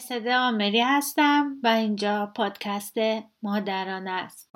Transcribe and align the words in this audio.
مرسده 0.00 0.36
آمری 0.36 0.80
هستم 0.80 1.56
و 1.62 1.66
اینجا 1.66 2.32
پادکست 2.36 2.94
مادران 3.42 4.08
است. 4.08 4.50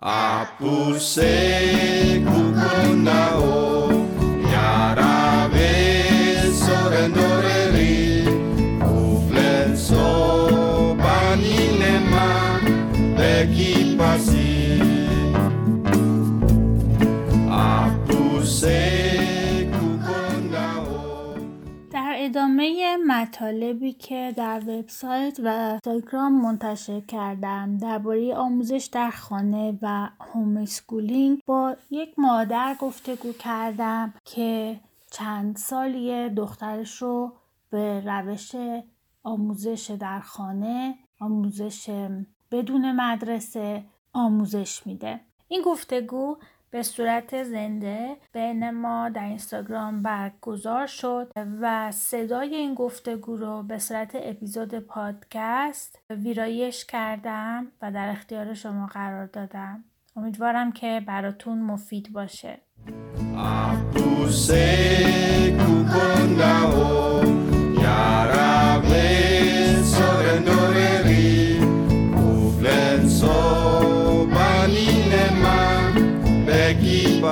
ادامه 22.60 22.96
مطالبی 22.96 23.92
که 23.92 24.34
در 24.36 24.62
وبسایت 24.66 25.40
و 25.44 25.48
اینستاگرام 25.48 26.42
منتشر 26.42 27.00
کردم 27.00 27.78
درباره 27.78 28.34
آموزش 28.34 28.88
در 28.92 29.10
خانه 29.10 29.78
و 29.82 30.08
هومسکولینگ 30.20 31.40
با 31.46 31.76
یک 31.90 32.18
مادر 32.18 32.76
گفتگو 32.80 33.32
کردم 33.32 34.14
که 34.24 34.80
چند 35.10 35.56
سالی 35.56 36.28
دخترش 36.28 37.02
رو 37.02 37.32
به 37.70 38.00
روش 38.06 38.52
آموزش 39.22 39.96
در 40.00 40.20
خانه 40.20 40.94
آموزش 41.20 41.90
بدون 42.50 42.92
مدرسه 42.92 43.84
آموزش 44.12 44.86
میده. 44.86 45.20
این 45.48 45.62
گفتگو 45.62 46.36
به 46.74 46.82
صورت 46.82 47.42
زنده 47.42 48.16
بین 48.32 48.70
ما 48.70 49.08
در 49.08 49.24
اینستاگرام 49.24 50.02
برگزار 50.02 50.86
شد 50.86 51.32
و 51.60 51.92
صدای 51.92 52.54
این 52.54 52.74
گفتگو 52.74 53.36
رو 53.36 53.62
به 53.62 53.78
صورت 53.78 54.10
اپیزود 54.14 54.74
پادکست 54.78 55.98
ویرایش 56.10 56.84
کردم 56.84 57.66
و 57.82 57.92
در 57.92 58.08
اختیار 58.08 58.54
شما 58.54 58.86
قرار 58.86 59.26
دادم. 59.26 59.84
امیدوارم 60.16 60.72
که 60.72 61.02
براتون 61.06 61.58
مفید 61.58 62.12
باشه. 62.12 62.60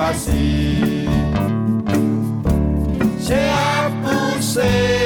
Así. 0.09 1.05
Se 3.19 3.49
apuse 3.49 5.03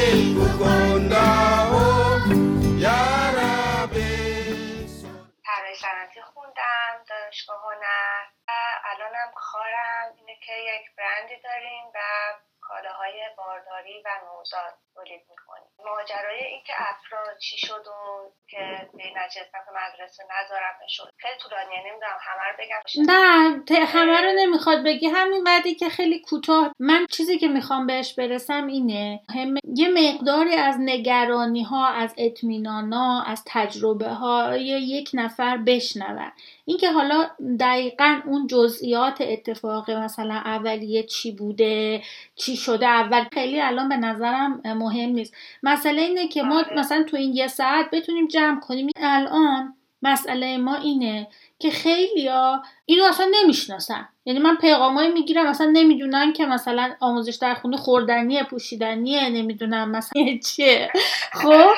صنعتی 5.82 6.22
خوندم 6.22 7.04
دانشگاه 7.10 7.62
هنر 7.62 8.26
و 8.48 8.52
الانم 8.84 9.32
کارم 9.36 10.14
اینه 10.18 10.40
که 10.46 10.54
یک 10.54 10.96
برندی 10.96 11.42
داریم 11.44 11.84
و 11.96 12.00
کالاهای 13.08 13.30
بارداری 13.38 14.04
و 14.06 14.10
نوزاد 14.26 14.74
تولید 14.94 15.22
می‌کنیم. 15.30 15.70
ماجرای 15.86 16.44
اینکه 16.44 16.74
افراد 16.78 17.38
چی 17.38 17.58
شد 17.58 17.88
و 17.88 18.32
که 18.48 18.90
به 18.94 19.04
نجستم 19.16 19.60
که 19.66 19.72
مدرسه 19.72 20.24
نذارم 20.24 20.76
شد 20.88 21.10
خیلی 21.18 21.34
طولانیه 21.42 21.80
نمی‌دونم 21.80 22.18
همه 22.22 22.44
رو 22.50 22.56
بگم. 22.60 22.82
نه 23.08 23.86
همه 23.86 24.22
رو 24.22 24.32
نمی‌خواد 24.36 24.84
بگی. 24.86 25.08
همین 25.08 25.44
بعدی 25.44 25.76
که 25.76 25.90
خیلی 25.90 26.22
کوتاه. 26.22 26.72
من 26.80 27.06
چیزی 27.06 27.38
که 27.38 27.48
می‌خوام 27.48 27.88
بهش 27.88 28.14
برسم 28.14 28.68
اینه 28.68 29.20
هم... 29.36 29.56
یه 29.76 29.88
مقداری 29.90 30.56
از 30.56 30.76
نگرانی 30.80 31.64
ها 31.64 31.88
از 31.88 32.16
اطمینان 32.18 32.94
ها 32.94 33.24
از 33.24 33.44
تجربه 33.48 34.10
های 34.10 34.66
یک 34.66 35.10
نفر 35.14 35.58
بشنون 35.58 36.32
اینکه 36.68 36.92
حالا 36.92 37.30
دقیقا 37.60 38.20
اون 38.26 38.48
جزئیات 38.48 39.22
اتفاق 39.22 39.92
مثلا 39.92 40.34
اولیه 40.34 41.04
چی 41.04 41.32
بوده 41.32 42.02
چی 42.36 42.56
شده 42.56 42.88
اول 42.88 43.24
خیلی 43.34 43.62
الان 43.62 43.90
به 43.90 43.98
نظرم 43.98 44.62
مهم 44.66 45.10
نیست. 45.10 45.34
مسئله 45.64 46.02
اینه 46.02 46.28
که 46.28 46.44
ما 46.44 46.58
آره. 46.58 46.80
مثلا 46.80 47.04
تو 47.04 47.18
این 47.18 47.34
یه 47.36 47.48
ساعت 47.48 47.90
بتونیم 47.92 48.28
جمع 48.28 48.60
کنیم. 48.60 48.90
الان 48.96 49.74
مسئله 50.02 50.58
ما 50.58 50.76
اینه 50.76 51.28
که 51.60 51.70
خیلی 51.72 52.28
ها 52.28 52.64
اینو 52.86 53.04
اصلا 53.04 53.32
نمی‌شناسن. 53.44 54.08
یعنی 54.26 54.40
من 54.40 54.56
پیغامایی 54.56 55.12
می‌گیرم 55.12 55.48
اصلا 55.48 55.68
نمی‌دونن 55.74 56.34
که 56.34 56.46
مثلا 56.46 56.94
آموزش 57.00 57.36
در 57.36 57.54
خونه 57.54 57.78
خوردنیه 57.78 58.44
پوشیدنیه 58.44 59.30
نمی‌دونم 59.30 59.92
مثلا 59.92 60.22
چیه. 60.48 60.92
خب؟ 61.34 61.72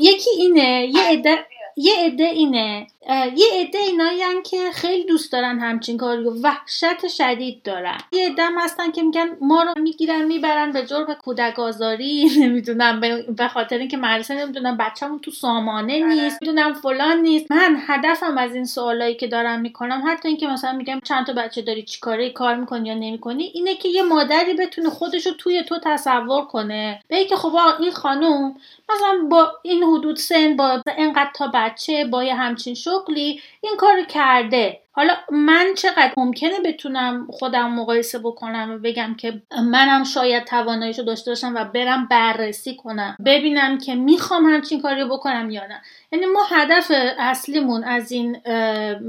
یکی 0.00 0.30
اینه 0.38 0.86
یه 0.94 1.02
عده 1.02 1.46
یه 1.76 1.94
عده 2.04 2.24
اینه 2.24 2.86
یه 3.08 3.46
عده 3.54 3.78
اینایی 3.78 4.22
که 4.44 4.56
خیلی 4.72 5.04
دوست 5.04 5.32
دارن 5.32 5.58
همچین 5.58 5.96
کاری 5.96 6.24
و 6.24 6.30
وحشت 6.42 7.08
شدید 7.08 7.62
دارن. 7.62 7.98
یه 8.12 8.30
عده 8.30 8.42
هم 8.42 8.58
هستن 8.58 8.90
که 8.90 9.02
میگن 9.02 9.28
ما 9.40 9.62
رو 9.62 9.82
می‌گیرن 9.82 10.24
می‌برن 10.24 10.72
به 10.72 10.86
جرم 10.86 11.14
کودک 11.14 11.58
آزاری. 11.58 12.30
نمی‌دونم 12.40 13.00
به 13.36 13.48
خاطر 13.48 13.78
اینکه 13.78 13.96
مدرسه 13.96 14.34
نمی‌دونم 14.34 14.76
بچه‌مون 14.76 15.18
تو 15.18 15.30
سامانه 15.30 16.04
آره. 16.04 16.14
نیست 16.14 16.42
می‌دونم 16.42 16.72
فلان 16.72 17.18
نیست. 17.18 17.52
من 17.52 17.76
هدفم 17.86 18.38
از 18.38 18.54
این 18.54 18.64
سوالایی 18.64 19.14
که 19.14 19.26
دارم 19.26 19.60
می‌کنم 19.60 20.02
حتی 20.06 20.28
اینکه 20.28 20.46
مثلا 20.46 20.72
میگم 20.72 21.00
چند 21.04 21.26
تا 21.26 21.32
بچه 21.32 21.62
داری 21.62 21.82
چیکاره 21.82 22.30
کار 22.30 22.54
می‌کنی 22.54 22.88
یا 22.88 22.94
نمی‌کنی 22.94 23.44
اینه 23.44 23.74
که 23.74 23.88
یه 23.88 24.02
مادری 24.02 24.54
بتونه 24.54 24.90
خودش 24.90 25.26
رو 25.26 25.32
توی 25.32 25.62
تو 25.62 25.78
تصور 25.84 26.44
کنه. 26.44 27.00
به 27.08 27.24
که 27.24 27.36
خب 27.36 27.56
این 27.80 27.90
خانم 27.92 28.54
مثلا 28.94 29.28
با 29.30 29.52
این 29.62 29.82
حدود 29.82 30.16
سن 30.16 30.56
با 30.56 30.82
اینقدر 30.98 31.30
تا 31.34 31.50
بچه 31.54 32.04
با 32.04 32.24
یه 32.24 32.34
همچین 32.34 32.74
شغلی 32.90 33.40
این 33.60 33.76
کار 33.78 34.02
کرده. 34.02 34.80
حالا 34.92 35.14
من 35.30 35.66
چقدر 35.76 36.12
ممکنه 36.16 36.60
بتونم 36.64 37.26
خودم 37.30 37.70
مقایسه 37.70 38.18
بکنم 38.18 38.70
و 38.70 38.78
بگم 38.78 39.14
که 39.18 39.42
منم 39.62 40.04
شاید 40.04 40.44
تواناییش 40.44 40.98
رو 40.98 41.04
داشته 41.04 41.30
باشم 41.30 41.54
و 41.54 41.64
برم 41.64 42.06
بررسی 42.10 42.76
کنم 42.76 43.16
ببینم 43.24 43.78
که 43.78 43.94
می‌خوام 43.94 44.44
همچین 44.44 44.82
کاری 44.82 45.04
بکنم 45.04 45.50
یا 45.50 45.66
نه. 45.66 45.82
یعنی 46.12 46.26
ما 46.26 46.42
هدف 46.50 46.92
اصلیمون 47.18 47.84
از 47.84 48.12
این 48.12 48.36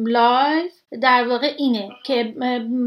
live 0.05 0.73
در 1.01 1.27
واقع 1.27 1.53
اینه 1.57 1.89
که 2.05 2.35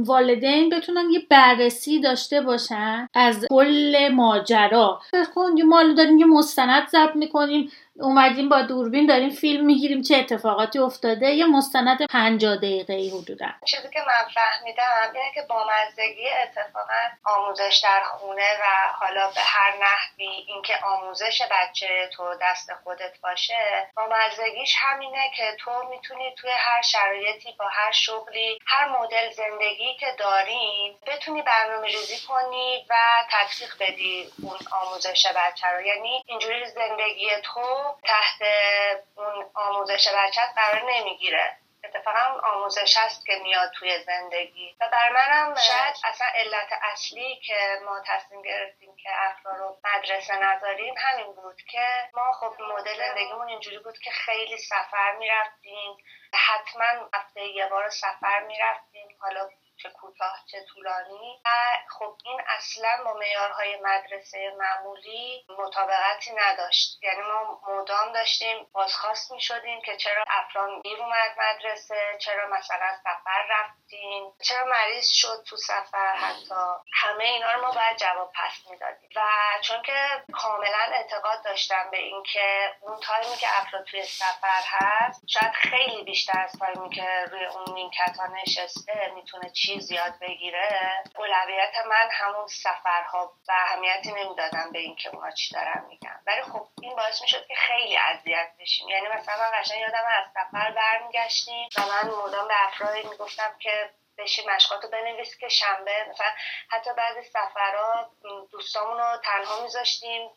والدین 0.05 0.69
بتونن 0.69 1.11
یه 1.11 1.21
بررسی 1.31 2.01
داشته 2.01 2.41
باشن 2.41 3.09
از 3.15 3.47
کل 3.51 4.09
ماجرا. 4.13 5.01
کن 5.35 5.57
یه 5.57 5.65
مال 5.65 5.95
داریم 5.95 6.19
یه 6.19 6.27
مستند 6.27 6.89
ضبط 6.89 7.17
می‌کنیم. 7.17 7.71
اومدیم 8.01 8.49
با 8.49 8.63
دوربین 8.63 9.07
داریم 9.07 9.31
فیلم 9.31 9.67
می‌گیریم 9.67 10.03
چه 10.03 10.17
اتفاقاتی 10.17 10.79
افتاده. 10.79 11.31
یه 11.31 11.47
مستند 11.47 12.07
50 12.07 12.57
دقیقه 12.57 12.93
ای 12.93 13.09
حدودا. 13.09 13.47
چیزی 13.65 13.89
که 13.93 14.01
من 14.01 14.25
فهمیدم 14.35 15.13
اینه 15.15 15.33
که 15.35 15.43
بامزگی 15.49 16.29
اتفاقا 16.43 17.03
آموزش 17.25 17.81
در 17.85 18.03
خونه 18.05 18.55
و 18.61 18.65
حالا 19.01 19.27
به 19.27 19.41
هر 19.41 19.73
نحوی 19.83 20.45
اینکه 20.47 20.75
آموزش 20.85 21.43
بچه 21.51 22.11
تو 22.13 22.25
دست 22.43 22.71
خودت 22.85 23.21
باشه 23.23 23.89
بامزگیش 23.97 24.75
همینه 24.79 25.31
که 25.37 25.57
تو 25.59 25.71
می‌تونی 25.91 26.35
توی 26.37 26.51
هر 26.51 26.83
شرایطی 26.83 27.55
با 27.59 27.65
هر 27.69 27.93
شغلی 27.93 28.59
هر 28.67 28.89
مدل 28.89 29.31
زندگی 29.31 29.97
که 30.01 30.07
دارین 30.19 30.95
بتونی 31.07 31.43
برنامه 31.43 31.87
ریزی 31.87 32.27
کنی 32.29 32.87
و 32.91 32.95
تطبیق 33.31 33.75
بدی 33.81 34.29
اون 34.43 34.59
آموزش 34.83 35.27
بچه 35.27 35.67
رو. 35.67 35.81
یعنی 35.81 36.23
اینجوری 36.27 36.65
زندگی 36.65 37.29
تو 37.43 37.84
تحت 38.05 38.43
اون 39.17 39.51
آموزش 39.55 40.09
بچت 40.09 40.49
قرار 40.57 40.83
نمی‌گیره. 40.91 41.57
اتفاقا 41.85 42.21
اون 42.33 42.41
آموزش 42.41 42.97
هست 42.97 43.27
که 43.27 43.37
میاد 43.43 43.71
توی 43.71 43.99
زندگی. 44.05 44.77
و 44.81 44.89
بر 44.93 45.09
منم 45.09 45.55
شاید. 45.55 45.97
اصلا 46.05 46.27
علت 46.35 46.69
اصلی 46.93 47.41
که 47.47 47.79
ما 47.85 48.01
تصمیم 48.07 48.43
گرفتیم 48.43 48.97
که 48.97 49.09
افرا 49.13 49.53
رو 49.53 49.77
مدرسه 49.85 50.37
نذاریم 50.37 50.95
همین 50.99 51.33
بود 51.33 51.63
که 51.71 52.09
ما 52.13 52.33
خب 52.33 52.55
مدل 52.63 52.97
زندگیمون 52.97 53.49
اینجوری 53.49 53.79
بود 53.79 53.99
که 53.99 54.11
خیلی 54.11 54.59
سفر 54.59 55.13
می‌رفتیم. 55.19 55.97
حتما 56.35 57.09
هفته 57.15 57.43
یه 57.43 57.67
بار 57.67 57.91
سفر 57.91 58.41
می‌رفتیم. 58.41 59.09
حالا 59.21 59.49
چه 59.85 59.91
کوتاه 59.91 60.39
چه 60.51 60.65
طولانی. 60.75 61.41
و 61.45 61.49
خب 61.99 62.17
این 62.25 62.41
اصلا 62.49 63.05
با 63.05 63.13
معیارهای 63.13 63.77
مدرسه 63.83 64.53
معمولی 64.59 65.47
مطابقتی 65.59 66.31
نداشت. 66.35 67.03
یعنی 67.03 67.23
ما 67.23 67.61
مدام 67.69 68.13
داشتیم 68.13 68.67
بازخواست 68.73 69.33
می 69.33 69.41
شدیم 69.41 69.81
که 69.83 69.97
چرا 69.97 70.25
افران 70.31 70.81
دیر 70.81 71.03
اومد 71.03 71.31
مدرسه 71.39 72.19
چرا 72.21 72.49
مثلا 72.49 72.99
سفر 73.05 73.47
رفتیم 73.51 74.33
چرا 74.43 74.65
مریض 74.65 75.09
شد 75.11 75.43
تو 75.47 75.57
سفر 75.57 76.15
حتی 76.17 76.55
همه 76.93 77.25
اینا 77.25 77.53
رو 77.53 77.61
ما 77.61 77.73
باید 77.73 77.97
جواب 77.97 78.33
پس 78.35 78.71
می‌دادیم. 78.71 79.11
و 79.17 79.21
چون 79.61 79.83
که 79.83 80.25
کاملا 80.33 80.85
اعتقاد 80.93 81.45
داشتم 81.45 81.91
به 81.91 81.99
اینکه 81.99 82.75
اون 82.81 83.01
تایمی 83.01 83.37
که 83.37 83.47
افراد 83.61 83.85
توی 83.85 84.03
سفر 84.03 84.63
هست 84.67 85.23
شاید 85.29 85.53
خیلی 85.53 86.05
بیشتر 86.05 86.41
از 86.41 86.53
تایمی 86.59 86.95
که 86.95 87.25
روی 87.31 87.45
اون 87.45 87.75
نیمکت 87.75 88.15
نشسته 88.47 89.13
می‌تونه 89.15 89.51
چیز 89.75 89.91
یاد 89.91 90.19
بگیره. 90.21 91.03
اولویت 91.19 91.87
من 91.87 92.09
همون 92.13 92.47
سفرها 92.47 93.33
و 93.49 93.53
اهمیتی 93.53 94.13
نمی‌دادم 94.13 94.71
به 94.73 94.79
اینکه 94.79 95.09
اونا 95.09 95.31
چی 95.31 95.55
دارن 95.55 95.85
میگن. 95.89 96.21
ولی 96.27 96.43
خب 96.43 96.67
این 96.83 96.97
باعث 96.97 97.23
می‌شد 97.23 97.47
که 97.47 97.55
خیلی 97.55 97.97
اذیت 97.97 98.49
بشیم. 98.61 98.89
یعنی 98.89 99.09
مثلا 99.09 99.37
من 99.37 99.61
قشنگ 99.61 99.81
یادم 99.81 100.05
از 100.09 100.25
سفر 100.35 100.71
برمیگشتیم 100.71 101.69
و 101.79 101.81
من 101.81 102.11
مدام 102.11 102.49
به 102.49 102.55
افرادی 102.67 103.09
می‌گفتم 103.09 103.57
که 103.61 103.91
بشی 104.19 104.47
مشقاتو 104.47 104.89
بنویس 104.89 105.39
که 105.39 105.49
شنبه 105.49 106.07
مثلا 106.11 106.31
حتی 106.71 106.91
بعضی 106.97 107.23
سفرها 107.23 108.11
دوستامون 108.51 108.99
رو 108.99 109.17
تنها 109.25 109.63
میذاشتیم. 109.63 110.31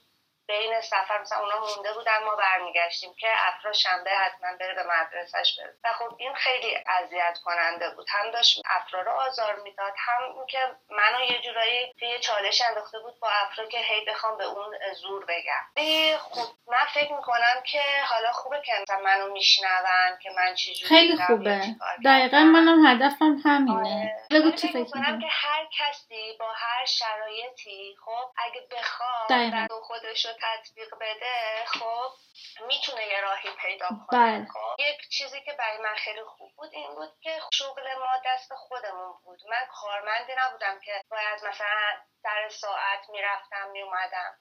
بین 0.48 0.82
سفر 0.82 1.22
مثلا 1.22 1.40
اونا 1.40 1.60
مونده 1.60 1.94
بودن 1.94 2.24
ما 2.26 2.36
برمیگشتیم 2.36 3.16
که 3.20 3.28
افرا 3.48 3.74
شنبه 3.74 4.12
حتما 4.12 4.58
بره 4.60 4.74
به 4.74 4.84
مدرسهش 4.84 5.60
بره 5.60 5.74
و 5.84 5.94
خب 5.94 6.16
این 6.18 6.34
خیلی 6.34 6.78
اذیت 6.88 7.38
کننده 7.46 7.90
بود. 7.90 8.08
هم 8.10 8.32
داشت 8.32 8.62
افرا 8.66 9.02
رو 9.02 9.12
آزار 9.12 9.60
می‌داد 9.64 9.94
هم 9.98 10.36
اینکه 10.38 10.60
منو 10.90 11.26
یه 11.32 11.42
جورایی 11.42 11.94
توی 12.00 12.20
چالش 12.20 12.62
انداخته 12.62 13.00
بود 13.00 13.20
با 13.20 13.30
افرا 13.30 13.66
که 13.66 13.78
هی 13.78 14.06
بخوام 14.06 14.38
به 14.38 14.44
اون 14.44 14.78
زور 15.02 15.26
بگم. 15.26 16.18
خب 16.18 16.48
من 16.68 16.86
فکر 16.94 17.14
می‌کنم 17.14 17.64
که 17.66 17.82
حالا 18.08 18.32
خوبه 18.32 18.62
که 18.66 18.72
مثلا 18.82 19.00
منو 19.00 19.32
میشنون 19.32 20.18
که 20.24 20.30
من 20.38 20.56
چی 20.56 20.74
خیلی 20.86 21.18
خوبه. 21.28 21.62
دقیقا 22.06 22.38
منم 22.38 22.86
هدفم 22.88 23.42
همینه. 23.46 23.80
آره. 23.80 24.18
بگو 24.32 24.52
چی 24.52 24.68
فکر 24.68 25.20
که 25.20 25.28
هر 25.30 25.66
کسی 25.80 26.38
با 26.40 26.52
هر 26.56 26.86
شرایطی 26.86 27.96
خب 28.06 28.32
اگه 28.38 28.62
بخواد 28.72 29.72
خودش 29.82 30.26
تطبیق 30.42 30.96
بده 31.02 31.66
خب 31.66 32.12
می‌تونه 32.68 33.08
یه 33.08 33.22
راهی 33.22 33.50
پیدا 33.62 33.88
کنه. 33.88 34.20
بله. 34.20 34.48
خب 34.54 34.76
یک 34.80 35.10
چیزی 35.10 35.42
که 35.42 35.54
برای 35.54 35.78
من 35.78 35.96
خیلی 35.96 36.24
خوب 36.24 36.52
بود 36.58 36.70
این 36.74 36.96
بود 36.96 37.20
که 37.22 37.40
شغل 37.54 37.94
ما 38.00 38.14
دست 38.26 38.54
خودمون 38.54 39.14
بود. 39.24 39.40
من 39.50 39.68
کارمندی 39.72 40.34
نبودم 40.38 40.80
که 40.80 41.02
باید 41.10 41.46
مثلا 41.46 42.02
سر 42.24 42.50
ساعت 42.50 43.10
می‌رفتم 43.10 43.70
میومدم 43.72 44.38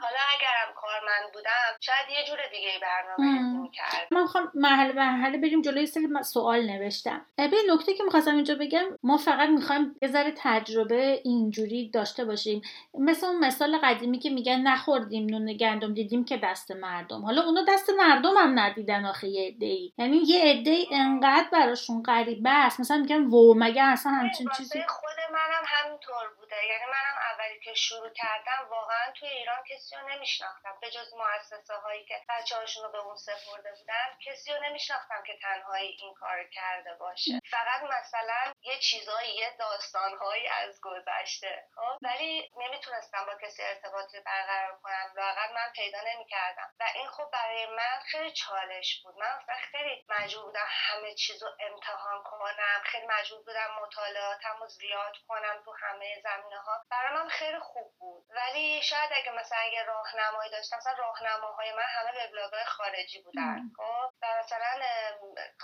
حالا 0.00 0.18
اگرم 0.34 0.74
کارمند 0.76 1.32
بودم 1.32 1.76
شاید 1.80 2.18
یه 2.18 2.24
جور 2.26 2.38
دیگه 2.52 2.68
برنامه 2.82 3.60
می‌کرد. 3.62 4.08
من 4.10 4.22
می‌خوام 4.22 4.50
مرحله 4.54 4.92
مرحله 4.92 5.38
بریم 5.38 5.62
جلوی 5.62 5.86
سری 5.86 6.08
سوال 6.24 6.70
نوشتم. 6.70 7.26
به 7.36 7.50
نکته 7.68 7.94
که 7.94 8.04
می‌خواستم 8.04 8.34
اینجا 8.34 8.54
بگم 8.54 8.84
ما 9.02 9.16
فقط 9.16 9.48
می‌خوایم 9.48 9.96
یه 10.02 10.08
ذره 10.08 10.32
تجربه 10.36 11.20
اینجوری 11.24 11.90
داشته 11.90 12.24
باشیم. 12.24 12.62
مثل 12.94 13.26
اون 13.26 13.38
مثال 13.38 13.78
قدیمی 13.78 14.18
که 14.18 14.30
میگن 14.30 14.60
نخوردیم 14.60 15.26
نون 15.26 15.52
گندم 15.56 15.94
دیدیم 15.94 16.24
که 16.24 16.36
دست 16.36 16.70
مردم. 16.70 17.24
حالا 17.24 17.42
اونا 17.42 17.64
دست 17.68 17.90
مردم 17.90 18.36
هم 18.36 18.58
ندیدن 18.58 19.04
آخه 19.04 19.28
یه 19.28 19.48
عده 19.48 19.66
ای 19.66 19.92
یعنی 19.98 20.16
یه 20.16 20.44
عده 20.44 20.84
انقدر 20.92 21.48
براشون 21.52 22.02
غریبه 22.02 22.50
است. 22.50 22.80
مثلا 22.80 22.96
میگن 22.96 23.22
و 23.24 23.54
مگه 23.56 23.82
اصلا 23.82 24.12
همچین 24.12 24.48
چیزی 24.56 24.82
خود 24.88 25.16
منم 25.32 25.62
همینطور 25.66 26.24
بوده. 26.38 26.56
یعنی 26.70 26.84
منم 26.84 27.16
اولی 27.32 27.60
که 27.64 27.74
شروع 27.74 28.08
کردم 28.14 28.70
واقعا 28.70 29.12
توی 29.20 29.28
ایران 29.42 29.64
کسی 29.70 29.96
رو 29.96 30.08
نمیشناختم. 30.08 30.78
به 30.80 30.90
جز 30.90 31.14
مؤسسه 31.14 31.74
هایی 31.74 32.04
که 32.04 32.20
بچه 32.28 32.56
هاشون 32.56 32.84
رو 32.84 32.92
به 32.92 32.98
اون 32.98 33.16
سپرده 33.16 33.72
بودن 33.78 34.08
کسی 34.26 34.52
رو 34.52 34.62
نمیشناختم 34.64 35.22
که 35.26 35.38
تنهایی 35.42 35.88
این 35.88 36.14
کار 36.14 36.44
کرده 36.44 36.94
باشه. 36.94 37.40
فقط 37.50 37.82
مثلا 37.82 38.52
یه 38.62 38.78
چیزایی 38.78 39.34
یه 39.34 39.56
داستانهایی 39.58 40.48
از 40.48 40.80
گذشته 40.80 41.64
خب؟ 41.74 41.98
ولی 42.02 42.50
نمی‌تونستم 42.56 43.26
با 43.26 43.34
کسی 43.42 43.62
ارتباطی 43.62 44.20
برقرار 44.20 44.78
کنم. 44.82 45.12
لاقل 45.16 45.54
من 45.54 45.72
پیدا 45.74 45.98
نمی‌کردم. 46.06 46.70
و 46.80 46.84
این 46.94 47.08
خب 47.08 47.30
برای 47.32 47.66
من 47.66 48.00
خیلی 48.06 48.32
چالش 48.32 49.02
بود. 49.04 49.14
من 49.18 49.38
خیلی 49.72 50.04
مجبور 50.08 50.44
بودم 50.44 50.66
همه 50.68 51.14
چیز 51.14 51.42
رو 51.42 51.48
امتحان 51.60 52.22
کنم. 52.22 52.80
خیلی 52.84 53.06
مجبور 53.06 53.42
بودم 53.42 53.70
مطالعاتم 53.82 54.56
رو 54.60 54.68
زیاد 54.68 55.16
کنم 55.28 55.62
تو 55.64 55.72
همه 55.80 56.20
زمینه 56.22 56.58
ها 56.58 56.84
برای 56.90 57.14
من 57.14 57.28
خیلی 57.28 57.58
خوب 57.58 57.92
بود. 57.98 58.26
ولی 58.30 58.82
شاید 58.82 59.12
اگه 59.22 59.32
مثلا 59.32 59.64
یه 59.72 59.82
راهنمایی 59.82 60.50
داشتم 60.50 60.76
مثلا 60.76 60.92
راهنماهای 60.92 61.72
من 61.72 61.82
همه 61.82 62.10
وبلاگ‌های 62.24 62.64
خارجی 62.64 63.22
بودن. 63.22 63.60
خب 63.76 64.12
و 64.22 64.26
مثلا 64.38 64.72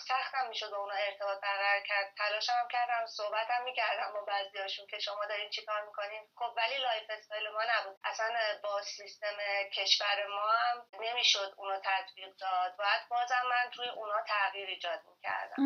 سختم 0.08 0.48
می‌شد 0.48 0.70
با 0.70 0.76
اونا 0.76 0.94
ارتباط 0.94 1.40
برقرار 1.40 1.80
کرد. 1.80 2.14
تلاشم 2.18 2.68
کردم 2.70 3.06
صحبتم 3.06 3.62
می‌کردم 3.64 4.12
با 4.14 4.20
بعضیاشون 4.20 4.86
که 4.86 4.98
شما 4.98 5.26
دارین 5.28 5.50
چیکار 5.50 5.86
می‌کنین. 5.86 6.22
خب 6.36 6.52
ولی 6.56 6.78
lifestyle 6.78 7.48
ما 7.48 7.62
نبود. 7.68 7.98
اصلا 8.04 8.28
با 8.62 8.82
سیستم 8.82 9.36
کشور 9.74 10.26
ما 10.26 10.50
هم 10.50 10.86
نمی‌شد 11.00 11.54
اونو 11.56 11.80
تطبیق 11.84 12.36
داد. 12.40 12.76
باید 12.76 13.08
بازم 13.10 13.42
من 13.50 13.70
توی 13.70 13.88
اونا 13.88 14.22
تغییر 14.28 14.68
ایجاد 14.68 15.00
می‌کردم. 15.06 15.56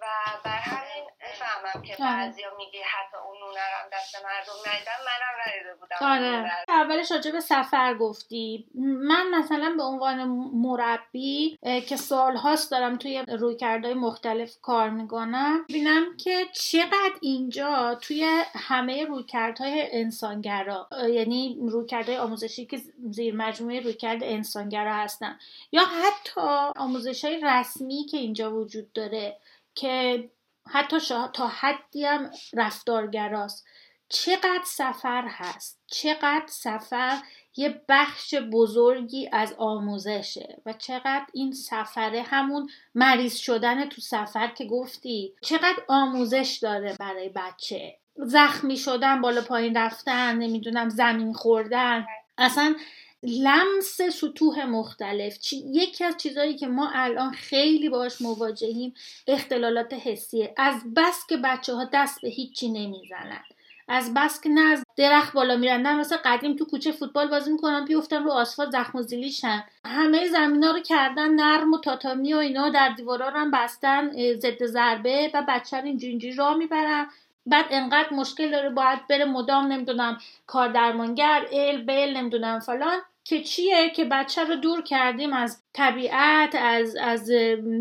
و 0.00 0.04
بر 0.44 0.58
همین 0.58 1.04
می‌فهمم 1.22 1.82
که. 1.82 1.96
بعضیا 2.00 2.48
میگی 2.58 2.78
حتی 2.78 3.16
اون 3.16 3.36
نونرم 3.40 3.90
دست 3.92 4.14
مردم 4.14 4.72
ندیدم 4.72 4.92
منم 5.06 5.34
ندیده 5.46 5.74
بودم 5.74 5.96
آره 6.00 6.50
اولش 6.68 7.12
راجع 7.12 7.30
به 7.30 7.40
سفر 7.40 7.94
گفتی. 7.94 8.66
من 9.08 9.30
مثلا 9.30 9.74
به 9.76 9.82
عنوان 9.82 10.24
مربی 10.54 11.58
که 11.88 11.96
سال 11.96 12.36
هاست 12.36 12.70
دارم 12.70 12.96
توی 12.96 13.24
رویکردهای 13.28 13.94
مختلف 13.94 14.60
کار 14.62 14.90
می‌کنم. 14.90 15.64
بینم 15.68 16.16
که 16.16 16.46
چقدر 16.52 17.14
اینجا 17.20 17.94
توی 17.94 18.42
همه 18.54 19.04
رویکردهای 19.04 19.88
انسانگرا 19.92 20.88
یعنی 21.08 21.58
رویکردهای 21.70 22.18
آموزشی 22.18 22.66
که 22.66 22.80
زیر 23.10 23.34
مجموعه 23.36 23.80
رویکرد 23.80 24.24
انسانگرا 24.24 24.94
هستن 24.94 25.38
یا 25.72 25.82
حتی 25.84 26.40
آموزش 26.76 27.24
های 27.24 27.40
رسمی 27.42 28.06
که 28.10 28.16
اینجا 28.16 28.54
وجود 28.54 28.92
داره. 28.92 29.36
که 29.74 30.30
حتی 30.70 30.98
تا 31.32 31.46
حدی 31.46 32.04
هم 32.04 32.30
رفتارگراست. 32.54 33.66
چقدر 34.08 34.62
سفر 34.64 35.24
هست؟ 35.28 35.80
چقدر 35.86 36.46
سفر 36.46 37.18
یه 37.56 37.80
بخش 37.88 38.34
بزرگی 38.34 39.28
از 39.32 39.54
آموزشه 39.58 40.62
و 40.66 40.72
چقدر 40.72 41.26
این 41.32 41.52
سفره 41.52 42.22
همون 42.22 42.68
مریض 42.94 43.36
شدن 43.36 43.88
تو 43.88 44.00
سفر 44.00 44.46
که 44.46 44.64
گفتی 44.64 45.34
چقدر 45.42 45.82
آموزش 45.88 46.58
داره 46.62 46.96
برای 47.00 47.28
بچه. 47.28 47.98
زخمی 48.16 48.76
شدن 48.76 49.20
بالا 49.20 49.40
پایین 49.40 49.76
رفتن 49.76 50.38
نمی‌دونم 50.38 50.88
زمین 50.88 51.32
خوردن. 51.32 52.06
اصلا 52.38 52.74
لمس 53.22 54.00
سطوح 54.02 54.64
مختلف. 54.64 55.38
یکی 55.52 56.04
از 56.04 56.16
چیزهایی 56.16 56.56
که 56.56 56.66
ما 56.66 56.90
الان 56.94 57.32
خیلی 57.32 57.88
باش 57.88 58.20
مواجهیم 58.20 58.94
اختلالات 59.26 59.92
حسیه. 59.92 60.54
از 60.56 60.94
بس 60.96 61.26
که 61.28 61.36
بچه 61.36 61.74
ها 61.74 61.90
دست 61.92 62.20
به 62.22 62.28
هیچی 62.28 62.68
نمی‌زنن. 62.68 63.42
از 63.88 64.14
بس 64.14 64.40
که 64.40 64.48
نه 64.48 64.60
از 64.60 64.84
درخت 64.96 65.32
بالا 65.32 65.56
میرن 65.56 65.82
نه 65.82 65.94
مثلا 65.94 66.18
قدیم 66.24 66.56
تو 66.56 66.64
کوچه 66.64 66.92
فوتبال 66.92 67.28
بازی 67.28 67.52
می‌کنن 67.52 67.84
بیفتن 67.84 68.24
رو 68.24 68.30
آسفالت 68.30 68.70
زخم 68.70 68.98
و 68.98 69.02
زیلیشن 69.02 69.64
همه 69.84 70.28
زمینا 70.28 70.70
رو 70.70 70.80
کردن 70.80 71.30
نرم 71.34 71.72
و 71.72 71.78
تاتامی 71.78 72.34
و 72.34 72.36
اینا 72.36 72.68
در 72.68 72.88
دیوارا 72.88 73.28
رو 73.28 73.38
هم 73.38 73.50
بستن 73.50 74.10
ضد 74.34 74.66
ضربه 74.66 75.30
و 75.34 75.44
بچه 75.48 75.76
رو 75.76 75.84
اینجوری 75.84 76.10
اینجوری 76.10 76.34
راه 76.34 76.56
می‌برن. 76.56 77.06
بعد 77.46 77.66
انقدر 77.70 78.12
مشکل 78.12 78.50
داره 78.50 78.70
باید 78.70 79.06
بره 79.06 79.24
مدام 79.24 79.72
نمی‌دونم 79.72 80.18
کار 80.46 80.68
درمانگر 80.68 81.46
ال 81.52 81.82
بل 81.84 82.16
نمی‌دونم 82.16 82.60
فلان. 82.60 82.98
که 83.24 83.42
چیه 83.42 83.90
که 83.90 84.04
بچه 84.04 84.44
رو 84.44 84.56
دور 84.56 84.82
کردیم 84.82 85.32
از 85.32 85.62
طبیعت 85.72 86.54
از 86.54 86.96
از 86.96 87.30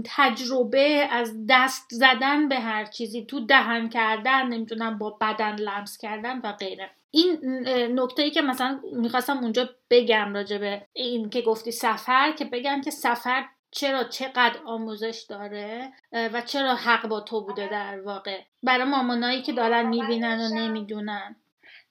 تجربه 0.05 1.07
از 1.11 1.45
دست 1.49 1.87
زدن 1.91 2.47
به 2.47 2.59
هر 2.59 2.85
چیزی 2.85 3.25
تو 3.25 3.45
دهن 3.45 3.89
کردن 3.89 4.47
نمی‌تونم 4.47 4.97
با 4.97 5.17
بدن 5.21 5.55
لمس 5.55 5.97
کردن 5.97 6.39
و 6.43 6.51
غیره. 6.51 6.91
این 7.11 7.39
نکته 7.99 8.23
ای 8.23 8.31
که 8.31 8.41
مثلا 8.41 8.79
می‌خواستم 8.93 9.37
اونجا 9.37 9.69
بگم 9.89 10.33
راجع 10.33 10.57
به 10.57 10.87
این 10.93 11.29
که 11.29 11.41
گفتی 11.41 11.71
سفر 11.71 12.31
که 12.31 12.45
بگم 12.45 12.81
که 12.81 12.91
سفر 12.91 13.45
چرا 13.71 14.03
چقدر 14.03 14.59
آموزش 14.65 15.25
داره 15.29 15.93
و 16.11 16.41
چرا 16.41 16.75
حق 16.75 17.07
با 17.07 17.19
تو 17.19 17.45
بوده 17.45 17.67
در 17.67 18.01
واقع. 18.01 18.41
برای 18.63 18.83
مامانایی 18.83 19.41
که 19.41 19.53
دارن 19.53 19.87
می‌بینن 19.87 20.39
و 20.39 20.55
نمی‌دونن. 20.55 21.35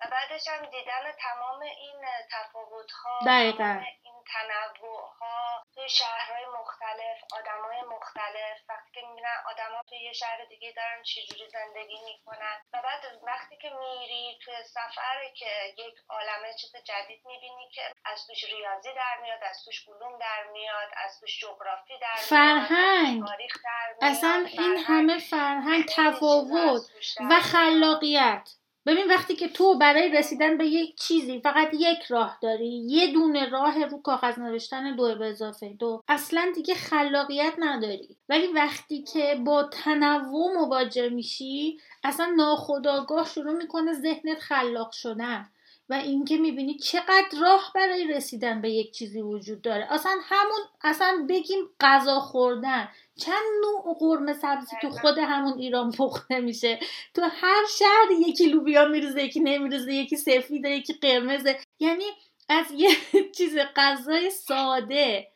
و 0.00 0.09
بعدش 0.11 0.49
هم 0.49 0.66
دیدن 0.66 1.12
تمام 1.19 1.61
این 1.61 2.00
تفاوت 2.33 2.90
ها 2.92 3.19
دقیقا. 3.26 3.80
این 4.02 4.14
تنوع 4.33 5.12
ها 5.21 5.62
توی 5.75 5.88
شهرهای 5.88 6.47
مختلف 6.61 7.19
آدمای 7.38 7.80
مختلف. 7.83 8.59
وقتی 8.69 8.90
که 8.95 9.00
می‌بینن 9.07 9.37
آدما 9.47 9.83
توی 9.88 9.99
یه 9.99 10.12
شهر 10.12 10.45
دیگه 10.49 10.73
دارن 10.76 11.02
چجوری 11.02 11.49
زندگی 11.49 11.99
می‌کنن. 12.04 12.57
و 12.73 12.83
بعد 12.83 13.02
وقتی 13.23 13.57
که 13.57 13.71
میری 13.71 14.38
توی 14.45 14.54
سفر 14.64 15.19
که 15.37 15.50
یک 15.78 15.95
عالمه 16.09 16.54
چیز 16.61 16.73
جدید 16.76 17.21
می‌بینی 17.25 17.71
که 17.75 17.83
از 18.04 18.26
توش 18.26 18.45
ریاضی 18.45 18.92
در 18.95 19.16
میاد 19.23 19.40
از 19.42 19.64
توش 19.64 19.88
علوم 19.88 20.19
در 20.19 20.45
میاد 20.52 20.88
از 20.97 21.21
توش 21.21 21.40
جغرافی 21.40 21.99
در 21.99 22.14
میاد 22.14 22.28
فرهنگ. 22.28 23.26
تاریخ 23.26 23.54
در 23.64 23.95
میاد. 24.00 24.12
اصلا 24.12 24.47
این 24.49 24.76
همه 24.76 25.19
فرهنگ. 25.19 25.85
تفاوت 25.97 26.83
و 27.30 27.40
خلاقیت. 27.40 28.49
ببین 28.87 29.08
وقتی 29.08 29.37
که 29.37 29.49
تو 29.49 29.78
برای 29.78 30.12
رسیدن 30.12 30.58
به 30.58 30.66
یک 30.66 30.96
چیزی 30.96 31.40
فقط 31.40 31.68
یک 31.75 32.02
راه 32.08 32.38
داری 32.42 32.68
یه 32.87 33.12
دونه 33.12 33.49
راه 33.49 33.84
رو 33.84 34.02
کاغذ 34.02 34.38
نوشتن 34.38 34.96
دو 34.96 35.14
به 35.14 35.26
اضافه 35.26 35.68
دو 35.68 36.02
اصلا 36.08 36.52
دیگه 36.54 36.75
خلاقیت 36.75 37.54
نداری. 37.58 38.16
ولی 38.28 38.46
وقتی 38.46 39.02
که 39.02 39.34
با 39.44 39.62
تنوع 39.62 40.54
مواجه 40.54 41.08
میشی 41.08 41.78
اصلا 42.04 42.26
ناخداگاه 42.37 43.26
شروع 43.26 43.56
می‌کنه 43.56 43.92
ذهنت 43.92 44.38
خلاق 44.38 44.92
شدن. 44.92 45.49
و 45.90 45.94
اینکه 45.94 46.37
می‌بینی 46.37 46.75
چقدر 46.75 47.38
راه 47.40 47.73
برای 47.75 48.06
رسیدن 48.06 48.61
به 48.61 48.70
یک 48.70 48.92
چیزی 48.92 49.20
وجود 49.20 49.62
داره. 49.62 49.92
اصلا 49.92 50.12
همون 50.23 50.61
اصلا 50.82 51.26
بگیم 51.28 51.59
غذا 51.80 52.20
خوردن. 52.20 52.88
چند 53.20 53.42
نوع 53.62 53.97
قرمه 53.99 54.32
سبزی 54.32 54.76
تو 54.82 54.90
خود 54.90 55.18
همون 55.18 55.59
ایران 55.59 55.90
پخته 55.92 56.40
میشه؟ 56.40 56.78
تو 57.14 57.23
هر 57.23 57.62
شهر 57.78 58.28
یکی 58.28 58.47
لوبیا 58.47 58.88
میریزه 58.88 59.23
یکی 59.23 59.40
نمیریزه 59.40 59.94
یکی 59.94 60.16
سفیده 60.16 60.70
یکی 60.70 60.92
قرمزه 60.92 61.56
یعنی 61.78 62.04
از 62.49 62.66
یه 62.76 62.90
چیز 63.37 63.56
غذای 63.76 64.30
ساده. 64.30 65.26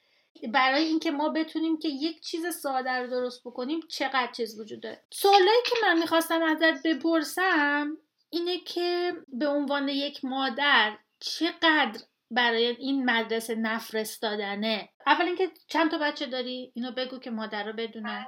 برای 0.52 0.84
اینکه 0.84 1.10
ما 1.10 1.28
بتونیم 1.28 1.78
که 1.78 1.88
یک 1.88 2.20
چیز 2.20 2.46
ساده 2.46 2.90
رو 2.90 3.06
درست 3.06 3.40
بکنیم 3.44 3.80
چقدر 3.88 4.32
چیز 4.32 4.60
وجود 4.60 4.80
داره؟ 4.80 5.02
سوالایی 5.10 5.62
که 5.66 5.76
من 5.82 5.98
می‌خواستم 5.98 6.42
ازت 6.42 6.86
بپرسم 6.86 7.98
اینه 8.34 8.58
که 8.58 9.12
به 9.28 9.48
عنوان 9.48 9.88
یک 9.88 10.24
مادر 10.24 10.98
چقدر 11.20 12.00
برای 12.30 12.66
این 12.66 13.10
مدرسه 13.10 13.54
نفرستادنه؟ 13.54 14.88
اول 15.06 15.24
اینکه 15.24 15.50
چند 15.68 15.90
تا 15.90 15.98
بچه 15.98 16.26
داری؟ 16.26 16.72
اینو 16.74 16.92
بگو 16.92 17.18
که 17.18 17.30
مادر 17.30 17.64
رو 17.64 17.72
بدونن. 17.72 18.26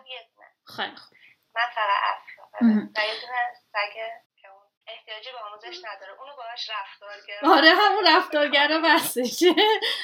خیلی 0.77 0.97
خوب. 0.97 1.19
من 1.55 1.63
فقط 1.75 1.99
اصلا 2.03 2.69
مهم. 2.69 2.93
و 2.97 3.01
یه 3.01 3.21
دونه 3.21 3.39
سگه 3.73 3.93
که 3.95 4.01
اون 4.01 4.26
احتیاجی 4.89 5.33
به 5.33 5.39
آموزش 5.39 5.85
نداره. 5.85 6.13
اونو 6.21 6.37
باهاش 6.37 6.71
رفتار 6.71 7.17
گرفت. 7.29 7.45
آره 7.45 7.71
همون 7.71 8.07
رفتارگرا 8.07 8.79
بسشه 8.85 9.55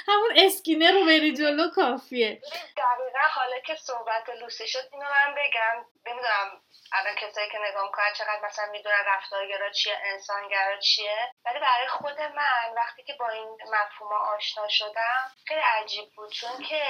همون 0.09 0.33
اسکینه 0.37 0.91
رو 0.91 1.05
بری 1.05 1.33
جلو 1.37 1.71
کافیه. 1.71 2.41
دقیقا 2.77 3.27
حالا 3.31 3.61
که 3.61 3.75
صحبت 3.75 4.29
لوسی 4.29 4.69
شد 4.69 4.89
اینو 4.93 5.05
من 5.05 5.35
بگم. 5.35 5.85
نمی‌دونم 6.07 6.61
الان 6.93 7.15
کسایی 7.15 7.51
که 7.51 7.59
نگاه 7.59 7.85
می‌کنن 7.87 8.13
چقدر 8.19 8.41
مثلا 8.45 8.67
می‌دونن 8.73 9.05
رفتارگرا 9.07 9.71
چیه 9.71 9.99
انسانگرا 10.05 10.79
چیه. 10.79 11.33
ولی 11.45 11.59
برای 11.59 11.89
خود 11.89 12.21
من 12.21 12.75
وقتی 12.77 13.03
که 13.03 13.13
با 13.21 13.29
این 13.29 13.59
مفهوم 13.73 14.13
آشنا 14.13 14.69
شدم 14.69 15.31
خیلی 15.47 15.61
عجیب 15.61 16.13
بود. 16.17 16.33
چون 16.33 16.63
که 16.63 16.83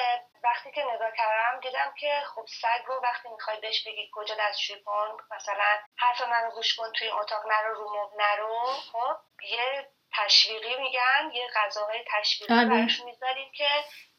وقتی 0.45 0.73
که 0.73 0.85
نگاه 0.95 1.11
کردم 1.17 1.61
دیدم 1.61 1.95
که 1.99 2.23
خب 2.35 2.45
سگ 2.61 2.85
رو 2.87 3.01
وقتی 3.03 3.29
می‌خوای 3.29 3.61
بهش 3.61 3.87
بگی 3.87 4.11
کجا 4.15 4.35
دستشویی 4.41 4.83
کن 4.83 5.17
مثلا 5.31 5.79
حرف 5.99 6.21
منو 6.21 6.51
گوش 6.51 6.77
کن 6.77 6.93
توی 6.93 7.09
اتاق 7.09 7.47
نرو 7.47 7.75
رو 7.75 7.97
مبل 7.97 8.23
نرو 8.23 8.67
خب 8.93 9.17
یه 9.43 9.91
تشویقی 10.17 10.77
میگن 10.77 11.31
یه 11.33 11.47
غذاهای 11.57 12.05
تشویقی 12.07 12.55
آره. 12.55 12.65
براش 12.65 13.01
می‌ذاریم 13.01 13.53
که 13.53 13.69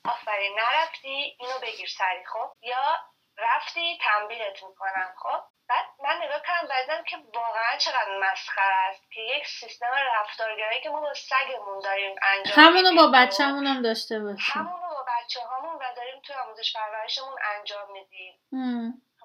آفرین 0.05 0.59
نرفتی 0.59 1.37
اینو 1.39 1.59
بگیر 1.61 1.89
سری 1.97 2.25
خب؟ 2.25 2.51
یا 2.61 2.99
رفتی 3.37 3.99
تنبیهت 4.01 4.63
می‌کنم 4.63 5.13
خب؟ 5.17 5.43
بعد 5.69 5.85
من 6.03 6.25
نگاه 6.25 6.41
کردم 6.47 6.99
و 6.99 7.03
که 7.03 7.17
واقعا 7.33 7.77
چقدر 7.77 8.19
مسخره 8.21 8.75
است 8.75 9.11
که 9.11 9.21
یک 9.21 9.47
سیستم 9.47 9.91
رفتارگرایی 10.15 10.81
که 10.81 10.89
ما 10.89 11.01
با 11.01 11.13
سگمون 11.13 11.79
داریم 11.83 12.15
انجام 12.23 12.65
همونو 12.65 12.95
با 12.95 13.07
و 13.07 13.11
بچه‌مون 13.11 13.67
هم 13.67 13.81
داشته 13.81 14.19
باشیم. 14.19 14.82
بچه 15.23 15.39
هامون 15.41 15.75
و 15.75 15.93
داریم 15.95 16.21
توی 16.21 16.35
آموزش 16.35 16.75
پرورشمون 16.75 17.35
انجام 17.55 17.91
میدیم. 17.91 18.41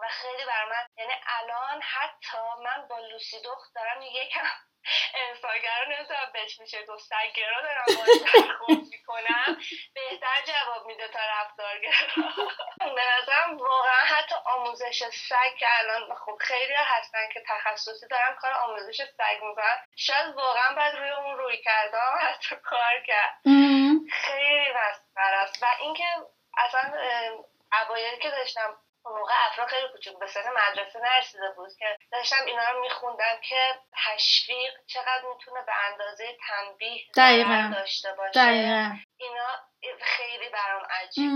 و 0.03 0.09
خیلی 0.11 0.45
بر 0.47 0.65
من 0.71 0.87
یعنی 0.97 1.13
الان 1.27 1.83
حتی 1.83 2.39
من 2.65 2.89
با 2.89 2.99
لوسی 2.99 3.37
دخت 3.43 3.75
دارم 3.75 4.03
یکم 4.03 4.45
انسانگرا 5.15 5.85
نمی‌تونم 5.89 6.31
بهش 6.33 6.61
میشه 6.61 6.87
گفت 6.87 7.05
سگگرا 7.05 7.63
دارم 7.63 7.85
برخورد 7.87 8.79
می‌کنم. 8.91 9.59
بهتر 9.95 10.43
جواب 10.47 10.87
میده 10.87 11.09
تا 11.09 11.19
رفتارگرا. 11.19 12.33
به 12.79 13.03
نظرم 13.19 13.57
واقعا 13.59 14.05
حتی 14.05 14.35
آموزش 14.45 15.03
سگ 15.09 15.57
که 15.59 15.67
الان 15.79 16.15
خب 16.15 16.39
خیلی 16.41 16.75
هستن 16.75 17.29
که 17.35 17.43
تخصصی 17.49 18.09
دارن 18.11 18.35
کار 18.41 18.53
آموزش 18.53 19.03
سگ 19.03 19.43
می‌کنن. 19.43 19.85
شاید 19.97 20.35
واقعا 20.35 20.75
باید 20.75 20.97
روی 20.97 21.11
اون 21.11 21.39
روی 21.39 21.63
کردم 21.63 22.19
حتی 22.21 22.57
کار 22.57 23.03
کرد. 23.07 23.41
خیلی 24.13 24.69
مسخره 24.73 25.37
است 25.37 25.63
و 25.63 25.67
اینکه 25.81 26.05
اصلا 26.59 26.81
اه، 26.81 27.45
اوایلی 27.83 28.19
که 28.19 28.31
داشتم 28.31 28.77
اون 29.09 29.19
موقع 29.19 29.33
افرا 29.51 29.67
خیلی 29.67 29.89
کوچیک 29.93 30.19
به 30.19 30.27
سن 30.27 30.41
مدرسه 30.41 30.99
نرسیده 30.99 31.51
بود 31.57 31.69
که 31.79 31.85
داشتم 32.13 32.45
اینا 32.47 32.71
رو 32.75 32.81
میخوندم 32.81 33.39
که 33.49 33.57
تشویق 34.07 34.73
چقدر 34.87 35.23
می‌تونه 35.35 35.61
به 35.67 35.73
اندازه 35.93 36.25
تنبیه 36.49 37.01
دقیقاً. 37.17 37.71
داشته 37.75 38.09
باشه. 38.19 38.41
دقیقا. 38.41 38.91
اینا 39.21 39.49
خیلی 40.01 40.49
برام 40.53 40.83
عجیب 40.91 41.31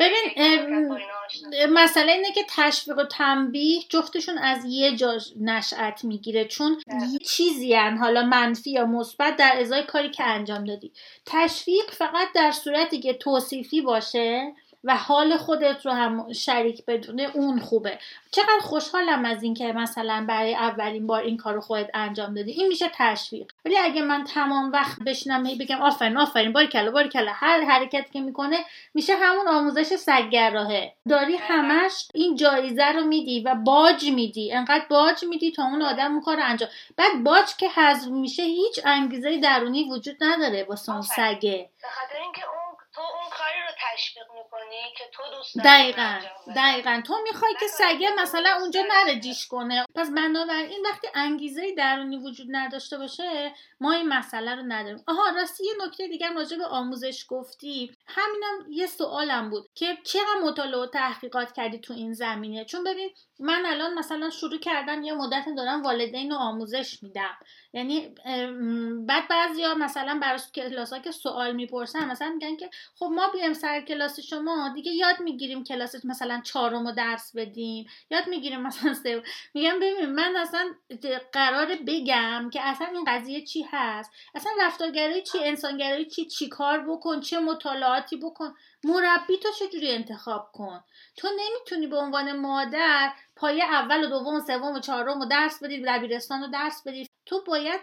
ببین، 0.00 1.72
مسئله 1.72 2.12
اینه 2.12 2.32
که 2.32 2.44
تشویق 2.56 2.98
و 2.98 3.04
تنبیه 3.04 3.82
جفتشون 3.90 4.38
از 4.38 4.64
یه 4.64 4.96
جا 4.96 5.18
نشأت 5.40 6.04
می‌گیره 6.04 6.44
چون 6.44 6.82
یه 7.12 7.18
چیزی 7.18 7.74
هن، 7.74 7.96
حالا 7.96 8.22
منفی 8.22 8.70
یا 8.70 8.86
مثبت 8.86 9.36
در 9.36 9.56
ازای 9.60 9.86
کاری 9.86 10.10
که 10.10 10.24
انجام 10.24 10.64
دادی. 10.64 10.92
تشویق 11.26 11.90
فقط 11.90 12.28
در 12.34 12.50
صورتی 12.50 13.00
که 13.00 13.14
توصیفی 13.14 13.80
باشه 13.80 14.52
و 14.86 14.96
حال 14.96 15.36
خودت 15.36 15.86
رو 15.86 15.92
هم 15.92 16.32
شریک 16.32 16.84
بدونه 16.86 17.30
اون 17.34 17.60
خوبه. 17.60 17.98
چقدر 18.30 18.60
خوشحالم 18.60 19.24
از 19.24 19.42
اینکه 19.42 19.72
مثلا 19.72 20.24
برای 20.28 20.54
اولین 20.54 21.06
بار 21.06 21.22
این 21.22 21.36
کار 21.36 21.54
رو 21.54 21.60
خودت 21.60 21.90
انجام 21.94 22.34
دادی. 22.34 22.52
این 22.52 22.68
میشه 22.68 22.90
تشویق. 22.94 23.52
ولی 23.64 23.78
اگه 23.78 24.02
من 24.02 24.24
تمام 24.24 24.72
وقت 24.72 24.98
بشینم 25.02 25.46
هی 25.46 25.56
بگم 25.56 25.82
آفرین 25.82 26.16
آفرین 26.16 26.52
باری 26.52 26.66
کلا 26.66 26.90
باری 26.90 27.08
کلا. 27.08 27.32
هر 27.34 27.60
حرکتی 27.60 28.12
که 28.12 28.20
می‌کنه 28.20 28.56
میشه 28.94 29.16
همون 29.16 29.48
آموزش 29.48 29.96
سگگراهه 29.96 30.92
داری 31.08 31.36
همش 31.36 32.08
این 32.14 32.36
جایزه 32.36 32.92
رو 32.92 33.04
میدی 33.04 33.40
و 33.40 33.54
باج 33.54 34.10
میدی. 34.10 34.52
انقدر 34.52 34.84
باج 34.90 35.24
میدی 35.24 35.52
تا 35.52 35.64
اون 35.64 35.82
آدم 35.82 36.12
اون 36.12 36.20
کار 36.20 36.40
انجام. 36.40 36.68
بعد 36.96 37.24
باج 37.24 37.56
که 37.58 37.68
حذف 37.68 38.08
میشه 38.08 38.42
هیچ 38.42 38.80
انگیزه 38.84 39.38
درونی 39.38 39.90
وجود 39.90 40.16
نداره 40.20 40.66
واسه 40.68 40.92
اون 40.92 41.02
سگه. 41.02 41.70
به 41.82 41.88
خاطر 41.88 42.22
اینکه 42.22 42.42
اون 42.44 42.76
تو 42.94 43.02
اون 43.02 43.30
کاری 43.30 43.65
تشویق 43.76 44.26
می‌کنی 44.34 44.92
که 44.98 45.04
تو 45.12 45.22
دوست 45.36 45.58
دقیقا. 45.58 46.18
دقیقا. 46.56 47.02
تو 47.06 47.14
می‌خوای 47.22 47.54
که 47.60 47.66
سگه 47.66 48.10
مثلا 48.18 48.58
اونجا 48.60 48.82
نره 48.82 49.20
جیش 49.20 49.46
کنه. 49.46 49.84
پس 49.94 50.10
بنابراین 50.10 50.86
وقتی 50.90 51.08
انگیزه 51.14 51.74
درونی 51.74 52.16
وجود 52.16 52.46
نداشته 52.50 52.98
باشه 52.98 53.52
ما 53.80 53.92
این 53.92 54.08
مسئله 54.08 54.54
رو 54.54 54.62
نداریم. 54.62 55.04
آها 55.06 55.28
راستی 55.36 55.64
یه 55.66 55.86
نکته 55.86 56.08
دیگه 56.08 56.28
راجع 56.32 56.56
به 56.56 56.66
آموزش 56.66 57.26
گفتی. 57.28 57.92
همینم 58.06 58.72
یه 58.72 58.86
سوالم 58.86 59.50
بود 59.50 59.68
که 59.74 59.98
چقدر 60.04 60.40
مطالعه 60.42 60.80
و 60.80 60.86
تحقیقات 60.86 61.52
کردی 61.52 61.78
تو 61.78 61.94
این 61.94 62.12
زمینه؟ 62.12 62.64
چون 62.64 62.84
ببین 62.84 63.10
من 63.38 63.66
الان 63.66 63.94
مثلا 63.94 64.30
شروع 64.30 64.58
کردم 64.58 65.02
یه 65.02 65.14
مدت 65.14 65.44
دارم 65.56 65.82
والدین 65.82 66.30
رو 66.30 66.36
آموزش 66.36 67.02
میدم. 67.02 67.36
یعنی 67.72 68.14
بعد 69.06 69.28
بعضیا 69.28 69.74
مثلا 69.74 70.18
برای 70.22 70.40
کلاس 70.54 70.94
که 70.94 71.10
سوال 71.10 71.52
می‌پرسن 71.52 72.10
مثلا 72.10 72.28
میگن 72.28 72.56
که 72.56 72.70
خب 72.98 73.06
ما 73.06 73.28
بیایم 73.28 73.54
سر 73.66 73.80
کلاس 73.80 74.20
شما 74.20 74.72
دیگه 74.74 74.92
یاد 74.92 75.20
می‌گیریم 75.20 75.64
کلاس 75.64 76.04
مثلا 76.04 76.40
چهارم 76.44 76.86
رو 76.86 76.92
درس 76.92 77.36
بدیم. 77.36 77.86
یاد 78.10 78.28
می‌گیریم 78.28 78.60
مثلا 78.60 78.94
سه 78.94 79.22
میگم 79.54 79.76
ببین 79.76 80.06
من 80.06 80.36
اصلا 80.36 80.74
قرار 81.32 81.66
بگم 81.86 82.50
که 82.52 82.60
اصلا 82.62 82.86
این 82.86 83.04
قضیه 83.06 83.44
چی 83.44 83.66
هست؟ 83.70 84.10
اصلا 84.34 84.52
رفتارگرایی 84.60 85.22
چی؟ 85.22 85.38
انسانگرایی 85.38 86.04
چی؟ 86.04 86.24
چی 86.24 86.48
کار 86.48 86.78
بکن؟ 86.78 87.20
چه 87.20 87.38
مطالعاتی 87.38 88.16
بکن؟ 88.16 88.54
مربی 88.84 89.36
تو 89.36 89.48
چجوری 89.58 89.90
انتخاب 89.90 90.50
کن؟ 90.52 90.84
تو 91.16 91.28
نمی‌تونی 91.28 91.86
به 91.86 91.96
عنوان 91.96 92.36
مادر 92.36 93.12
پایه 93.36 93.64
اول 93.64 94.04
و 94.04 94.08
دوم 94.08 94.34
و 94.34 94.40
سوم 94.40 94.74
و 94.74 94.80
چهارم 94.80 95.20
و 95.20 95.26
درس 95.26 95.62
بدی 95.62 95.82
دبیرستان 95.86 96.40
رو 96.40 96.46
درس 96.46 96.82
بدی. 96.86 97.08
تو 97.26 97.44
باید 97.46 97.80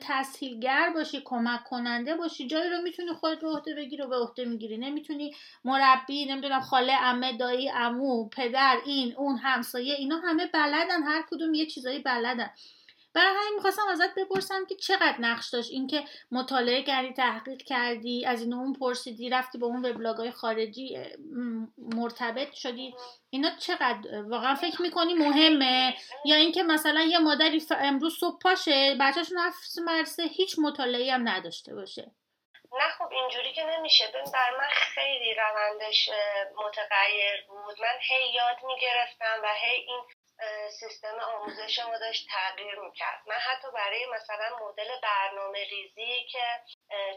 تسهیلگر 0.00 0.90
باشی 0.94 1.22
کمک 1.24 1.64
کننده 1.64 2.16
باشی 2.16 2.46
جایی 2.46 2.70
رو 2.70 2.82
می‌تونی 2.82 3.12
خودت 3.12 3.40
به 3.40 3.48
عهده 3.48 3.74
بگیری 3.74 4.02
و 4.02 4.06
به 4.08 4.16
عهده 4.16 4.44
می‌گیری. 4.44 4.78
نمی‌تونی 4.78 5.34
مربی 5.64 6.26
نمی‌دونم 6.26 6.60
خاله 6.60 6.92
عمه 6.92 7.36
دایی 7.36 7.68
عمو 7.68 8.28
پدر 8.28 8.78
این 8.86 9.14
اون 9.16 9.36
همسایه 9.36 9.94
اینا 9.94 10.16
همه 10.18 10.46
بلدن 10.46 11.02
هر 11.02 11.22
کدوم 11.30 11.54
یه 11.54 11.66
چیزایی 11.66 11.98
بلدن. 11.98 12.50
برای 13.18 13.36
همین 13.36 13.54
می‌خواستم 13.54 13.88
ازت 13.92 14.14
بپرسم 14.14 14.66
که 14.66 14.74
چقدر 14.74 15.16
نقش 15.20 15.50
داشت؟ 15.50 15.70
اینکه 15.70 16.04
مطالعه 16.30 16.82
کردی 16.82 17.12
تحقیق 17.12 17.62
کردی 17.62 18.26
از 18.26 18.42
این 18.42 18.54
اون 18.54 18.72
پرسیدی 18.72 19.30
رفتی 19.30 19.58
به 19.58 19.66
اون 19.66 19.86
وبلاگای 19.86 20.30
خارجی 20.30 20.96
اه، 20.96 21.06
م- 21.34 21.66
مرتبط 21.78 22.52
شدی. 22.52 22.94
اینا 23.30 23.50
چقدر؟ 23.58 24.22
واقعا 24.22 24.54
فکر 24.54 24.82
می‌کنی 24.82 25.14
مهمه؟ 25.14 25.94
یا 26.24 26.36
اینکه 26.36 26.62
مثلا 26.62 27.02
یه 27.02 27.18
مادری 27.18 27.62
امروز 27.70 28.18
صبح 28.20 28.38
پاشه 28.42 28.96
بچهش 29.00 29.28
نفس 29.34 29.78
مرسه 29.78 30.22
هیچ 30.22 30.56
مطالعه 30.58 31.12
هم 31.14 31.28
نداشته 31.28 31.74
باشه. 31.74 32.10
نه 32.72 32.88
خب 32.98 33.12
اینجوری 33.12 33.52
که 33.52 33.64
نمیشه. 33.64 34.04
ببین 34.08 34.32
بر 34.32 34.50
من 34.58 34.68
خیلی 34.70 35.34
روندش 35.34 36.10
متغیر 36.56 37.46
بود. 37.48 37.80
من 37.80 37.98
هی 38.00 38.32
یاد 38.34 38.56
می‌گرفتم 38.66 39.36
و 39.44 39.48
هی 39.54 39.76
این 39.76 40.00
سیستم 40.80 41.18
آموزش 41.20 41.78
ما 41.78 41.98
داشت 41.98 42.28
تغییر 42.30 42.78
می‌کرد. 42.78 43.22
من 43.26 43.36
حتی 43.36 43.70
برای 43.74 44.06
مثلا 44.06 44.56
مدل 44.60 45.00
برنامه 45.02 45.64
ریزی 45.64 46.26
که 46.32 46.60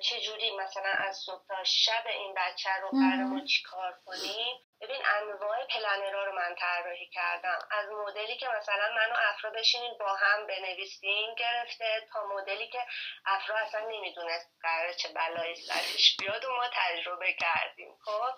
چجوری 0.03 0.51
مثلا 0.57 0.89
از 0.89 1.17
صبح 1.25 1.47
تا 1.47 1.63
شب 1.63 2.03
این 2.07 2.33
بچه 2.33 2.69
رو 2.81 2.89
قرار 2.89 3.23
ما 3.23 3.45
چیکار 3.45 3.99
کنیم. 4.05 4.57
ببین 4.81 5.05
انواع 5.05 5.65
پلنرها 5.65 6.23
رو 6.23 6.31
من 6.31 6.55
طراحی 6.55 7.09
کردم. 7.09 7.59
از 7.71 7.89
مدلی 7.89 8.37
که 8.37 8.47
مثلا 8.47 8.91
منو 8.95 9.15
افرا 9.29 9.49
بشینیم 9.49 9.97
با 9.99 10.15
هم 10.15 10.47
بنویسیم 10.47 11.35
گرفته 11.35 12.07
تا 12.13 12.27
مدلی 12.27 12.67
که 12.67 12.85
افرا 13.25 13.57
اصلا 13.57 13.81
نمی‌دونست 13.81 14.49
قرار 14.61 14.93
چه 14.93 15.09
بلایی 15.09 15.55
سرش 15.55 16.17
بیاد 16.19 16.45
و 16.45 16.49
ما 16.55 16.69
تجربه 16.73 17.33
کردیم 17.33 17.97
خب؟ 18.05 18.33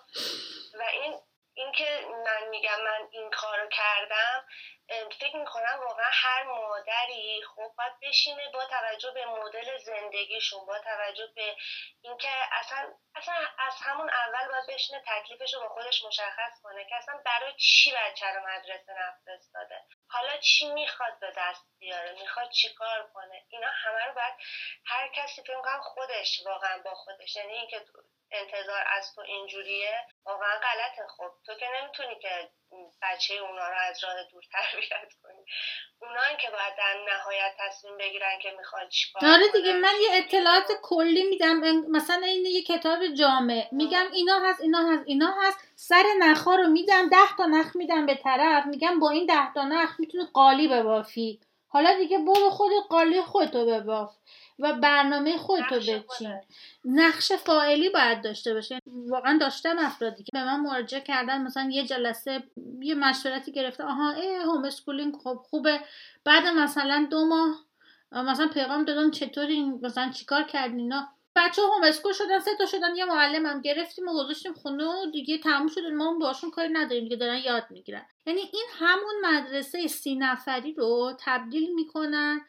و 0.78 0.82
این 0.82 1.20
اینکه 1.56 2.06
من 2.26 2.48
میگم 2.48 2.80
من 2.80 3.08
این 3.10 3.30
کارو 3.30 3.68
کردم 3.68 4.46
فکر 5.20 5.36
می‌کنم 5.36 5.80
واقعا 5.80 6.10
هر 6.12 6.42
مادری 6.42 7.42
خب 7.54 7.72
باید 7.78 7.92
بشینه 8.02 8.48
با 8.54 8.64
توجه 8.64 9.10
به 9.10 9.26
مدل 9.26 9.78
زندگیشون 9.78 10.66
با 10.66 10.78
توجه 10.78 11.26
به 11.36 11.56
اینکه 12.02 12.28
اصلا 12.52 12.94
اصلا 13.14 13.34
از 13.58 13.74
همون 13.82 14.10
اول 14.10 14.48
باید 14.48 14.66
بشینه 14.68 15.02
تکلیفش 15.06 15.54
رو 15.54 15.60
با 15.60 15.68
خودش 15.68 16.04
مشخص 16.04 16.60
کنه 16.62 16.84
که 16.84 16.96
اصلا 16.96 17.22
برای 17.24 17.54
چی 17.56 17.92
بچه 17.92 18.26
رو 18.26 18.46
مدرسه 18.46 18.92
نفرستاده 18.92 19.82
حالا 20.08 20.36
چی 20.36 20.72
می‌خواد 20.72 21.18
به 21.20 21.32
دست 21.36 21.66
بیاره؟ 21.78 22.12
می‌خواد 22.12 22.50
چی 22.50 22.74
کار 22.74 23.10
کنه؟ 23.14 23.46
اینا 23.48 23.68
همه 23.70 24.04
رو 24.04 24.14
باید 24.14 24.34
هر 24.86 25.08
کسی 25.08 25.42
فکر 25.42 25.80
خودش 25.80 26.40
واقعا 26.46 26.82
با 26.82 26.94
خودش 26.94 27.36
یعنی 27.36 27.52
اینکه 27.52 27.84
انتظار 28.30 28.84
از 28.86 29.14
تو 29.14 29.20
اینجوریه 29.20 30.06
واقعا 30.24 30.60
غلطه. 30.60 31.06
خب 31.16 31.30
تو 31.46 31.54
که 31.54 31.68
نمی‌تونی 31.68 32.18
که 32.18 32.50
بچه 33.02 33.34
اونا 33.34 33.68
رو 33.68 33.74
از 33.90 34.04
راه 34.04 34.14
دور 34.32 34.42
تربیت 34.52 35.12
کنی. 35.22 35.44
اونا 36.02 36.36
که 36.40 36.50
باید 36.50 36.74
در 36.78 36.94
نهایت 37.14 37.52
تصمیم 37.60 37.98
بگیرن 37.98 38.38
که 38.42 38.50
می‌خوان 38.58 38.88
چیکار 38.88 39.24
آره 39.30 39.48
دیگه 39.52 39.72
من 39.72 39.92
یه 40.02 40.08
اطلاعات 40.18 40.72
کلی 40.82 41.22
میدم. 41.24 41.60
مثلا 41.90 42.26
این 42.26 42.46
یه 42.46 42.62
کتاب 42.62 43.06
جامع. 43.06 43.68
میگم 43.72 44.06
اینا 44.12 44.40
هست 44.44 44.60
اینا 44.60 44.90
هست 44.92 45.02
اینا 45.06 45.34
هست. 45.42 45.58
سر 45.76 46.04
نخها 46.18 46.54
رو 46.54 46.66
میدم 46.66 47.08
ده 47.08 47.36
تا 47.38 47.46
نخ 47.46 47.76
میدم 47.76 48.06
به 48.06 48.14
طرف. 48.14 48.66
میگم 48.66 48.98
با 49.00 49.10
این 49.10 49.26
ده 49.26 49.52
تا 49.54 49.64
نخ 49.64 50.00
می‌تونی 50.00 50.24
قالی 50.34 50.68
ببافی. 50.68 51.40
حالا 51.68 51.94
دیگه 51.98 52.18
برو 52.18 52.50
خود 52.50 52.70
قالی 52.90 53.22
خودتو 53.22 53.66
بباف. 53.66 54.14
و 54.58 54.72
برنامه 54.72 55.38
خودتو 55.38 55.74
بچین. 55.74 56.40
نقش 56.84 57.32
فاعلی 57.32 57.88
باید 57.88 58.22
داشته 58.22 58.54
باشه. 58.54 58.78
واقعا 58.86 59.38
داشتم 59.40 59.78
افرادی 59.78 60.24
که 60.24 60.30
به 60.32 60.44
من 60.44 60.60
مراجعه 60.60 61.00
کردن 61.00 61.42
مثلا 61.42 61.70
یه 61.72 61.86
جلسه 61.86 62.42
یه 62.80 62.94
مشورتی 62.94 63.52
گرفته 63.52 63.84
آها 63.84 64.10
ای 64.10 64.34
homeschooling 64.34 65.14
خب 65.16 65.40
خوبه. 65.50 65.80
بعد 66.24 66.46
مثلا 66.46 67.06
دو 67.10 67.26
ماه 67.26 67.64
مثلا 68.12 68.48
پیغام 68.48 68.84
دادم 68.84 69.10
چطوری 69.10 69.62
مثلا 69.82 70.10
چیکار 70.10 70.42
کردین 70.42 70.78
اینا. 70.78 71.08
بچه 71.36 71.62
هم 71.62 71.88
اسکول 71.88 72.12
شدن 72.12 72.38
سه 72.38 72.50
تا 72.58 72.66
شدن 72.66 72.96
یه 72.96 73.04
معلم 73.04 73.46
هم 73.46 73.60
گرفتیم 73.60 74.08
و 74.08 74.14
گذاشتیم 74.14 74.52
خونه 74.52 74.84
و 74.84 75.10
دیگه 75.12 75.38
تموم 75.38 75.68
شد 75.68 75.80
ما 75.86 76.18
باشون 76.18 76.50
کاری 76.50 76.68
نداریم 76.72 77.04
دیگه 77.04 77.16
دارن 77.16 77.38
یاد 77.38 77.66
می‌گیرن. 77.70 78.06
یعنی 78.26 78.40
این 78.40 78.66
همون 78.78 79.14
مدرسه 79.22 79.86
سی 79.86 80.14
نفری 80.14 80.72
رو 80.72 81.16
تبدیل 81.20 81.74
می‌کنن 81.74 82.40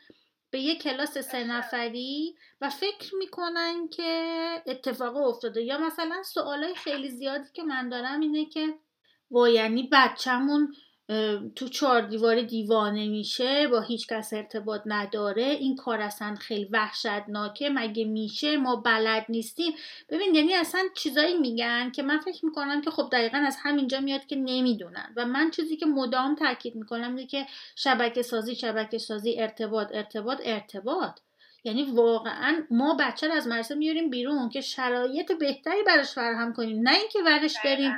به 0.55 0.61
یه 0.61 0.75
کلاس 0.75 1.17
سه 1.17 1.43
نفری 1.43 2.35
و 2.61 2.69
فکر 2.69 3.15
می‌کنن 3.15 3.87
که 3.87 4.63
اتفاق 4.67 5.17
افتاده. 5.17 5.61
یا 5.61 5.77
مثلا 5.77 6.23
سوالای 6.23 6.75
خیلی 6.75 7.09
زیادی 7.09 7.49
که 7.53 7.63
من 7.63 7.89
دارم 7.89 8.19
اینه 8.19 8.45
که 8.45 8.73
و 9.31 9.47
یعنی 9.47 9.89
بچهمون 9.91 10.73
تو 11.55 11.67
چهار 11.67 12.01
دیوار 12.01 12.41
دیوانه 12.41 13.07
میشه 13.07 13.67
با 13.67 13.81
هیچ 13.81 14.07
کس 14.07 14.33
ارتباط 14.33 14.81
نداره. 14.85 15.43
این 15.43 15.75
کار 15.75 16.01
اصلا 16.01 16.35
خیلی 16.35 16.65
وحشتناکه. 16.65 17.69
مگه 17.69 18.05
میشه؟ 18.05 18.57
ما 18.57 18.75
بلد 18.75 19.25
نیستیم. 19.29 19.73
ببین 20.09 20.35
یعنی 20.35 20.53
اصلا 20.53 20.81
چیزایی 20.95 21.37
میگن 21.37 21.91
که 21.91 22.03
من 22.03 22.19
فکر 22.19 22.45
می‌کنم 22.45 22.81
که 22.81 22.91
خب 22.91 23.09
دقیقا 23.11 23.37
از 23.37 23.57
همینجا 23.61 23.99
میاد 23.99 24.25
که 24.25 24.35
نمی‌دونن. 24.35 25.13
و 25.15 25.25
من 25.25 25.51
چیزی 25.51 25.77
که 25.77 25.85
مدام 25.85 26.35
تاکید 26.35 26.75
می‌کنم 26.75 27.15
اینه 27.15 27.27
که 27.27 27.45
شبکه 27.75 28.21
سازی 28.21 28.55
شبکه 28.55 28.97
سازی 28.97 29.35
ارتباط 29.39 29.87
ارتباط 29.93 30.41
ارتباط. 30.43 31.19
یعنی 31.63 31.83
واقعا 31.83 32.63
ما 32.71 32.97
بچه 32.99 33.27
رو 33.27 33.33
از 33.33 33.47
مدرسه 33.47 33.75
میاریم 33.75 34.09
بیرون 34.09 34.49
که 34.49 34.61
شرایط 34.61 35.31
بهتری 35.31 35.83
براش 35.83 36.11
فراهم 36.11 36.53
کنیم. 36.53 36.89
نه 36.89 36.95
اینکه 36.95 37.19
ورش 37.25 37.55
بریم 37.63 37.91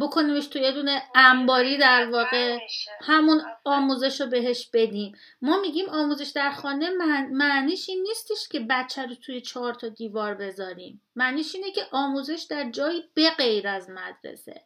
بکنیمش 0.00 0.46
تو 0.46 0.58
یه 0.58 0.72
دونه 0.72 1.02
انباری 1.14 1.78
در 1.78 2.10
واقع. 2.10 2.58
همون 3.00 3.42
آموزش 3.64 4.20
رو 4.20 4.26
بهش 4.26 4.70
بدیم. 4.72 5.12
ما 5.42 5.60
میگیم 5.60 5.88
آموزش 5.88 6.28
در 6.28 6.50
خانه 6.50 6.90
معنیش 7.32 7.88
این 7.88 8.02
نیستش 8.02 8.48
که 8.48 8.60
بچه 8.60 9.06
رو 9.06 9.14
توی 9.14 9.40
چهار 9.40 9.74
تا 9.74 9.88
دیوار 9.88 10.34
بذاریم. 10.34 11.02
معنیش 11.16 11.54
اینه 11.54 11.70
که 11.70 11.82
آموزش 11.92 12.46
در 12.50 12.70
جایی 12.70 13.04
به 13.14 13.30
غیر 13.30 13.68
از 13.68 13.90
مدرسه. 13.90 14.62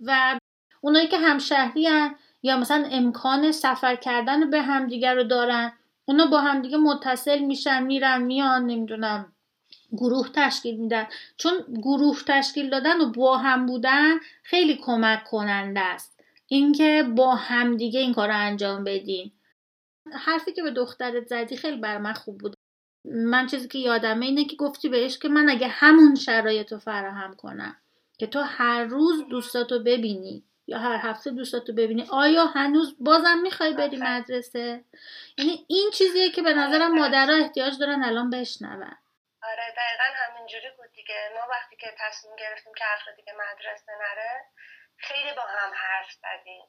و 0.00 0.38
اونایی 0.80 1.08
که 1.08 1.18
همشهری 1.18 1.86
هن 1.86 2.14
یا 2.42 2.56
مثلا 2.56 2.88
امکان 2.92 3.52
سفر 3.52 3.96
کردن 3.96 4.50
به 4.50 4.62
همدیگر 4.62 5.14
رو 5.14 5.24
دارن 5.24 5.72
اونا 6.04 6.26
با 6.26 6.40
همدیگه 6.40 6.76
متصل 6.76 7.38
میشن 7.38 7.82
میرن 7.82 8.22
میان 8.22 8.66
نمی‌دونم. 8.66 9.33
گروه 9.96 10.28
تشکیل 10.34 10.76
میدن. 10.76 11.06
چون 11.36 11.52
گروه 11.82 12.18
تشکیل 12.26 12.70
دادن 12.70 13.00
و 13.00 13.10
با 13.10 13.36
هم 13.36 13.66
بودن 13.66 14.18
خیلی 14.42 14.76
کمک 14.76 15.24
کننده 15.24 15.80
است. 15.80 16.20
اینکه 16.46 17.06
با 17.16 17.34
همدیگه 17.34 18.00
این 18.00 18.14
کار 18.14 18.28
رو 18.28 18.38
انجام 18.38 18.84
بدین. 18.84 19.32
حرفی 20.12 20.52
که 20.52 20.62
به 20.62 20.70
دخترت 20.70 21.26
زدی 21.26 21.56
خیلی 21.56 21.76
بر 21.76 21.98
من 21.98 22.12
خوب 22.12 22.38
بود. 22.38 22.54
من 23.04 23.46
چیزی 23.46 23.68
که 23.68 23.78
یادمه 23.78 24.26
اینه 24.26 24.44
که 24.44 24.56
گفتی 24.56 24.88
بهش 24.88 25.18
که 25.18 25.28
من 25.28 25.48
اگه 25.48 25.68
همون 25.68 26.14
شرایط 26.14 26.72
رو 26.72 26.78
فراهم 26.78 27.34
کنم 27.34 27.76
که 28.18 28.26
تو 28.26 28.40
هر 28.40 28.84
روز 28.84 29.28
دوستاتو 29.28 29.78
ببینی 29.78 30.44
یا 30.66 30.78
هر 30.78 30.98
هفته 31.02 31.30
دوستاتو 31.30 31.72
ببینی 31.72 32.04
آیا 32.10 32.46
هنوز 32.46 32.96
بازم 33.00 33.38
می‌خوای 33.42 33.72
بری 33.72 33.96
مدرسه؟ 33.96 34.84
یعنی 35.38 35.64
این 35.66 35.90
چیزیه 35.92 36.30
که 36.30 36.42
به 36.42 36.54
نظرم 36.54 36.98
مادرها 36.98 37.36
احتیاج 37.36 37.78
دارن 37.78 38.04
الان 38.04 38.30
بشنون. 38.30 38.96
دقیقا 39.76 40.04
همینجوری 40.04 40.70
بود 40.70 40.92
دیگه. 40.92 41.30
ما 41.34 41.46
وقتی 41.50 41.76
که 41.76 41.94
تصمیم 41.98 42.36
گرفتیم 42.36 42.74
که 42.74 42.84
افرادی 42.92 43.22
که 43.22 43.32
مدرسه 43.32 43.92
نره 43.92 44.44
خیلی 44.96 45.32
با 45.32 45.42
هم 45.42 45.72
حرف 45.74 46.10
زدیم. 46.12 46.62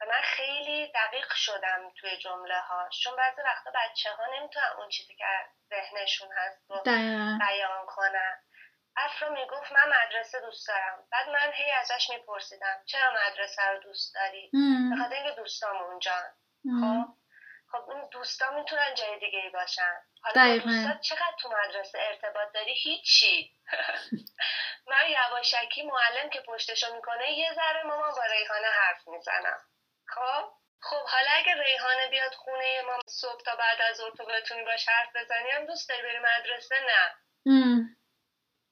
و 0.00 0.06
من 0.06 0.20
خیلی 0.22 0.92
دقیق 0.94 1.32
شدم 1.32 1.92
توی 2.00 2.16
جمله 2.16 2.60
ها 2.60 2.88
چون 3.02 3.16
بعضی 3.16 3.42
وقتا 3.42 3.70
بچه 3.74 4.10
ها 4.10 4.26
نمی‌تونن 4.26 4.66
اون 4.78 4.88
چیزی 4.88 5.16
که 5.16 5.24
ذهنشون 5.70 6.28
هست 6.32 6.70
رو 6.70 6.82
بیان 7.38 7.86
کنن. 7.86 8.38
افرا 8.96 9.28
می‌گفت 9.28 9.72
من 9.72 9.88
مدرسه 9.88 10.40
دوست 10.40 10.68
دارم. 10.68 11.06
بعد 11.12 11.28
من 11.28 11.52
هی 11.52 11.70
ازش 11.70 12.10
میپرسیدم 12.10 12.82
چرا 12.86 13.10
مدرسه 13.10 13.62
رو 13.62 13.78
دوست 13.78 14.14
داری؟ 14.14 14.50
به 14.90 14.96
خاطر 15.02 15.14
اینکه 15.14 15.30
دوستام 15.40 15.76
اونجا 15.76 16.12
خب؟ 16.80 17.23
خب 17.74 17.90
اون 17.90 18.08
دوستا 18.10 18.50
می‌تونن 18.50 18.94
جای 18.94 19.18
دیگه 19.18 19.38
ای 19.38 19.50
باشن. 19.50 19.96
حالا 20.22 20.58
دوستات 20.58 21.00
چقدر 21.00 21.34
تو 21.40 21.48
مدرسه 21.48 21.98
ارتباط 21.98 22.52
داری؟ 22.54 22.74
هیچی. 22.74 23.52
من 24.90 25.10
یواشکی 25.10 25.82
معلم 25.82 26.30
که 26.30 26.40
پشتشو 26.40 26.94
می‌کنه 26.94 27.32
یه 27.32 27.52
ذره 27.54 27.82
ماما 27.82 28.10
با 28.10 28.24
ریحانه 28.24 28.66
حرف 28.66 29.08
می‌زنم. 29.08 29.60
خب؟ 30.08 30.52
خب 30.82 31.06
حالا 31.06 31.30
اگه 31.30 31.54
ریحانه 31.62 32.08
بیاد 32.10 32.34
خونه 32.34 32.82
ما 32.86 32.98
صبح 33.06 33.42
تا 33.42 33.56
بعد 33.56 33.82
از 33.82 34.00
تو 34.16 34.24
بتونی 34.24 34.64
باش 34.64 34.88
حرف 34.88 35.16
بزنی 35.16 35.50
هم 35.50 35.66
دوست 35.66 35.88
داری 35.88 36.02
بری 36.02 36.18
مدرسه؟ 36.18 36.74
نه. 36.80 37.14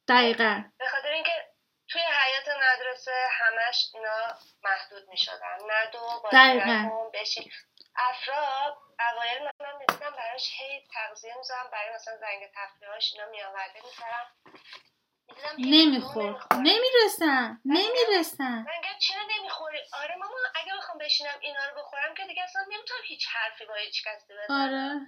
دقیقا. 0.08 0.64
به 0.78 0.88
خاطر 0.88 1.08
اینکه 1.08 1.52
توی 1.88 2.02
حیات 2.02 2.48
مدرسه 2.48 3.26
همش 3.30 3.90
اینا 3.94 4.38
محدود 4.64 5.08
می‌شدن. 5.08 5.58
نه 5.68 5.90
دو 5.92 5.98
با 5.98 7.10
بشین. 7.14 7.50
افراد 7.96 8.76
اوایل 9.12 9.42
من 9.60 9.78
می‌دیدم 9.78 10.10
براش 10.10 10.50
هی 10.58 10.86
تغذیه 10.94 11.34
می‌زنم 11.38 11.70
برای 11.72 11.94
مثلا 11.94 12.16
زنگ 12.16 12.50
تفریحاش 12.54 13.12
اینا 13.14 13.30
میآورده 13.30 13.80
میسرم 13.84 14.26
نمیخور 15.58 16.46
نمی‌رسن. 16.54 17.60
نمی‌رسن. 17.64 18.44
من 18.44 18.80
گفت 18.84 18.98
چرا 18.98 19.22
نمی‌خوری 19.38 19.78
آره 20.02 20.16
ماما 20.16 20.34
اگه 20.54 20.72
بخوام 20.78 20.98
بشینم 20.98 21.38
اینا 21.40 21.60
رو 21.68 21.80
بخورم 21.82 22.14
که 22.14 22.26
دیگه 22.26 22.42
اصلا 22.42 22.62
نمی‌تونم 22.62 23.00
هیچ 23.04 23.26
حرفی 23.28 23.64
با 23.66 23.74
هیچ 23.74 24.02
کسی 24.06 24.34
بزنم. 24.34 24.60
آره. 24.62 25.00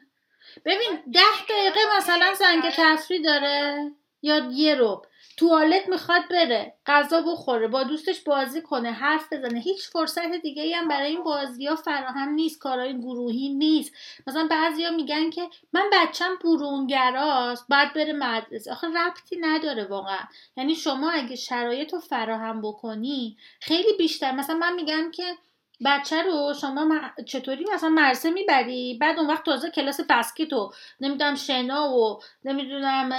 ببین 0.64 1.12
ده 1.14 1.44
دقیقه 1.48 1.80
مثلا 1.96 2.34
زنگ 2.34 2.70
تفریح 2.70 3.22
داره. 3.24 3.90
یا 4.24 4.38
یه 4.52 4.74
روب 4.74 5.06
توالت 5.36 5.88
می‌خواد 5.88 6.22
بره 6.30 6.74
غذا 6.86 7.20
بخوره 7.20 7.68
با 7.68 7.82
دوستش 7.84 8.20
بازی 8.20 8.62
کنه 8.62 8.92
حرف 8.92 9.32
بزنه. 9.32 9.60
هیچ 9.60 9.88
فرصت 9.88 10.32
دیگه 10.42 10.62
ای 10.62 10.72
هم 10.72 10.88
برای 10.88 11.10
این 11.10 11.24
بازی 11.24 11.66
ها 11.66 11.76
فراهم 11.76 12.28
نیست 12.28 12.58
کارهای 12.58 12.98
گروهی 12.98 13.48
نیست. 13.48 13.92
مثلا 14.26 14.48
بعضیا 14.50 14.90
میگن 14.90 15.30
که 15.30 15.48
من 15.72 15.90
بچم 15.92 16.36
برونگراست 16.44 17.66
باید 17.68 17.92
بره 17.92 18.12
مدرسه. 18.12 18.72
آخه 18.72 18.86
ربطی 18.86 19.36
نداره 19.40 19.84
واقعا. 19.84 20.24
یعنی 20.56 20.74
شما 20.74 21.10
اگه 21.10 21.36
شرایط 21.36 21.92
رو 21.92 22.00
فراهم 22.00 22.62
بکنی 22.62 23.36
خیلی 23.60 23.92
بیشتر. 23.98 24.32
مثلا 24.32 24.56
من 24.56 24.74
میگم 24.74 25.10
که 25.10 25.24
بچه 25.84 26.22
رو 26.22 26.54
شما 26.60 27.00
چطوری 27.26 27.64
مثلا 27.74 27.88
مرسه 27.88 28.30
می‌بری؟ 28.30 28.98
بعد 29.00 29.18
اون 29.18 29.30
وقت 29.30 29.44
تازه 29.44 29.70
کلاس 29.70 30.00
بسکت 30.08 30.52
و 30.52 30.72
نمی‌دونم 31.00 31.34
شنا 31.34 31.90
و 31.90 32.20
نمی‌دونم 32.44 33.12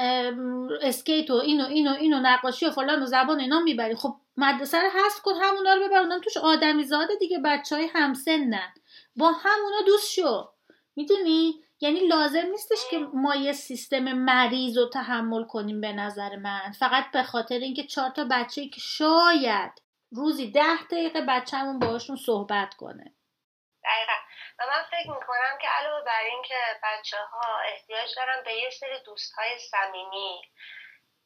اسکیت 0.81 1.31
و 1.31 1.33
اینو 1.33 1.65
اینو 1.65 1.93
اینو 1.93 2.19
نقاشی 2.19 2.65
و 2.65 2.71
فلان 2.71 3.03
و 3.03 3.05
زبان 3.05 3.39
اینا 3.39 3.59
می‌بری. 3.59 3.95
خب 3.95 4.15
مدرسه 4.37 4.81
رو 4.81 4.89
حذف 4.89 5.21
کن 5.21 5.33
همونا 5.41 5.73
رو 5.73 5.87
ببر. 5.87 6.19
توش 6.23 6.37
آدمی 6.37 6.83
زاده 6.83 7.15
دیگه 7.15 7.39
بچه 7.45 7.75
های 7.75 7.89
همسنن. 7.93 8.73
با 9.15 9.31
همونا 9.31 9.81
دوست 9.85 10.11
شو. 10.11 10.49
می‌دونی؟ 10.95 11.61
یعنی 11.81 12.07
لازم 12.07 12.45
نیستش 12.51 12.79
که 12.91 12.99
ما 13.13 13.35
یه 13.35 13.53
سیستم 13.53 14.03
مریض 14.03 14.77
رو 14.77 14.89
تحمل 14.89 15.43
کنیم 15.43 15.81
به 15.81 15.93
نظر 15.93 16.35
من. 16.35 16.71
فقط 16.79 17.11
به 17.13 17.23
خاطر 17.23 17.59
اینکه 17.59 17.83
چهار 17.83 18.09
تا 18.09 18.27
بچه 18.31 18.67
که 18.67 18.81
شاید 18.81 19.71
روزی 20.15 20.51
ده 20.51 20.83
دقیقه 20.91 21.21
بچه‌مون 21.21 21.79
باشون 21.79 22.15
صحبت 22.15 22.73
کنه. 22.73 23.15
دقیقا. 23.83 24.13
و 24.59 24.65
من 24.67 24.83
فکر 24.91 25.09
می‌کنم 25.09 25.57
که 25.61 25.67
علاوه 25.67 26.05
بر 26.05 26.23
این 26.23 26.43
که 26.43 26.55
بچه 26.83 27.17
ها 27.17 27.59
احتیاج 27.59 28.15
دارن 28.15 28.43
به 28.45 28.53
یه 28.53 28.69
سری 28.69 28.99
دوست 29.05 29.33
های 29.33 29.59
صمیمی 29.59 30.41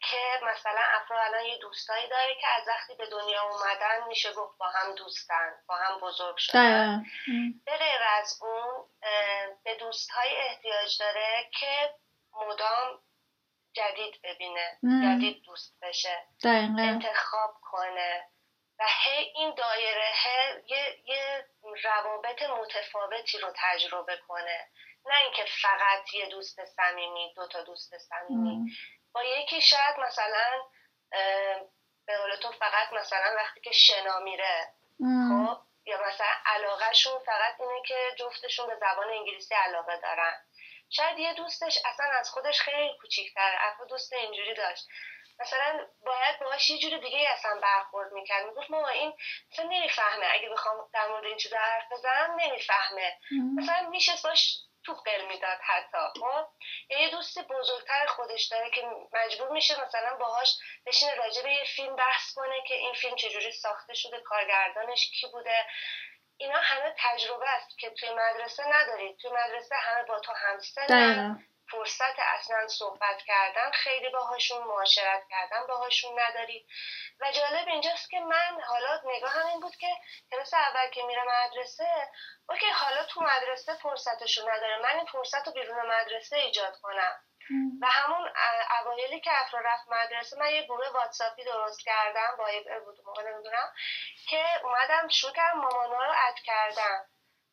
که 0.02 0.40
مثلا 0.44 0.82
افراد 1.02 1.20
الان 1.28 1.46
یه 1.46 1.58
دوستایی 1.58 2.08
داره 2.08 2.36
که 2.42 2.48
از 2.48 2.68
وقتی 2.68 2.96
به 2.96 3.06
دنیا 3.06 3.42
اومدن 3.44 4.08
میشه 4.08 4.34
گفت 4.34 4.58
با 4.58 4.70
هم 4.70 4.96
دوستن 4.96 5.52
با 5.68 5.76
هم 5.76 6.00
بزرگ 6.00 6.38
شدن. 6.38 7.06
به 7.66 7.78
غیر 7.78 8.02
از 8.20 8.40
اون 8.42 8.86
به 9.64 9.76
دوستهایی 9.76 10.36
احتیاج 10.36 11.00
داره 11.00 11.50
که 11.60 11.96
مدام 12.34 13.00
جدید 13.74 14.22
ببینه 14.24 14.78
مم. 14.84 15.18
جدید 15.18 15.44
دوست 15.44 15.78
بشه 15.82 16.28
دقیقا. 16.44 16.82
انتخاب 16.82 17.54
کنه. 17.62 18.28
و 18.80 18.86
هی 18.88 19.34
این 19.36 19.56
دایره 19.56 20.12
هی 20.24 20.62
یه, 20.68 21.00
یه 21.06 21.46
روابط 21.84 22.42
متفاوتی 22.42 23.38
رو 23.38 23.54
تجربه 23.56 24.18
کنه. 24.28 24.68
نه 25.06 25.20
اینکه 25.24 25.46
فقط 25.62 26.14
یه 26.14 26.26
دوست 26.26 26.66
صمیمی 26.66 27.34
دو 27.36 27.48
تا 27.48 27.62
دوست 27.64 27.98
صمیمی. 27.98 28.72
با 29.14 29.24
یکی 29.24 29.62
شاید 29.62 30.00
مثلا 30.00 30.64
به 32.06 32.18
قول 32.18 32.36
تو 32.36 32.52
فقط 32.52 32.94
مثلا 32.94 33.36
وقتی 33.36 33.62
که 33.62 33.72
شنا 33.72 34.20
میره 34.20 34.68
خب؟ 35.00 35.58
یا 35.86 36.02
مثلا 36.08 36.28
علاقهشون 36.46 37.20
فقط 37.20 37.62
اینه 37.62 37.82
که 37.88 38.16
جفتشون 38.20 38.68
به 38.68 38.76
زبان 38.76 39.10
انگلیسی 39.10 39.56
علاقه 39.56 39.98
دارن. 39.98 40.34
شاید 40.90 41.20
یه 41.20 41.34
دوستش 41.34 41.78
اصلا 41.86 42.06
از 42.06 42.30
خودش 42.30 42.62
خیلی 42.62 42.98
کوچیک‌تره 43.02 43.58
افراد 43.60 43.90
دوست 43.90 44.14
اینجوری 44.14 44.54
داشت. 44.54 44.88
مثلا 45.40 45.88
باید 46.06 46.40
باهاش 46.40 46.70
یه 46.70 46.80
جور 46.80 47.00
دیگه 47.00 47.30
اصلا 47.30 47.60
برخورد 47.62 48.12
می‌کرد. 48.12 48.46
می‌گفت 48.46 48.72
ماما 48.72 48.88
این 48.88 49.14
مثلا 49.52 49.66
نمی‌فهمه. 49.66 50.26
اگه 50.32 50.50
بخوام 50.50 50.90
در 50.94 51.08
مورد 51.08 51.26
این 51.26 51.38
چیزا 51.38 51.58
حرف 51.58 51.92
بزنم 51.92 52.36
نمی‌فهمه. 52.40 53.18
مثلا 53.58 53.90
میشه 53.90 54.12
باش 54.24 54.58
تو 54.86 54.94
قل 54.94 55.26
می‌داد 55.26 55.60
حتی. 55.62 56.20
خب 56.20 56.48
یه 56.90 57.10
دوست 57.10 57.40
بزرگتر 57.40 58.06
خودش 58.06 58.46
داره 58.46 58.70
که 58.70 58.88
مجبور 59.14 59.50
میشه 59.52 59.86
مثلا 59.86 60.18
باهاش 60.18 60.58
بشینه 60.86 61.16
راجع 61.16 61.44
به 61.44 61.52
یه 61.52 61.64
فیلم 61.76 61.96
بحث 61.96 62.34
کنه 62.34 62.62
که 62.68 62.74
این 62.74 62.94
فیلم 62.94 63.16
چجوری 63.16 63.52
ساخته 63.52 63.94
شده 63.94 64.20
کارگردانش 64.20 65.12
کی 65.20 65.28
بوده. 65.28 65.66
اینا 66.38 66.60
همه 66.60 66.96
تجربه 66.98 67.50
است 67.50 67.80
که 67.80 67.90
توی 67.90 68.10
مدرسه 68.10 68.64
ندارید 68.68 69.18
توی 69.18 69.32
مدرسه 69.32 69.76
همه 69.76 70.04
با 70.04 70.20
تو 70.20 70.32
همسنن 70.36 71.46
فرصت 71.72 72.20
اصلا 72.20 72.68
صحبت 72.68 73.22
کردن 73.28 73.72
خیلی 73.72 74.10
باهاشون 74.10 74.64
معاشرت 74.64 75.24
کردن 75.30 75.68
باهاشون 75.68 76.20
نداری. 76.20 76.68
و 77.20 77.32
جالب 77.32 77.68
اینجاست 77.68 78.10
که 78.10 78.20
من 78.20 78.62
حالا 78.68 79.02
نگاه 79.06 79.32
هم 79.32 79.48
این 79.48 79.60
بود 79.60 79.76
که 79.76 79.88
کلاس 80.32 80.54
اول 80.54 80.90
که 80.90 81.04
میره 81.04 81.24
مدرسه 81.24 82.12
اوکی 82.50 82.70
حالا 82.70 83.04
تو 83.04 83.22
مدرسه 83.22 83.74
فرصتشون 83.74 84.52
نداره. 84.52 84.78
من 84.78 84.96
این 84.96 85.06
فرصت 85.06 85.48
رو 85.48 85.54
بیرون 85.54 85.88
مدرسه 85.88 86.36
ایجاد 86.36 86.80
کنم. 86.82 87.24
و 87.82 87.88
همون 87.88 88.30
اوایلی 88.82 89.22
که 89.22 89.32
افرا 89.42 89.60
رفت 89.60 89.88
مدرسه 89.88 90.40
من 90.40 90.52
یه 90.52 90.64
گروه 90.64 90.90
واتساپی 90.90 91.44
درست 91.44 91.80
کردم 91.86 92.36
با 92.38 92.52
یه 92.52 92.80
بود 92.80 92.98
نمی‌دونم 93.28 93.74
که 94.30 94.46
اومدم 94.64 95.08
شروع 95.08 95.34
کردم 95.34 95.58
مامانا 95.58 96.06
رو 96.06 96.14
اد 96.28 96.40
کردم. 96.46 97.06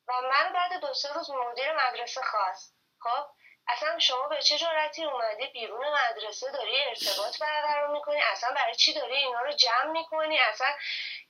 و 0.07 0.13
من 0.21 0.53
بعد 0.53 0.81
دو 0.81 0.93
سه 0.93 1.13
روز 1.13 1.29
مدیر 1.29 1.73
مدرسه 1.73 2.21
خواست. 2.21 2.75
خب؟ 2.99 3.25
اصلا 3.69 3.99
شما 3.99 4.27
به 4.27 4.41
چه 4.41 4.57
جرأتی 4.57 5.05
اومدی؟ 5.05 5.47
بیرون 5.47 5.85
مدرسه 6.09 6.51
داری 6.51 6.83
ارتباط 6.85 7.39
برقرار 7.39 7.87
می‌کنی؟ 7.93 8.21
اصلا 8.31 8.49
برای 8.55 8.75
چی 8.75 8.93
داری 8.93 9.15
اینا 9.15 9.41
رو 9.41 9.51
جمع 9.51 9.91
می‌کنی؟ 9.91 10.39
اصلا 10.39 10.67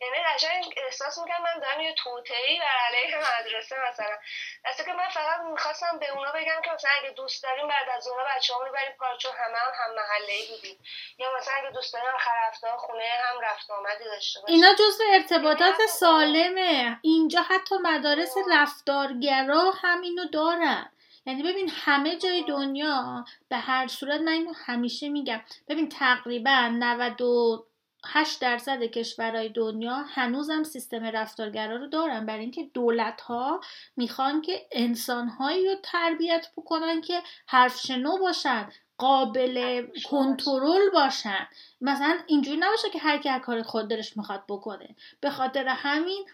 یعنی 0.02 0.16
قشنگ 0.34 0.74
احساس 0.78 1.18
می‌کنم 1.18 1.44
من 1.44 1.60
دارم 1.60 1.82
یه 1.82 1.94
توطئه‌ای 1.94 2.60
بر 2.60 2.78
علیه 2.88 3.18
مدرسه 3.18 3.76
مثلا. 3.90 4.18
دسته 4.66 4.84
که 4.84 4.94
من 4.94 5.10
فقط 5.10 5.40
می‌خواستم 5.40 6.00
به 6.00 6.10
اونا 6.10 6.32
بگم 6.32 6.62
که 6.66 6.72
مثلا 6.72 6.92
اگه 7.00 7.10
دوست 7.10 7.44
داریم 7.44 7.68
بعد 7.68 7.90
از 7.90 8.08
اونا 8.08 8.24
بچه 8.36 8.54
رو 8.54 8.72
بریم 8.74 8.96
کار 9.00 9.18
چون 9.18 9.32
همه 9.32 9.58
هم 9.58 9.72
هم 9.80 9.96
محله 9.96 10.34
ای 10.34 10.48
بودیم. 10.48 10.80
یا 11.18 11.28
مثلا 11.38 11.54
اگه 11.54 11.70
دوست 11.70 11.94
داریم 11.94 12.10
آخر 12.16 12.48
هفته 12.48 12.68
خونه 12.78 13.10
هم 13.24 13.42
رفت 13.42 13.72
آمدی 13.72 14.04
داشته 14.04 14.40
باشیم. 14.42 14.56
اینا 14.56 14.74
جزو 14.74 15.04
ارتباطات 15.14 15.86
سالمه. 15.86 17.00
اینجا 17.02 17.42
حتی 17.42 17.76
مدارس 17.78 18.36
رفتارگرا 18.52 19.72
هم 19.82 20.02
اینو 20.02 20.26
دارن. 20.26 20.92
یعنی 21.28 21.44
ببین 21.44 21.70
همه 21.74 22.18
جای 22.18 22.44
دنیا 22.44 23.26
به 23.50 23.58
هر 23.58 23.88
صورت 23.88 24.22
من 24.22 24.32
اینو 24.32 24.54
همیشه 24.56 25.10
میگم. 25.10 25.42
ببین 25.68 25.90
تقریبا 25.90 26.70
98 26.74 28.42
درصد 28.42 28.84
کشورهای 28.84 29.50
دنیا 29.50 29.96
هنوزم 29.96 30.64
سیستم 30.64 31.04
رفتارگرا 31.04 31.76
رو 31.76 31.88
دارن. 31.88 32.26
برای 32.26 32.40
اینکه 32.40 32.70
دولت 32.74 33.22
ها 33.22 33.62
می‌خوان 33.98 34.42
که 34.42 34.68
انسان 34.72 35.28
هایی 35.30 35.66
رو 35.68 35.76
تربیت 35.84 36.48
بکنن 36.58 37.02
که 37.02 37.22
حرف 37.48 37.80
شنو 37.80 38.18
باشن 38.18 38.70
قابل 38.98 39.86
کنترل 40.06 40.90
باشن. 40.94 41.48
مثلا 41.82 42.18
اینجوری 42.28 42.58
نباشه 42.58 42.90
که 42.90 43.00
هر 43.00 43.18
کی 43.18 43.30
هر 43.30 43.40
کار 43.40 43.64
خود 43.64 43.88
دلش 43.88 44.18
می‌خواد 44.18 44.44
بکنه. 44.50 44.96
به 45.22 45.30
خاطر 45.30 45.68
همین 45.68 46.26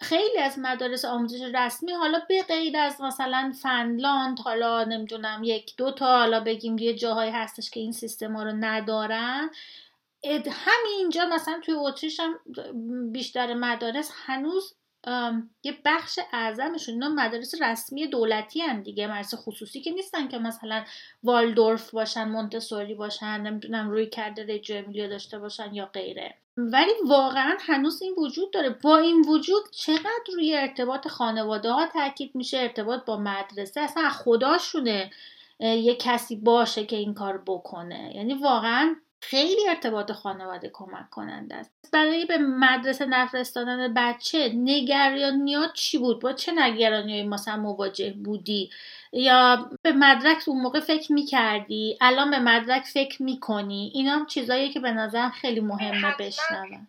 خیلی 0.00 0.38
از 0.38 0.58
مدارس 0.58 1.04
آموزش 1.04 1.40
رسمی 1.54 1.92
حالا 1.92 2.22
به 2.28 2.42
غیر 2.42 2.76
از 2.76 3.00
مثلا 3.00 3.52
فنلاند 3.62 4.38
حالا 4.40 4.84
نمی‌دونم 4.84 5.40
یک 5.44 5.76
دو 5.76 5.92
تا 5.92 6.06
حالا 6.06 6.40
بگیم 6.40 6.78
یه 6.78 6.94
جاهایی 6.94 7.30
هستش 7.30 7.70
که 7.70 7.80
این 7.80 7.92
سیستم 7.92 8.36
ها 8.36 8.42
رو 8.42 8.52
ندارن. 8.52 9.50
همینجا 10.48 11.26
مثلا 11.26 11.60
توی 11.64 11.74
اتریش 11.74 12.20
هم 12.20 12.38
بیشتر 13.12 13.54
مدارس 13.54 14.10
هنوز 14.14 14.74
یه 15.62 15.78
بخش 15.84 16.18
اعظمشون 16.32 16.94
اینا 16.94 17.08
مدارس 17.08 17.62
رسمی 17.62 18.06
دولتی 18.06 18.60
هم 18.60 18.82
دیگه 18.82 19.06
مدارس 19.06 19.34
خصوصی 19.34 19.80
که 19.80 19.90
نیستن 19.90 20.28
که 20.28 20.38
مثلا 20.38 20.84
والدورف 21.22 21.90
باشن 21.90 22.28
مونتسوری 22.28 22.94
باشن 22.94 23.40
نمی‌دونم 23.40 23.90
روی 23.90 24.06
کرده 24.06 24.54
رجو 24.54 24.74
امیلیو 24.74 25.08
داشته 25.08 25.38
باشن 25.38 25.74
یا 25.74 25.86
غیره. 25.86 26.34
ولی 26.56 26.92
واقعا 27.06 27.56
هنوز 27.60 28.02
این 28.02 28.14
وجود 28.18 28.50
داره. 28.50 28.68
با 28.70 28.98
این 28.98 29.24
وجود 29.28 29.62
چقدر 29.70 30.24
روی 30.34 30.56
ارتباط 30.56 31.08
خانواده 31.08 31.70
ها 31.70 31.86
تاکید 31.86 32.34
میشه؟ 32.34 32.58
ارتباط 32.58 33.04
با 33.04 33.16
مدرسه 33.16 33.80
اصلا 33.80 34.10
خداشونه 34.10 35.10
یه 35.60 35.94
کسی 35.94 36.36
باشه 36.36 36.86
که 36.86 36.96
این 36.96 37.14
کار 37.14 37.42
بکنه. 37.46 38.12
یعنی 38.14 38.34
واقعا 38.34 38.96
خیلی 39.22 39.68
ارتباط 39.68 40.12
خانواده 40.12 40.70
کمک 40.72 41.10
کننده 41.10 41.54
است. 41.54 41.70
برای 41.92 42.24
به 42.24 42.38
مدرسه 42.38 43.06
نفرستادن 43.06 43.94
بچه 43.94 44.52
نگرانیات 44.54 45.72
چی 45.72 45.98
بود؟ 45.98 46.22
با 46.22 46.32
چه 46.32 46.52
نگرانیایی 46.52 47.28
مثلا 47.28 47.56
مواجه 47.56 48.12
بودی؟ 48.24 48.70
یا 49.12 49.70
به 49.82 49.92
مدرک 49.92 50.42
اون 50.46 50.62
موقع 50.62 50.80
فکر 50.80 51.12
می‌کردی؟ 51.12 51.98
الان 52.00 52.30
به 52.30 52.38
مدرک 52.38 52.82
فکر 52.82 53.22
می‌کنی؟ 53.22 53.92
اینا 53.94 54.12
هم 54.12 54.26
چیزاییه 54.26 54.72
که 54.72 54.80
به 54.80 54.90
نظرم 54.90 55.30
خیلی 55.30 55.60
مهمه. 55.60 56.16
بشنوم 56.16 56.88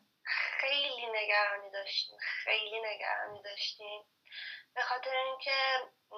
خیلی 0.61 1.05
نگرانی 1.15 1.71
داشتیم. 1.73 2.17
خیلی 2.43 2.79
نگرانی 2.79 3.41
داشتیم. 3.43 4.01
به 4.75 4.81
خاطر 4.81 5.15
اینکه 5.27 5.57
م، 6.11 6.15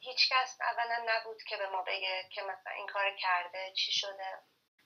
هیچ 0.00 0.32
کس 0.32 0.58
اولا 0.60 0.98
نبود 1.08 1.42
که 1.48 1.56
به 1.56 1.66
ما 1.72 1.82
بگه 1.82 2.28
که 2.34 2.42
مثلا 2.42 2.72
این 2.76 2.86
کار 2.86 3.16
کرده 3.18 3.72
چی 3.76 3.92
شده. 3.92 4.30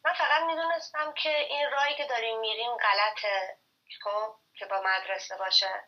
من 0.06 0.12
فقط 0.12 0.42
می‌دونستم 0.42 1.12
که 1.12 1.36
این 1.38 1.70
راهی 1.70 1.94
که 1.94 2.04
داریم 2.04 2.40
میریم 2.40 2.76
غلطه 2.76 3.58
خب؟ 4.04 4.34
که 4.58 4.66
با 4.66 4.80
مدرسه 4.80 5.36
باشه. 5.36 5.84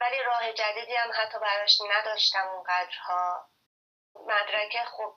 ولی 0.00 0.22
راه 0.22 0.52
جدیدی 0.52 0.96
هم 0.96 1.10
حتی 1.14 1.38
براش 1.38 1.78
نداشتم 1.90 2.48
اونقدرها. 2.48 3.48
مدرکه 4.14 4.84
خب 4.84 5.14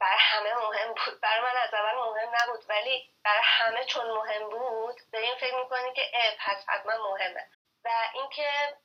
برای 0.00 0.18
همه 0.18 0.54
مهم 0.54 0.88
بود. 0.88 1.20
برای 1.20 1.40
من 1.40 1.56
از 1.56 1.74
اول 1.74 1.94
مهم 1.94 2.30
نبود. 2.42 2.64
ولی 2.68 3.14
برای 3.24 3.42
همه 3.44 3.84
چون 3.84 4.10
مهم 4.10 4.48
بود 4.48 4.96
به 5.12 5.18
این 5.18 5.34
فکر 5.34 5.56
می‌کنی 5.62 5.92
که 5.94 6.02
اه 6.14 6.34
پس 6.40 6.64
حتما 6.68 7.10
مهمه. 7.10 7.50
و 7.84 7.90
اینکه 8.14 8.76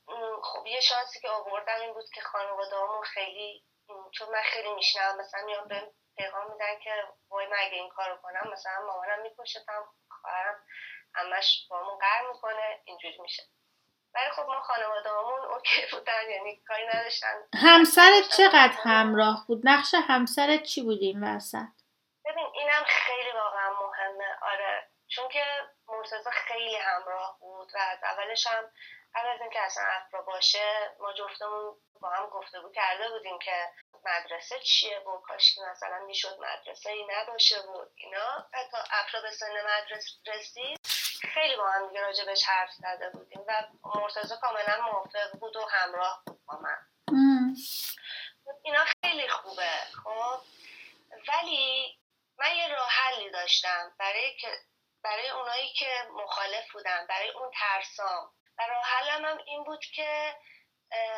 خب 0.44 0.66
یه 0.66 0.82
شانسی 0.82 1.20
که 1.20 1.30
آوردم 1.30 1.80
این 1.82 1.94
بود 1.94 2.06
که 2.14 2.22
خانواده 2.22 2.76
خیلی 3.04 3.64
چون 4.14 4.30
من 4.30 4.42
خیلی 4.42 4.74
میشنم 4.74 5.18
مثلا 5.18 5.46
میان 5.46 5.68
به 5.68 5.92
پیغام 6.18 6.52
میدن 6.52 6.80
که 6.84 7.04
وای 7.30 7.48
من 7.48 7.58
اگه 7.60 7.74
این 7.74 7.90
کارو 7.90 8.18
کنم 8.18 8.52
مثلا 8.54 8.86
مامانم 8.88 9.22
میکشتم 9.22 9.86
خواهرم 10.22 10.64
همش 11.16 11.68
بامون 11.70 11.98
قهر 11.98 12.28
می‌کنه 12.34 12.82
اینجوری 12.86 13.18
میشه. 13.22 13.44
ولی 14.16 14.32
خب 14.32 14.46
ما 14.48 14.62
خانوادهمون 14.62 15.40
اوکی 15.40 15.82
بودن 15.92 16.30
یعنی 16.30 16.64
کاری 16.68 16.88
نداشتن. 16.88 17.36
همسرت 17.56 18.30
چقدر 18.38 18.74
همراه 18.84 19.46
بود؟ 19.48 19.62
نقش 19.64 19.94
همسرت 20.08 20.64
چی 20.64 20.82
بود 20.82 21.00
این 21.02 21.24
وسط؟ 21.24 21.74
ببین 22.26 22.48
اینم 22.54 22.84
خیلی 22.88 23.32
واقعا 23.32 23.70
مهمه. 23.70 24.38
آره 24.42 24.90
چون 25.08 25.30
که 25.30 25.44
مرتضی 25.88 26.32
خیلی 26.32 26.76
همراه 26.76 27.38
بود 27.40 27.68
و 27.76 27.78
از 27.78 28.00
اولش 28.04 28.48
هم 28.48 28.64
قبل 29.16 29.28
از 29.28 29.42
اینکه 29.42 29.62
اصلا 29.62 29.84
افرا 29.84 30.22
باشه 30.22 30.96
ما 31.00 31.14
جفتمون 31.14 31.76
با 32.02 32.10
هم 32.10 32.30
گفتگو 32.30 32.72
کرده 32.72 33.10
بودیم 33.10 33.40
که 33.40 33.72
مدرسه 34.06 34.60
چیه 34.60 35.00
و 35.00 35.22
کاش 35.22 35.56
که 35.56 35.62
مثلا 35.72 36.00
می‌شد 36.06 36.40
مدرسه 36.40 36.90
ای 36.90 37.06
نباشه 37.10 37.62
بود 37.62 37.92
اینا. 37.96 38.48
حتی 38.54 38.78
افرا 38.92 39.22
به 39.22 39.32
سن 39.32 39.54
مدرسه 39.66 40.12
رسید. 40.28 40.80
خیلی 41.34 41.56
با 41.56 41.72
هم 41.72 41.88
دیگه 41.88 42.02
راجبش 42.02 42.44
حرف 42.44 42.72
زده 42.72 43.10
بودیم 43.10 43.42
و 43.48 43.68
مرتضی 43.96 44.36
کاملا 44.42 44.82
موافق 44.82 45.40
بود 45.40 45.56
و 45.56 45.66
همراه 45.66 46.24
بود 46.26 46.46
با 46.46 46.60
من. 46.60 46.88
اینا 48.64 48.86
خیلی 49.02 49.28
خوبه 49.30 49.72
خب؟ 50.04 50.42
ولی 51.28 51.98
من 52.40 52.56
یه 52.56 52.68
راه 52.68 52.90
حلی 52.90 53.32
داشتم 53.32 53.96
برای 54.00 54.38
که 54.42 54.48
برای 55.04 55.30
اونایی 55.30 55.74
که 55.74 56.08
مخالف 56.14 56.72
بودن 56.74 57.06
برای 57.10 57.30
اون 57.30 57.52
ترسام. 57.60 58.32
و 58.58 58.68
راه 58.70 58.84
حلم 58.84 59.26
هم 59.26 59.38
این 59.46 59.64
بود 59.64 59.86
که 59.96 60.36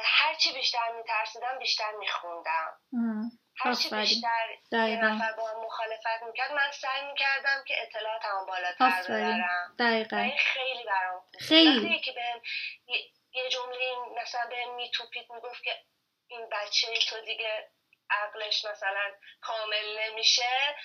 هرچی 0.03 0.53
بیشتر 0.53 0.91
میترسیدم 0.97 1.59
بیشتر 1.59 1.91
میخوندم. 1.99 2.79
هرچی. 3.57 3.89
بیشتر 3.89 4.47
یه 4.71 4.95
نفر 5.05 5.31
با 5.31 5.47
هم 5.49 5.65
مخالفت 5.65 6.23
می‌کرد 6.27 6.51
من 6.51 6.71
سعی 6.71 7.01
می‌کردم 7.11 7.63
که 7.67 7.81
اطلاعاتمو 7.81 8.45
بالاتر 8.45 9.03
ببرم 9.03 9.75
دقیقا 9.79 10.17
این 10.17 10.37
خیلی 10.37 10.83
برام. 10.83 11.23
خیلی. 11.39 11.95
یکی 11.95 12.11
بهم 12.11 12.41
یه- 12.87 13.05
یه 13.33 13.49
جمله 13.49 13.95
مثلا 14.21 14.45
بهم 14.49 14.75
میتوپید 14.75 15.31
می‌گفت 15.31 15.63
که 15.63 15.71
این 16.27 16.49
بچه 16.51 16.87
تو 17.09 17.21
دیگه 17.21 17.69
عقلش 18.09 18.65
مثلا 18.65 19.11
کامل 19.41 19.99
نمیشه 19.99 20.75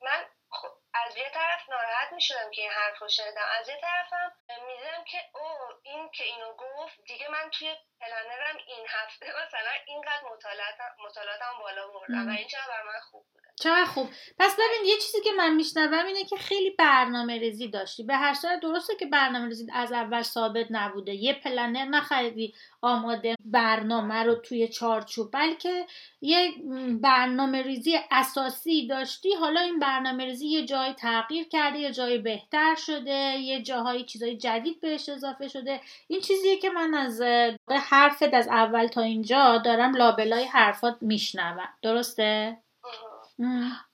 من 0.00 0.26
خب 0.50 0.68
از 0.94 1.16
یه 1.16 1.30
طرف 1.30 1.68
ناراحت 1.68 2.12
می‌شدم 2.12 2.50
که 2.50 2.62
این 2.62 2.70
حرف 2.70 2.98
رو 2.98 3.08
شنیدم. 3.08 3.46
از 3.58 3.68
یه 3.68 3.80
طرفم 3.80 4.32
می‌دیدم 4.66 5.04
که 5.04 5.18
او 5.34 5.48
این 5.82 6.10
که 6.10 6.24
اینو 6.24 6.52
گفت 6.56 7.00
دیگه 7.06 7.28
من 7.28 7.50
توی 7.50 7.76
پلنرم 8.00 8.56
این 8.66 8.86
هفته 8.88 9.26
مثلا 9.26 9.70
اینقدر 9.86 10.22
مطالعاتم 11.00 11.58
بالا 11.58 11.88
بردم 11.88 12.28
و 12.28 12.30
این 12.30 12.48
بر 12.68 12.82
من 12.82 13.00
خوب 13.00 13.26
بوده. 13.32 13.49
چقدر 13.60 13.84
خوب. 13.84 14.08
پس 14.38 14.54
ببین 14.54 14.88
یه 14.88 14.96
چیزی 14.96 15.20
که 15.24 15.30
من 15.38 15.54
میشنوم 15.54 16.06
اینه 16.06 16.24
که 16.24 16.36
خیلی 16.36 16.70
برنامه 16.70 17.38
ریزی 17.38 17.68
داشتی. 17.68 18.02
به 18.02 18.16
هر 18.16 18.34
صورت 18.34 18.60
درسته 18.60 18.96
که 18.96 19.06
برنامه 19.06 19.46
ریزی 19.46 19.66
از 19.72 19.92
اول 19.92 20.22
ثابت 20.22 20.66
نبوده. 20.70 21.14
یه 21.14 21.32
پلنر 21.32 21.84
نخریدی 21.84 22.54
آماده 22.82 23.34
برنامه 23.44 24.22
رو 24.22 24.34
توی 24.34 24.68
چارچوب. 24.68 25.30
بلکه 25.32 25.86
یه 26.20 26.52
برنامه 27.02 27.62
ریزی 27.62 27.98
اساسی 28.10 28.86
داشتی. 28.86 29.34
حالا 29.34 29.60
این 29.60 29.78
برنامه 29.78 30.24
ریزی 30.24 30.46
یه 30.46 30.64
جای 30.64 30.92
تغییر 30.92 31.48
کرده 31.48 31.78
یه 31.78 31.92
جای 31.92 32.18
بهتر 32.18 32.74
شده 32.74 33.36
یه 33.38 33.62
جاهایی 33.62 34.04
چیزای 34.04 34.36
جدید 34.36 34.80
بهش 34.80 35.08
اضافه 35.08 35.48
شده. 35.48 35.80
این 36.08 36.20
چیزیه 36.20 36.56
که 36.56 36.70
من 36.70 36.94
از 36.94 37.22
حرفت 37.68 38.34
از 38.34 38.48
اول 38.48 38.86
تا 38.86 39.00
اینجا 39.00 39.58
دارم 39.58 39.96
لابلای 39.96 40.44
حرفات 40.44 40.96
میشنوم. 41.00 41.68
درسته؟ 41.82 42.58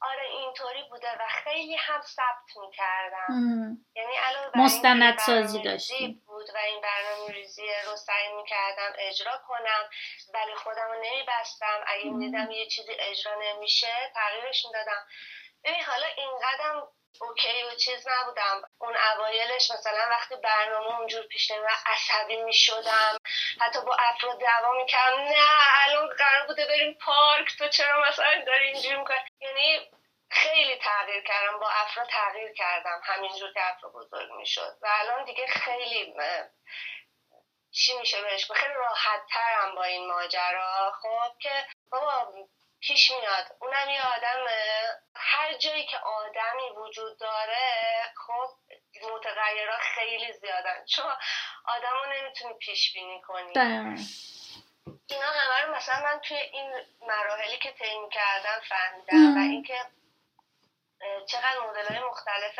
آره 0.00 0.28
اینطوری 0.30 0.82
بوده 0.90 1.12
و 1.20 1.28
خیلی 1.44 1.76
هم 1.76 2.00
ثبت 2.00 2.56
می‌کردم. 2.60 3.78
یعنی 3.94 4.16
علاوه 4.16 4.50
بر 4.50 4.60
مستند 4.60 5.18
سازی 5.18 5.62
داشتی. 5.62 6.22
بود 6.26 6.46
و 6.54 6.58
این 6.58 6.80
برنامه 6.80 7.32
ریزی 7.32 7.66
رو 7.86 7.96
سعی 7.96 8.32
می‌کردم 8.36 8.92
اجرا 8.98 9.40
کنم 9.48 9.90
ولی 10.34 10.54
خودم 10.54 10.88
رو 10.88 11.00
نمیبستم. 11.04 11.84
اگه 11.86 12.04
می‌دیدم 12.04 12.50
یه 12.50 12.66
چیزی 12.66 12.92
اجرا 12.98 13.34
نمیشه 13.42 14.12
تغییرش 14.14 14.66
می‌دادم. 14.66 15.06
ببین 15.64 15.82
حالا 15.82 16.06
اینقدرم 16.06 16.88
اوکی 17.20 17.62
و 17.62 17.74
چیز 17.74 18.08
نبودم. 18.08 18.62
اون 18.78 18.96
اوایلش 18.96 19.70
مثلا 19.70 20.06
وقتی 20.10 20.36
برنامه 20.36 20.98
اونجور 20.98 21.26
پیش 21.26 21.50
نمیره 21.50 21.72
عصبی 21.86 22.36
می‌شدم. 22.36 23.16
حتی 23.60 23.80
با 23.80 23.94
افراد 23.94 24.40
دعوا 24.40 24.72
می‌کردم 24.72 25.20
نه 25.20 25.48
الان 25.84 26.08
قرار 26.16 26.46
بوده 26.46 26.66
بریم 26.66 26.98
پارک 27.04 27.58
تو 27.58 27.68
چرا 27.68 28.08
مثلا 28.08 28.44
داری 28.46 28.66
اینجوری 28.66 28.96
می‌کنی؟ 28.96 29.18
یعنی 29.40 29.90
خیلی 30.30 30.76
تغییر 30.76 31.22
کردم 31.22 31.58
با 31.58 31.70
افرا 31.70 32.04
تغییر 32.04 32.52
کردم 32.52 33.00
همینجور 33.04 33.52
که 33.52 33.70
افرا 33.70 33.90
بزرگ 33.90 34.32
می‌شد. 34.32 34.76
و 34.82 34.88
الان 34.90 35.24
دیگه 35.24 35.46
خیلی 35.46 36.14
چی 37.70 37.98
میشه 37.98 38.22
بهش؟ 38.22 38.52
خیلی 38.52 38.74
راحت 38.74 39.20
ترم 39.32 39.74
با 39.74 39.84
این 39.84 40.08
ماجرا. 40.08 40.92
خب 41.02 41.38
که 41.40 41.66
بابا 41.90 42.32
پیش 42.86 43.10
میاد. 43.10 43.56
اونم 43.60 43.88
یه 43.88 44.02
آدم 44.16 44.44
هر 45.16 45.54
جایی 45.54 45.86
که 45.86 45.98
آدمی 45.98 46.70
وجود 46.76 47.18
داره 47.18 47.58
خب 48.26 48.48
متغیرها 49.12 49.78
خیلی 49.78 50.32
زیادن. 50.32 50.84
چون 50.84 51.16
آدم 51.64 51.92
رو 52.04 52.12
نمی‌تونی 52.12 52.54
پیش 52.54 52.92
بینی 52.94 53.22
کنی. 53.22 53.52
دقیقاً. 53.52 53.96
اینا 55.10 55.26
همه 55.26 55.62
رو 55.62 55.74
مثلا 55.74 56.02
من 56.04 56.20
توی 56.20 56.36
این 56.36 56.72
مراحلی 57.00 57.58
که 57.58 57.72
طی 57.72 57.98
می‌کردم 57.98 58.60
فهمیدم. 58.68 59.36
و 59.36 59.38
اینکه 59.38 59.80
چقدر 61.28 61.58
مدل 61.60 61.94
های 61.94 62.04
مختلف 62.04 62.58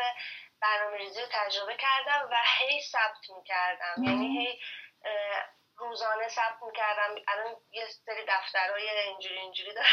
برنامه 0.61 0.97
ریزی 0.97 1.21
رو 1.21 1.27
تجربه 1.31 1.75
کردم 1.77 2.29
و 2.31 2.35
هی 2.57 2.81
ثبت 2.81 3.29
می‌کردم. 3.37 4.03
یعنی 4.03 4.39
هی 4.39 4.59
روزانه 5.77 6.27
ثبت 6.27 6.63
می‌کردم. 6.67 7.15
الان 7.27 7.55
یه 7.71 7.87
سری 8.05 8.25
دفترهای 8.27 8.89
اینجوری 8.89 9.37
اینجوری 9.37 9.73
دارم 9.73 9.87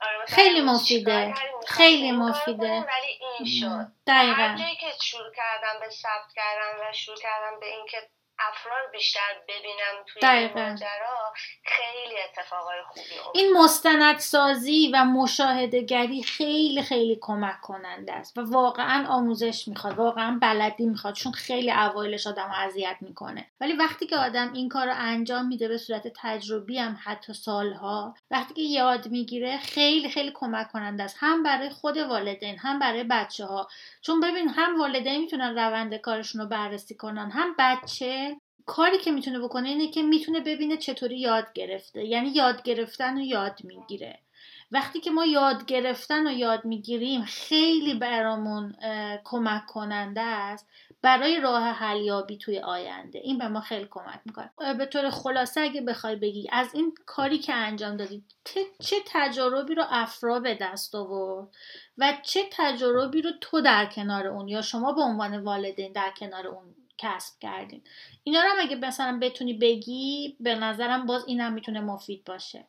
آره، 0.00 0.26
خیلی 0.26 0.60
مفیده. 0.60 1.34
خیلی 1.68 2.10
کارو 2.10 2.22
مفیده. 2.22 2.72
ولی 2.72 3.20
این 3.20 3.60
شد. 3.60 3.66
هر 3.66 3.86
دقیقا 4.06 4.56
جایی 4.58 4.76
که 4.76 4.92
شروع 5.02 5.34
کردم 5.34 5.80
به 5.80 5.90
ثبت 5.90 6.32
کردم 6.36 6.80
و 6.80 6.92
شروع 6.92 7.16
کردم 7.16 7.60
به 7.60 7.66
اینکه 7.66 8.10
افراد 8.48 8.90
بیشتر 8.92 9.20
ببینم 9.48 10.04
توی 10.06 10.22
دقیقاً. 10.22 10.60
ماجرا 10.60 11.32
خیلی 11.64 12.14
اتفاقای 12.28 12.82
خوبی 12.88 13.18
افتاد. 13.18 13.32
این 13.34 13.52
مستندسازی 13.52 14.90
و 14.94 15.04
مشاهدهگری 15.04 16.22
خیلی 16.22 16.82
خیلی 16.82 17.18
کمک 17.20 17.60
کننده 17.60 18.12
است 18.12 18.38
و 18.38 18.40
واقعا 18.40 19.06
آموزش 19.08 19.68
می‌خواد 19.68 19.98
واقعا 19.98 20.38
بلدی 20.42 20.86
می‌خواد 20.86 21.14
چون 21.14 21.32
خیلی 21.32 21.70
اوایلش 21.70 22.26
آدم 22.26 22.46
رو 22.46 22.54
اذیت 22.54 22.96
می‌کنه. 23.00 23.46
ولی 23.60 23.72
وقتی 23.72 24.06
که 24.06 24.16
آدم 24.16 24.52
این 24.52 24.68
کار 24.68 24.86
رو 24.86 24.94
انجام 24.96 25.46
میده 25.46 25.68
به 25.68 25.78
صورت 25.78 26.12
تجربی 26.16 26.78
هم 26.78 26.98
حتی 27.04 27.32
سالها 27.32 28.14
وقتی 28.30 28.54
که 28.54 28.62
یاد 28.62 29.08
می‌گیره 29.08 29.58
خیلی 29.58 30.10
خیلی 30.10 30.32
کمک 30.34 30.72
کننده 30.72 31.02
است. 31.02 31.16
هم 31.20 31.42
برای 31.42 31.70
خود 31.70 31.96
والدین 31.96 32.58
هم 32.58 32.78
برای 32.78 33.04
بچه 33.04 33.44
ها 33.44 33.68
چون 34.02 34.20
ببین 34.20 34.48
هم 34.48 34.80
والدین 34.80 35.20
می‌تونن 35.20 35.58
روند 35.58 35.94
کارشون 35.94 36.40
رو 36.40 36.46
بررسی 36.46 36.94
کنن 36.94 37.30
هم 37.30 37.54
بچه 37.58 38.36
کاری 38.66 38.98
که 38.98 39.10
می‌تونه 39.10 39.38
بکنه 39.38 39.68
اینه 39.68 39.90
که 39.90 40.02
می‌تونه 40.02 40.40
ببینه 40.40 40.76
چطوری 40.76 41.20
یاد 41.20 41.52
گرفته. 41.54 42.04
یعنی 42.04 42.28
یاد 42.28 42.62
گرفتن 42.62 43.18
و 43.18 43.20
یاد 43.20 43.58
می‌گیره. 43.64 44.18
وقتی 44.72 45.00
که 45.00 45.10
ما 45.10 45.26
یاد 45.26 45.66
گرفتن 45.66 46.26
و 46.26 46.30
یاد 46.30 46.64
می‌گیریم 46.64 47.24
خیلی 47.24 47.94
برامون 47.94 48.74
کمک 49.24 49.66
کننده 49.66 50.20
است. 50.20 50.68
برای 51.02 51.40
راه 51.40 51.62
حل 51.62 52.00
یابی 52.00 52.38
توی 52.38 52.58
آینده. 52.58 53.18
این 53.18 53.38
به 53.38 53.48
ما 53.48 53.60
خیلی 53.60 53.88
کمک 53.90 54.20
می‌کنه. 54.24 54.74
به 54.78 54.86
طور 54.86 55.10
خلاصه 55.10 55.60
اگه 55.60 55.80
بخوای 55.80 56.16
بگی 56.16 56.48
از 56.52 56.74
این 56.74 56.94
کاری 57.06 57.38
که 57.38 57.54
انجام 57.54 57.96
دادی 57.96 58.24
چه 58.82 58.96
تجاربی 59.06 59.74
رو 59.74 59.84
افرا 59.90 60.40
به 60.40 60.54
دست 60.54 60.94
آورد 60.94 61.48
و 61.98 62.12
چه 62.22 62.40
تجاربی 62.52 63.22
رو 63.22 63.30
تو 63.40 63.60
در 63.60 63.86
کنار 63.86 64.26
اون 64.26 64.48
یا 64.48 64.62
شما 64.62 64.92
به 64.92 65.00
عنوان 65.00 65.44
والدین 65.44 65.92
در 65.92 66.10
کنار 66.10 66.46
اون 66.46 66.74
کسب 66.98 67.38
کردین؟ 67.40 67.84
اینا 68.24 68.42
رو 68.42 68.48
هم 68.48 68.56
اگه 68.60 68.76
مثلا 68.76 69.18
بتونی 69.22 69.54
بگی 69.54 70.36
به 70.40 70.54
نظرم 70.54 71.06
باز 71.06 71.24
اینم 71.26 71.52
می‌تونه 71.52 71.80
مفید 71.80 72.24
باشه. 72.24 72.66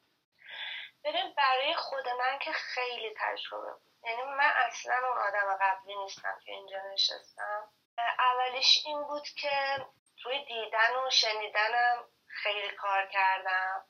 ببین 1.03 1.33
برای 1.37 1.73
خود 1.75 2.03
من 2.19 2.39
که 2.41 2.51
خیلی 2.51 3.09
تجربه 3.17 3.71
بود. 3.71 3.81
یعنی 4.03 4.21
من 4.37 4.51
اصلا 4.67 4.93
اون 4.93 5.17
آدم 5.27 5.57
قبلی 5.61 5.95
نیستم 6.03 6.35
که 6.45 6.51
اینجا 6.51 6.77
نشستم. 6.93 7.63
اولیش 8.19 8.83
این 8.85 9.03
بود 9.03 9.27
که 9.27 9.85
روی 10.23 10.45
دیدن 10.45 10.95
و 10.95 11.09
شنیدنم 11.09 12.07
خیلی 12.27 12.75
کار 12.75 13.05
کردم. 13.05 13.85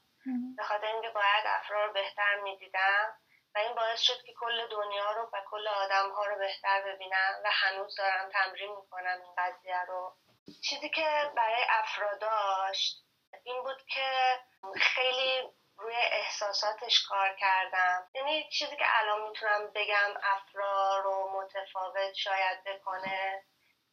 به 0.58 0.63
خاطر 0.63 0.86
اینکه 0.86 1.10
باید 1.10 1.45
افراد 1.45 1.88
رو 1.88 1.93
بهتر 1.93 2.36
می‌دیدم 2.36 3.15
و 3.56 3.60
این 3.60 3.76
باعث 3.76 4.00
شد 4.02 4.24
که 4.24 4.34
کل 4.39 4.67
دنیا 4.67 5.12
رو 5.12 5.30
و 5.34 5.41
کل 5.50 5.67
آدم 5.67 6.12
ها 6.12 6.26
رو 6.26 6.38
بهتر 6.38 6.82
ببینم 6.82 7.41
و 7.43 7.50
هنوز 7.52 7.95
دارم 7.95 8.30
تمرین 8.30 8.76
می‌کنم 8.76 9.21
این 9.21 9.36
قضیه 9.38 9.82
رو. 9.88 10.15
چیزی 10.63 10.89
که 10.89 11.32
برای 11.36 11.65
افراد 11.69 12.19
داشت 12.21 13.04
این 13.43 13.63
بود 13.63 13.86
که 13.86 14.39
خیلی 14.82 15.50
روی 15.78 15.95
احساساتش 15.95 17.06
کار 17.10 17.36
کردم. 17.39 18.08
یعنی 18.15 18.50
چیزی 18.50 18.76
که 18.78 18.86
الان 19.00 19.21
می‌تونم 19.30 19.71
بگم 19.76 20.13
افرا 20.24 21.00
رو 21.00 21.32
متفاوت 21.41 22.13
شاید 22.13 22.63
بکنه. 22.63 23.43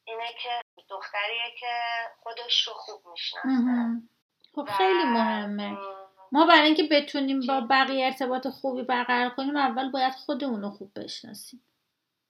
اینه 0.05 0.33
که 0.33 0.61
دختریه 0.89 1.55
که 1.59 1.73
خودش 2.23 2.67
رو 2.67 2.73
خوب 2.73 3.07
می‌شناسه. 3.07 4.01
خب 4.55 4.69
خیلی 4.77 5.03
مهمه. 5.03 5.77
ما 6.31 6.45
برای 6.45 6.61
اینکه 6.61 6.83
بتونیم 6.91 7.47
با 7.47 7.61
بقیه 7.69 8.05
ارتباط 8.05 8.47
خوبی 8.47 8.83
برقرار 8.83 9.29
کنیم 9.29 9.57
اول 9.57 9.91
باید 9.91 10.13
خودمون 10.13 10.61
رو 10.61 10.69
خوب 10.69 10.91
بشناسیم. 10.95 11.63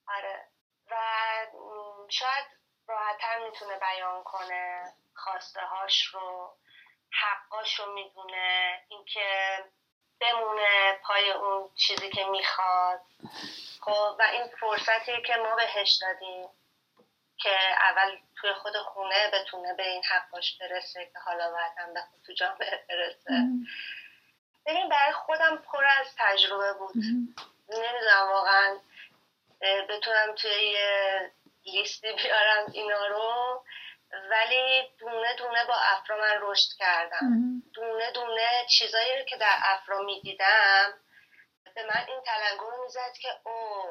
آره. 0.07 0.47
و 0.91 0.95
شاید 2.09 2.45
راحتتر 2.87 3.39
می‌تونه 3.45 3.79
بیان 3.79 4.23
کنه 4.23 4.93
خواسته 5.15 5.61
هاش 5.61 6.05
رو 6.05 6.53
حقاش 7.11 7.79
رو 7.79 7.93
می‌دونه 7.93 8.79
اینکه 8.89 9.57
بمونه 10.21 10.99
پای 11.03 11.31
اون 11.31 11.69
چیزی 11.75 12.09
که 12.09 12.25
می‌خواد. 12.25 13.01
خب 13.81 14.15
و 14.19 14.23
این 14.33 14.47
فرصتیه 14.59 15.21
که 15.25 15.35
ما 15.35 15.55
بهش 15.55 15.99
دادیم. 16.01 16.47
که 17.39 17.57
اول 17.89 18.17
توی 18.35 18.53
خود 18.53 18.77
خونه 18.77 19.31
بتونه 19.33 19.73
به 19.73 19.87
این 19.87 20.03
حقاش 20.03 20.57
برسه 20.57 21.05
که 21.05 21.19
حالا 21.25 21.51
باید 21.51 21.71
هم 21.77 21.93
به 21.93 22.03
تو 22.25 22.33
جامعه 22.33 22.85
برسه 22.89 23.43
ببین 24.65 24.89
برای 24.89 25.11
خودم 25.13 25.57
پر 25.57 25.85
از 25.99 26.15
تجربه 26.17 26.73
بود. 26.73 26.95
نمی‌دونم 27.69 28.29
واقعا 28.29 28.77
بتونم 29.89 30.35
توی 30.35 30.71
یه 30.71 31.31
لیستی 31.65 32.13
بیارم 32.13 32.71
اینا 32.71 33.07
رو 33.07 33.63
ولی 34.31 34.89
دونه 34.99 35.35
دونه 35.35 35.65
با 35.65 35.75
افرا 35.75 36.17
من 36.17 36.37
رشد 36.41 36.69
کردم. 36.79 37.61
دونه 37.73 38.11
دونه 38.11 38.65
چیزایی 38.69 39.19
رو 39.19 39.25
که 39.25 39.37
در 39.37 39.57
افرا 39.61 39.99
می‌دیدم 39.99 40.93
به 41.75 41.83
من 41.83 42.05
این 42.07 42.21
تلنگر 42.21 42.61
رو 42.61 42.83
می‌زد 42.83 43.13
که 43.21 43.29
او 43.43 43.85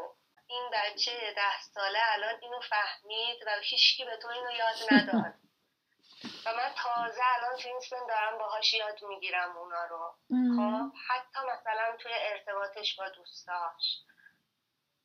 این 0.48 0.70
بچه 0.72 1.32
ده 1.36 1.62
ساله 1.74 1.98
الان 2.12 2.38
اینو 2.42 2.60
فهمید 2.60 3.42
و 3.46 3.50
هیچکی 3.62 4.04
به 4.04 4.16
تو 4.16 4.28
اینو 4.28 4.50
یاد 4.50 4.76
نداد. 4.92 5.34
و 6.46 6.52
من 6.54 6.74
تازه 6.76 7.20
الان 7.36 7.58
تو 7.58 7.68
این 7.68 7.80
سن 7.80 8.06
دارم 8.08 8.38
باهاش 8.38 8.74
یاد 8.74 9.04
می‌گیرم 9.04 9.56
اونا 9.56 9.84
رو. 9.84 10.14
خب 10.28 10.96
حتی 11.08 11.38
مثلا 11.52 11.96
توی 11.96 12.12
ارتباطش 12.14 12.96
با 12.96 13.08
دوستاش. 13.08 14.02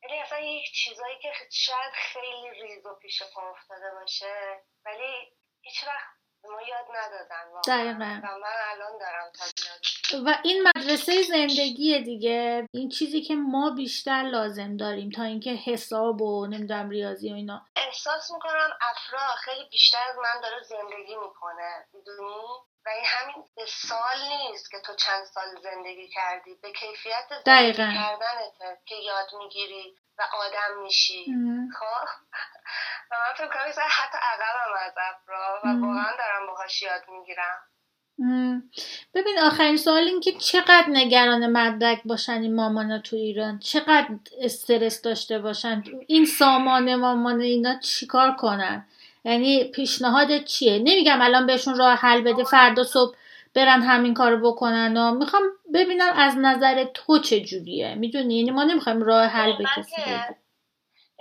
یعنی 0.02 0.22
اصلا 0.22 0.38
یک 0.38 0.72
چیزایی 0.72 1.18
که 1.18 1.32
شاید 1.50 1.92
خیلی 1.92 2.50
ریز 2.50 2.86
و 2.86 2.94
پیش 2.94 3.22
پا 3.34 3.50
افتاده 3.50 3.90
باشه 4.00 4.62
ولی 4.84 5.36
هیچ 5.60 5.84
وقت 5.86 6.23
ما 6.52 6.62
یاد 6.62 6.86
ندادن 6.96 7.44
واقعا. 7.52 7.76
دقیقاً. 7.76 8.20
و 8.24 8.38
من 8.38 8.56
الان 8.72 8.98
دارم 9.00 9.30
تا 9.38 9.44
و 10.26 10.38
این 10.44 10.62
مدرسه 10.76 11.22
زندگی 11.22 12.00
دیگه 12.00 12.68
این 12.72 12.88
چیزی 12.88 13.22
که 13.22 13.34
ما 13.34 13.70
بیشتر 13.70 14.22
لازم 14.22 14.76
داریم 14.76 15.10
تا 15.10 15.22
اینکه 15.22 15.50
حساب 15.50 16.22
و 16.22 16.46
نمی‌دونم 16.46 16.90
ریاضی 16.90 17.32
و 17.32 17.34
اینا 17.34 17.66
احساس 17.76 18.30
می‌کنم 18.30 18.70
افرا 18.90 19.26
خیلی 19.44 19.68
بیشتر 19.70 19.98
از 20.10 20.16
من 20.18 20.40
داره 20.42 20.62
زندگی 20.62 21.16
می‌کنه 21.16 21.84
می‌دونی 21.94 22.44
و 22.86 22.88
این 22.88 23.04
همین 23.06 23.44
به 23.56 23.64
سال 23.66 24.18
نیست 24.28 24.70
که 24.70 24.80
تو 24.86 24.94
چند 24.94 25.24
سال 25.24 25.44
زندگی 25.62 26.08
کردی 26.08 26.54
به 26.62 26.72
کیفیت 26.72 27.26
زندگی 27.30 27.42
دقیقاً. 27.46 27.92
کردنته 27.94 28.78
که 28.86 28.94
یاد 28.94 29.26
می‌گیری 29.38 29.96
و 30.18 30.22
آدم 30.44 30.82
میشی. 30.82 31.24
خب 31.78 32.04
و 33.10 33.14
من 33.20 33.34
فکر 33.36 33.46
کنم 33.46 33.86
حتی 33.90 34.18
عقبم 34.32 34.72
از 34.86 34.92
افرا 34.96 35.60
و. 35.64 35.66
واقعا 35.86 36.12
دارم 36.18 36.33
باهاش 36.64 36.82
یاد 36.82 37.02
می‌گیرم. 37.08 38.70
ببین 39.14 39.38
آخرین 39.38 39.76
سوال 39.76 40.02
این 40.02 40.20
که 40.20 40.32
چقدر 40.32 40.84
نگران 40.88 41.46
مدرک 41.46 42.02
باشن 42.04 42.42
این 42.42 42.54
مامانا 42.54 42.98
تو 42.98 43.16
ایران؟ 43.16 43.58
چقدر 43.58 44.08
استرس 44.40 45.02
داشته 45.02 45.38
باشن؟ 45.38 45.84
این 46.06 46.26
سامان 46.26 46.94
مامان 46.94 47.40
اینا 47.40 47.78
چیکار 47.78 48.36
کنن؟ 48.36 48.86
یعنی 49.24 49.64
پیشنهادت 49.64 50.44
چیه؟ 50.44 50.78
نمیگم 50.78 51.22
الان 51.22 51.46
بهشون 51.46 51.78
راه 51.78 51.94
حل 51.94 52.20
بده 52.20 52.44
فردا 52.44 52.84
صبح 52.84 53.16
برن 53.54 53.82
همین 53.82 54.14
کارو 54.14 54.52
بکنن 54.52 54.96
و 54.96 55.14
می‌خوام 55.14 55.42
ببینم 55.74 56.12
از 56.16 56.36
نظر 56.38 56.84
تو 56.84 57.18
چه 57.18 57.40
جوریه 57.40 57.94
می‌دونی؟ 57.94 58.38
یعنی 58.38 58.50
ما 58.50 58.64
نمی‌خوایم 58.64 59.02
راه 59.02 59.24
حل 59.24 59.56
به 59.58 59.64
کسی 59.76 60.02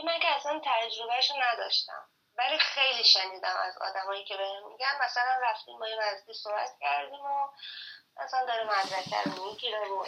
من 0.06 0.20
که 0.22 0.28
اصلا 0.36 0.62
تجربهشو 0.64 1.34
نداشتم. 1.54 2.13
ولی 2.44 2.60
خیلی 2.60 3.04
شنیدم 3.04 3.56
از 3.64 3.78
آدمایی 3.78 4.26
که 4.26 4.38
بهم 4.38 4.68
میگن 4.68 4.98
مثلا 5.06 5.40
رفتیم 5.42 5.80
با 5.80 5.88
یه 5.88 5.96
نزدیک 5.96 6.36
صحبت 6.36 6.70
کردیم 6.82 7.22
و 7.22 7.48
مثلا 8.24 8.46
داره 8.46 8.64
مدرکه 8.64 9.22
رو 9.26 9.46
می‌گیره 9.46 9.80
و. 9.80 10.06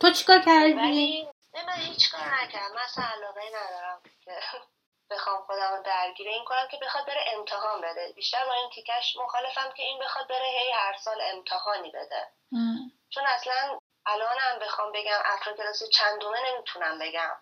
تو 0.00 0.10
چیکار 0.10 0.38
کردی 0.38 0.72
ولی 0.72 1.28
من 1.66 1.72
هیچ 1.72 2.10
کار 2.12 2.34
نکردم 2.42 2.74
من 2.74 2.82
اصلا 2.82 3.04
علاقه 3.04 3.40
ندارم 3.54 4.02
که 4.24 4.32
بخوام 5.10 5.42
خودم 5.46 5.76
رو 5.76 5.82
درگیر 5.82 6.28
این 6.28 6.44
کنم 6.44 6.68
که 6.70 6.76
بخواد 6.82 7.06
بره 7.06 7.24
امتحان 7.36 7.80
بده 7.80 8.12
بیشتر 8.12 8.46
با 8.46 8.52
این 8.52 8.70
تیکش 8.70 9.16
مخالفم 9.16 9.72
که 9.76 9.82
این 9.82 9.98
بخواد 9.98 10.28
بره 10.28 10.46
هی 10.46 10.70
هر 10.72 10.96
سال 10.96 11.20
امتحانی 11.20 11.90
بده 11.90 12.28
مم. 12.52 12.92
چون 13.10 13.26
اصلا 13.26 13.78
الانم 14.06 14.58
بخوام 14.60 14.92
بگم 14.92 15.20
افرا 15.24 15.52
کلاس 15.56 15.82
چندومه 15.92 16.38
نمی‌تونم 16.52 16.98
بگم. 16.98 17.36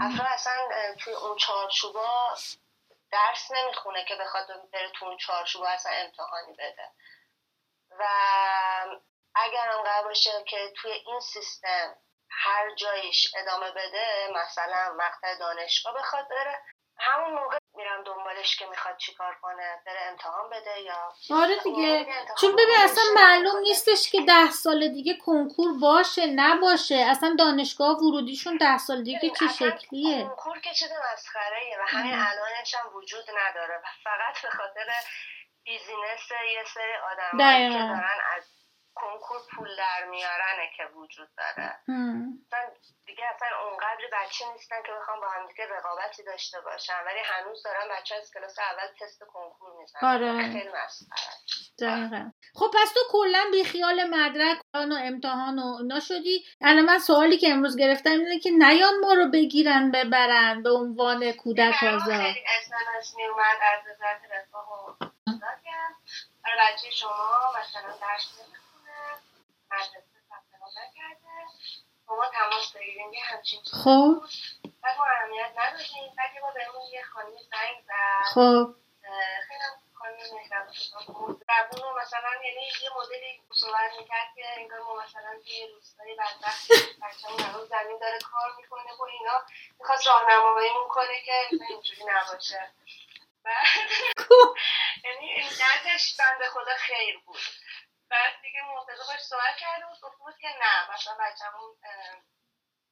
افرا 0.00 0.26
اصلا 0.26 0.54
توی 1.00 1.12
اون 1.12 1.36
چارچوبا 1.36 2.34
درس 3.12 3.50
نمی‌خونه 3.50 4.04
که 4.04 4.16
بخواد 4.16 4.46
بره 4.72 4.90
تو 4.90 5.04
اون 5.06 5.16
چارچوبا 5.16 5.68
اصلا 5.68 5.92
امتحانی 5.92 6.52
بده. 6.52 6.90
و 7.90 8.04
اگر 9.34 9.68
هم 9.68 9.82
قرار 9.82 10.04
باشه 10.04 10.44
که 10.48 10.72
توی 10.76 10.90
این 10.92 11.20
سیستم 11.20 11.96
هر 12.30 12.74
جایش 12.74 13.34
ادامه 13.36 13.70
بده 13.70 14.28
مثلا 14.34 14.94
مقطع 14.98 15.38
دانشگاه 15.38 15.94
بخواد 15.94 16.28
بره 16.28 16.62
همون 16.98 17.34
موقع 17.34 17.58
میرم 17.76 18.02
دنبالش 18.04 18.56
که 18.56 18.66
می‌خواد 18.66 18.96
چیکار 18.96 19.36
کنه 19.42 19.82
بره 19.86 20.00
امتحان 20.10 20.50
بده 20.50 20.80
یا 20.80 21.12
آره 21.30 21.56
دیگه. 21.64 22.06
چون 22.40 22.52
ببین 22.52 22.76
اصلا 22.84 23.04
معلوم 23.14 23.58
نیستش 23.58 24.10
که 24.10 24.20
ده 24.26 24.50
سال 24.50 24.88
دیگه 24.88 25.14
کنکور 25.16 25.78
باشه 25.80 26.26
نباشه. 26.26 26.94
اصلا 26.94 27.34
دانشگاه 27.38 27.96
ورودیشون 27.96 28.56
ده 28.56 28.78
سال 28.78 29.02
دیگه 29.02 29.30
چه 29.30 29.48
شکلیه؟ 29.48 30.24
کنکور 30.24 30.60
که 30.60 30.74
چیز 30.74 30.88
مسخره 31.12 31.76
و 31.80 31.84
همین 31.86 32.14
آره. 32.14 32.28
الانش 32.30 32.74
هم 32.74 32.96
وجود 32.96 33.24
نداره. 33.38 33.74
و 33.74 33.86
فقط 34.04 34.42
به 34.42 34.50
خاطر 34.50 34.86
business 35.64 36.30
یه 36.54 36.64
سری 36.74 36.94
آدم 37.12 37.38
که. 37.38 37.78
دارن 37.78 38.20
از 38.36 38.55
کنکور 38.96 39.38
پول 39.56 39.76
در 39.76 40.04
میارنه 40.10 40.70
که 40.76 40.84
وجود 40.86 41.28
داره. 41.36 41.72
اصلا 42.46 42.60
دیگه 43.06 43.24
اصلا 43.34 43.48
اونقدر 43.64 44.04
بچه 44.12 44.44
نیستن 44.52 44.82
که 44.86 44.92
بخوام 45.00 45.20
با 45.20 45.28
هم 45.28 45.46
دیگه 45.46 45.64
رقابتی 45.70 46.22
داشته 46.22 46.60
باشن 46.60 47.04
ولی 47.06 47.18
هنوز 47.24 47.62
دارن 47.62 47.88
بچه 47.90 48.14
از 48.14 48.30
کلاس 48.34 48.58
اول 48.58 48.88
تست 49.00 49.22
کنکور 49.24 49.72
می‌زنن 49.78 50.14
آره. 50.14 50.52
خیلی 50.52 50.68
مسخره. 50.68 52.32
خب 52.54 52.70
پس 52.74 52.92
تو 52.94 53.00
کلا 53.12 53.44
بی 53.52 53.64
خیال 53.64 54.04
مدرک 54.04 54.58
و 54.74 54.78
امتحان 54.78 55.58
و 55.58 55.76
اینا 55.80 56.00
شدی. 56.00 56.44
الان 56.60 56.84
من 56.84 56.98
سوالی 56.98 57.38
که 57.38 57.48
امروز 57.48 57.76
گرفتم 57.78 58.10
اینه 58.10 58.38
که 58.38 58.50
نیان 58.50 59.00
ما 59.00 59.12
رو 59.12 59.30
بگیرن 59.30 59.90
ببرن 59.90 60.62
به 60.62 60.70
عنوان 60.70 61.32
کودک 61.32 61.82
آزاد. 61.82 62.22
خیلی 62.22 62.44
اسمس 62.58 63.14
میومد 63.16 63.58
از 63.62 63.80
وزارت 63.86 64.20
رفاه 64.30 64.86
و 64.88 65.06
بچه 66.58 66.90
شما 66.90 67.52
مثلا 67.60 67.90
درس 68.00 68.40
مدرسه 69.76 70.18
ثبت 70.28 70.60
نام 70.60 70.70
نکرده. 70.84 71.34
شما 72.06 72.28
تماس 72.28 72.72
بگیرین 72.72 73.12
یه 73.12 73.24
همچین 73.24 73.62
چیزی 73.62 73.76
خب. 73.76 74.22
بعد 74.82 74.96
ما 74.98 75.04
اهمیت 75.04 75.52
ندادیم. 75.56 76.14
بعد 76.18 76.34
یه 76.34 76.40
بار 76.40 76.52
بهمون 76.52 76.82
یه 76.92 77.02
خانمی 77.02 77.38
زنگ 77.50 77.84
زد. 77.86 78.32
خب. 78.34 78.74
اه، 79.04 79.40
خیلی 79.48 79.60
هم 79.60 79.74
خانم 79.98 80.16
مهربون 80.16 80.74
زبون 81.48 81.82
رو 81.82 82.00
مثلا 82.00 82.30
یعنی 82.44 82.62
یه 82.82 82.90
مدلی 82.96 83.40
صحبت 83.60 83.92
می‌کرد 83.98 84.28
که 84.34 84.44
انگار 84.60 84.80
ما 84.80 84.94
مثلا 85.04 85.40
توی 85.44 85.66
روستای 85.74 86.14
بدبخت 86.14 86.72
بچه‌مون 87.02 87.40
الان 87.40 87.66
زمین 87.66 87.98
داره 87.98 88.18
کار 88.18 88.54
می‌کنه 88.56 88.92
و 89.00 89.02
اینا. 89.02 89.42
می‌خواست 89.78 90.06
راهنماییمون 90.06 90.88
کنه 90.88 91.22
که 91.24 91.32
اینجوری 91.70 92.04
نباشه. 92.04 92.70
بعد 93.44 93.66
یعنی 95.04 95.32
اینقدرش 95.32 96.16
بنده 96.18 96.48
خدا 96.50 96.74
خیر 96.78 97.18
بود. 97.26 97.38
بعد 98.10 98.32
دیگه 98.42 98.60
مرتضی 98.74 99.02
باش 99.12 99.20
صحبت 99.20 99.56
کرده 99.60 99.86
بود 99.86 100.00
گفت 100.02 100.18
بود 100.18 100.34
که 100.40 100.48
نه 100.48 100.94
مثلا 100.94 101.14
بچه‌مون 101.20 101.76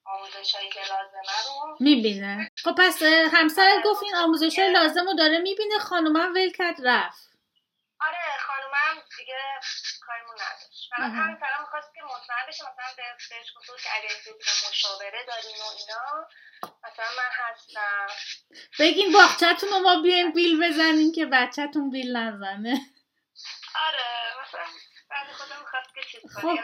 آموزش 0.07 0.55
هایی 0.55 0.71
که 0.71 0.81
لازمه 0.81 1.37
رو 1.47 1.77
می‌بینه. 1.81 2.51
خب 2.65 2.75
پس 2.79 3.03
اه، 3.03 3.29
همسرت 3.33 3.83
گفت 3.85 4.03
این 4.03 4.17
آموزش 4.17 4.59
های 4.59 4.71
لازم 4.71 5.07
رو 5.07 5.15
داره 5.15 5.39
می‌بینه 5.39 5.79
خانومم 5.79 6.35
ول 6.35 6.53
کرد 6.53 6.77
رفت. 6.87 7.31
آره 8.01 8.39
خانومم 8.47 9.03
دیگه 9.19 9.41
کاریمون 10.07 10.35
نداشت. 10.35 10.91
فقط. 10.91 11.01
همین 11.01 11.37
می‌خواست 11.61 11.95
که 11.95 12.03
مطمئن 12.03 12.47
بشه 12.49 12.63
مثلا 12.63 12.95
به 12.97 13.03
بهش 13.31 13.53
گفت 13.57 13.83
که 13.83 13.89
اگه 13.97 14.09
مشاوره 14.71 15.25
دارین 15.27 15.57
و 15.57 15.69
اینا 15.79 16.29
مثلا 16.85 17.07
من 17.17 17.31
هستم. 17.33 18.07
بگین 18.79 19.13
باغچتون 19.13 19.69
رو 19.69 19.79
ما 19.79 20.03
بیایم 20.03 20.33
بیل 20.33 20.69
بزنیم 20.69 21.13
که 21.13 21.27
بچهتون 21.27 21.91
بیل 21.91 22.17
نزنه. 22.17 22.81
آره 23.87 24.33
مثلا 24.43 24.67
خب. 26.35 26.59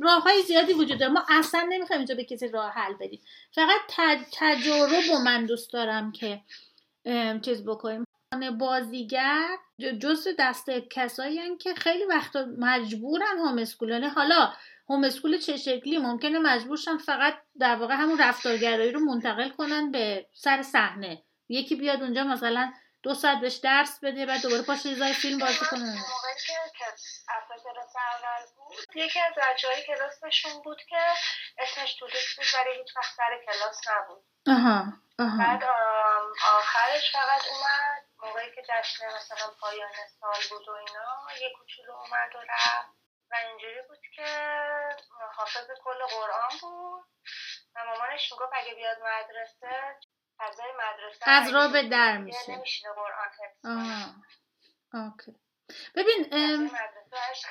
راه 0.00 0.22
های 0.22 0.42
زیادی 0.42 0.72
وجود 0.72 0.98
داره. 0.98 1.12
ما 1.12 1.24
اصلا 1.28 1.66
نمی‌خوایم 1.68 2.00
اینجا 2.00 2.14
به 2.14 2.24
کسی 2.24 2.48
راه 2.48 2.72
حل 2.72 2.94
بدیم. 2.94 3.22
فقط 3.54 3.80
تج- 3.88 4.26
تجارب 4.32 5.02
رو 5.10 5.18
من 5.18 5.46
دوست 5.46 5.72
دارم 5.72 6.12
که 6.12 6.40
چیز 7.42 7.64
بکنیم. 7.64 8.04
بازیگر 8.58 9.56
جز 10.00 10.28
دست 10.38 10.70
کسایی 10.90 11.56
که 11.56 11.74
خیلی 11.74 12.04
وقتا 12.04 12.46
مجبورن 12.58 13.38
هوم 13.38 13.58
اسکول 13.58 14.04
حالا 14.04 14.52
هوم 14.88 15.04
اسکول 15.04 15.38
چه 15.38 15.56
شکلی؟ 15.56 15.98
ممکنه 15.98 16.38
مجبورشن 16.38 16.96
فقط 16.96 17.34
در 17.58 17.76
واقع 17.76 17.94
همون 17.94 18.18
رفتارگرایی 18.18 18.92
رو 18.92 19.00
منتقل 19.00 19.48
کنن 19.48 19.90
به 19.90 20.26
سر 20.32 20.62
صحنه. 20.62 21.22
یکی 21.48 21.76
بیاد 21.76 22.02
اونجا 22.02 22.24
مثلا 22.24 22.72
دو 23.02 23.14
ساعت 23.14 23.40
بهش 23.40 23.56
درس 23.56 24.00
بده 24.02 24.26
بعد 24.26 24.42
دوباره 24.42 24.62
پاش 24.62 24.86
ریزای 24.86 25.12
فیلم 25.12 25.38
بازی 25.38 25.64
کنه. 25.70 26.04
یکی 28.94 29.20
از 29.20 29.32
بچه 29.36 29.68
های 29.68 29.82
کلاسشون 29.82 30.62
بود 30.62 30.82
که 30.88 31.02
اسمش 31.58 31.94
تودش 31.94 32.36
بود 32.36 32.46
ولی 32.54 32.78
هیچ 32.78 32.96
وقت 32.96 33.14
سر 33.16 33.38
کلاس 33.46 33.80
نبود. 33.88 34.24
آها 34.48 34.84
آها. 35.18 35.38
بعد 35.38 35.64
آخرش 36.54 37.12
فقط 37.12 37.42
اومد. 37.46 38.02
موقعی 38.22 38.54
که 38.54 38.62
جشن 38.62 39.06
مثلا 39.06 39.50
پایان 39.60 39.92
سال 40.20 40.40
بود 40.50 40.68
و 40.68 40.72
اینا 40.72 41.40
یه 41.40 41.52
کوچولو 41.58 41.92
اومد 41.92 42.34
و 42.34 42.38
رفت. 42.38 42.88
و 43.30 43.34
اینجوری 43.34 43.82
بود 43.88 44.00
که 44.16 44.26
حافظ 45.36 45.66
کل 45.84 46.04
قرآن 46.04 46.58
بود. 46.60 47.04
و 47.74 47.84
مامانش 47.84 48.32
می‌گفت 48.32 48.52
اگه 48.54 48.74
بیاد 48.74 48.98
مدرسه 48.98 49.96
از 51.22 51.50
را 51.54 51.68
به 51.68 51.88
در 51.88 52.18
میشه. 52.18 52.56
نمیشینه 52.56 52.92
قرآن 52.92 53.28
حفظ 53.38 55.26
ببین. 55.94 56.26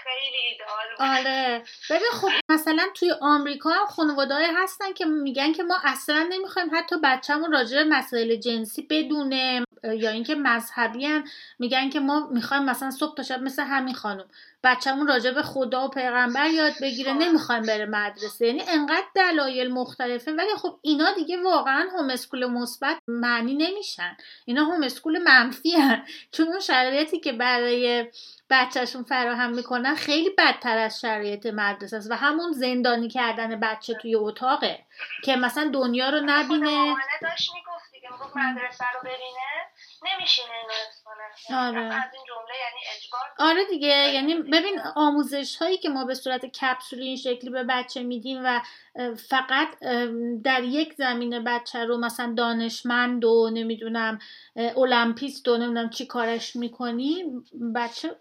خیلی 0.03 0.38
ایدئال 0.49 1.17
آره. 1.17 1.63
ببین 1.89 2.09
خب 2.11 2.30
مثلا 2.49 2.88
توی 2.93 3.11
آمریکا 3.22 3.69
هم 3.69 3.86
خانواده 3.86 4.36
هستن 4.63 4.93
که 4.93 5.05
میگن 5.05 5.53
که 5.53 5.63
ما 5.63 5.78
اصلا 5.84 6.28
نمی‌خوایم 6.30 6.69
حتی 6.74 6.95
بچه‌مون 7.03 7.51
راجع 7.51 7.78
به 7.78 7.84
مسائل 7.84 8.36
جنسی 8.36 8.88
بدونه 8.89 9.63
یا 9.84 10.09
اینکه 10.09 10.36
مذهبی 10.36 11.24
میگن 11.59 11.89
که 11.89 11.99
ما 11.99 12.30
می‌خوایم 12.32 12.63
مثلا 12.63 12.91
صبح 12.91 13.15
تا 13.15 13.24
شب 13.24 13.41
مثل 13.41 13.63
همین 13.63 13.95
خانم. 13.95 14.26
بچه‌مون 14.63 15.07
راجع 15.07 15.32
به 15.32 15.43
خدا 15.43 15.86
و 15.86 15.89
پیغمبر 15.89 16.49
یاد 16.49 16.74
بگیره 16.82 17.13
نمی‌خوایم 17.13 17.63
بره 17.63 17.86
مدرسه. 17.86 18.47
یعنی 18.47 18.61
انقدر 18.67 19.05
دلایل 19.15 19.72
مختلفه. 19.72 20.32
ولی 20.32 20.55
خب 20.57 20.80
اینا 20.82 21.13
دیگه 21.13 21.43
واقعا 21.43 21.89
هوم 21.93 22.09
اسکول 22.09 22.45
مثبت 22.45 22.97
معنی 23.07 23.53
نمیشن. 23.53 24.17
اینا 24.45 24.65
هوم 24.65 24.84
اسکول 24.84 25.17
منفی 25.17 25.72
هن. 25.72 26.05
چون 26.32 26.47
اون 26.47 26.59
شرایطی 26.59 27.19
که 27.19 27.32
برای 27.32 28.11
بچهشون 28.49 29.03
فراهم 29.03 29.49
می‌کنن 29.53 29.95
خیلی 29.95 30.30
بدتر 30.30 30.78
از 30.78 30.99
شرایط 30.99 31.45
مدرسه 31.45 31.97
است 31.97 32.12
و 32.12 32.16
همون 32.16 32.51
زندانی 32.51 33.09
کردن 33.09 33.59
بچه 33.59 33.93
توی 33.93 34.16
اتاقه 34.16 34.80
که 35.24 35.36
مثلا 35.36 35.70
دنیا 35.74 36.09
رو 36.09 36.20
نبینه. 36.26 36.95
داشت 37.22 37.51
می‌گفت 37.55 37.91
دیگه 37.91 38.09
مدرسه 38.36 38.86
رو 38.93 38.99
ببینه. 39.01 39.70
نمیشینه 40.04 40.47
آره. 41.49 41.82
از 41.82 42.14
این 42.14 42.24
جمله 42.28 42.56
یعنی 42.64 42.82
اجبار 42.97 43.22
آره 43.49 43.66
دیگه 43.66 43.88
یعنی 43.88 44.36
ببین 44.36 44.80
آموزش 44.95 45.56
هایی 45.56 45.78
که 45.78 45.89
ما 45.89 46.06
به 46.06 46.14
صورت 46.14 46.45
کپسولی 46.45 47.08
این 47.08 47.16
شکلی 47.16 47.49
به 47.49 47.64
بچه 47.64 48.04
میدیم 48.04 48.41
و 48.43 48.62
فقط 49.16 49.80
در 50.43 50.64
یک 50.64 50.93
زمینه 50.93 51.39
بچه 51.39 51.86
رو 51.86 51.97
مثلا 51.97 52.34
دانشمند 52.38 53.26
و 53.26 53.49
نمی‌دونم 53.54 54.20
المپیست 54.56 55.47
و 55.47 55.58
نمی‌دونم 55.58 55.89
چی 55.89 56.06
کارش 56.06 56.56
می‌کنی 56.56 57.24
بچه 57.76 58.16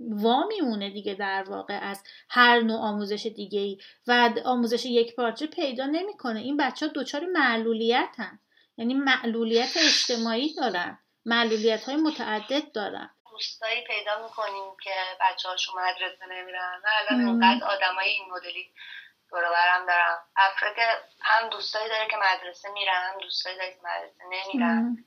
وا 0.00 0.46
میمونه 0.46 0.90
دیگه 0.90 1.14
در 1.14 1.44
واقع 1.48 1.78
از 1.82 2.02
هر 2.28 2.60
نوع 2.60 2.80
آموزش 2.80 3.26
دیگه 3.26 3.60
ای 3.60 3.78
و 4.06 4.30
آموزش 4.44 4.86
یک 4.86 5.16
پارچه 5.16 5.46
پیدا 5.46 5.86
نمی‌کنه. 5.86 6.40
این 6.40 6.56
بچه 6.56 6.86
ها 6.86 6.92
دچار 6.94 7.26
معلولیت 7.26 8.14
هن. 8.18 8.38
یعنی 8.76 8.94
معلولیت 8.94 9.76
اجتماعی 9.76 10.54
دارن. 10.54 10.98
معلولیت 11.26 11.84
های 11.84 11.96
متعدد 11.96 12.72
دارن. 12.72 13.10
دوستایی 13.30 13.84
پیدا 13.84 14.22
می‌کنیم 14.22 14.76
که 14.84 14.90
بچه 15.20 15.48
هاشون 15.48 15.74
مدرسه 15.74 16.26
نمیرن. 16.30 16.80
من 16.84 16.90
الان 17.00 17.28
انقدر 17.28 17.66
آدمای 17.66 18.08
این 18.08 18.24
مدلی 18.32 18.66
برم 19.32 19.86
دارم 19.86 20.18
افراد 20.36 20.74
هم 21.20 21.48
دوستایی 21.48 21.88
داره 21.88 22.06
که 22.10 22.16
مدرسه 22.16 22.68
میرن 22.70 23.12
هم 23.12 23.20
دوستایی 23.20 23.56
داره 23.56 23.70
که 23.70 23.78
مدرسه 23.84 24.24
نمیرن. 24.30 25.04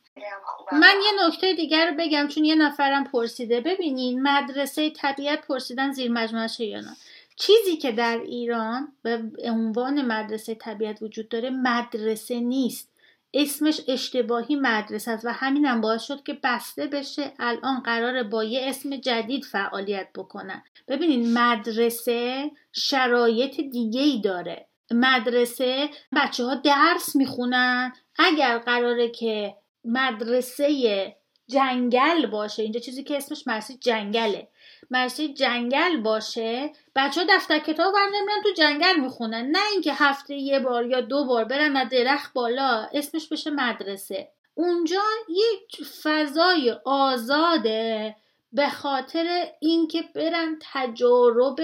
من 0.72 0.96
یه 1.06 1.28
نکته 1.28 1.54
دیگر 1.54 1.90
رو 1.90 1.96
بگم 2.00 2.28
چون 2.28 2.46
یه 2.46 2.56
نفرم 2.56 3.04
پرسیده. 3.04 3.62
ببینین 3.62 4.22
مدرسه 4.22 4.90
طبیعت 4.90 5.48
پرسیدن 5.48 5.92
زیر 5.92 6.12
مجموعه 6.12 6.62
یا 6.62 6.80
نه؟ 6.80 6.96
چیزی 7.36 7.78
که 7.78 7.92
در 7.92 8.18
ایران 8.18 8.94
به 9.04 9.24
عنوان 9.44 10.02
مدرسه 10.02 10.56
طبیعت 10.56 11.02
وجود 11.02 11.30
داره 11.30 11.50
مدرسه 11.50 12.40
نیست. 12.40 12.95
اسمش 13.36 13.82
اشتباهی 13.88 14.56
مدرسه 14.56 15.12
است 15.12 15.26
و 15.26 15.30
همینم 15.30 15.82
باعث 15.82 16.04
شد 16.04 16.24
که 16.24 16.40
بسته 16.44 16.88
بشه 16.88 17.34
الان 17.40 17.80
قراره 17.80 18.24
با 18.24 18.44
یه 18.44 18.70
اسم 18.70 18.96
جدید 18.96 19.44
فعالیت 19.44 20.08
بکنن. 20.16 20.64
ببینید 20.88 21.38
مدرسه 21.38 22.52
شرایط 22.72 23.62
دیگه 23.62 24.02
ای 24.02 24.22
داره. 24.22 24.68
مدرسه 24.92 25.90
بچه 26.16 26.44
ها 26.44 26.56
درس 26.56 27.16
می‌خونن. 27.16 27.94
اگر 28.18 28.58
قراره 28.58 29.10
که 29.10 29.56
مدرسه 29.84 31.16
جنگل 31.48 32.26
باشه 32.26 32.64
اینجا 32.64 32.80
چیزی 32.80 33.04
که 33.04 33.18
اسمش 33.18 33.48
مرسی 33.48 33.78
جنگله. 33.78 34.48
مرسی 34.92 35.34
جنگل 35.34 35.98
باشه. 35.98 36.72
بچه 36.96 37.22
ها 37.22 37.28
دفتر 37.30 37.60
کتاب 37.60 37.94
ور 37.94 38.08
نمیرن 38.08 38.44
تو 38.44 38.52
جنگل 38.58 39.00
می‌خونن. 39.00 39.46
نه 39.52 39.60
اینکه 39.72 39.94
هفته 39.94 40.36
یه 40.36 40.60
بار 40.60 40.86
یا 40.86 41.02
دو 41.02 41.26
بار 41.26 41.46
برن 41.46 41.78
و 41.78 41.86
درخت 41.86 42.34
بالا 42.34 42.88
اسمش 42.94 43.30
بشه 43.30 43.50
مدرسه. 43.50 44.32
اونجا 44.54 45.02
یک 45.30 45.84
فضای 46.04 46.76
آزاده 46.86 48.16
به 48.54 48.70
خاطر 48.70 49.48
اینکه 49.60 50.04
برن 50.16 50.60
تجارب 50.74 51.60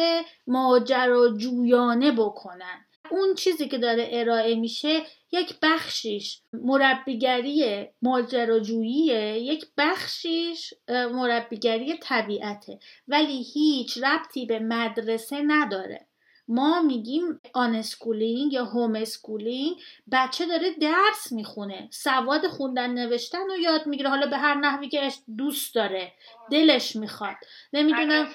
ماجراجویانه 0.47 2.11
بکنن. 2.11 2.85
اون 3.11 3.35
چیزی 3.35 3.67
که 3.67 3.77
داره 3.77 4.09
ارائه 4.11 4.55
میشه 4.55 5.01
یک 5.31 5.55
بخشیش 5.61 6.41
مربیگری 6.53 7.87
ماجراجوییه 8.01 9.39
یک 9.39 9.65
بخشیش 9.77 10.73
مربیگری 10.89 11.97
طبیعته. 11.97 12.79
ولی 13.07 13.43
هیچ 13.43 13.97
ربطی 14.03 14.45
به 14.45 14.59
مدرسه 14.59 15.41
نداره. 15.41 16.07
ما 16.47 16.81
میگیم 16.81 17.39
unschooling 17.53 18.53
یا 18.53 18.65
homeschooling 18.65 19.77
بچه 20.11 20.45
داره 20.45 20.73
درس 20.73 21.31
می‌خونه. 21.31 21.89
سواد 21.91 22.47
خوندن 22.47 22.89
نوشتن 22.89 23.47
رو 23.47 23.57
یاد 23.57 23.87
می‌گیره. 23.87 24.09
حالا 24.09 24.27
به 24.27 24.37
هر 24.37 24.55
نحوی 24.55 24.89
که 24.89 25.11
دوست 25.37 25.75
داره 25.75 26.13
دلش 26.51 26.95
می‌خواد. 26.95 27.35
نمی‌دونم 27.73 28.33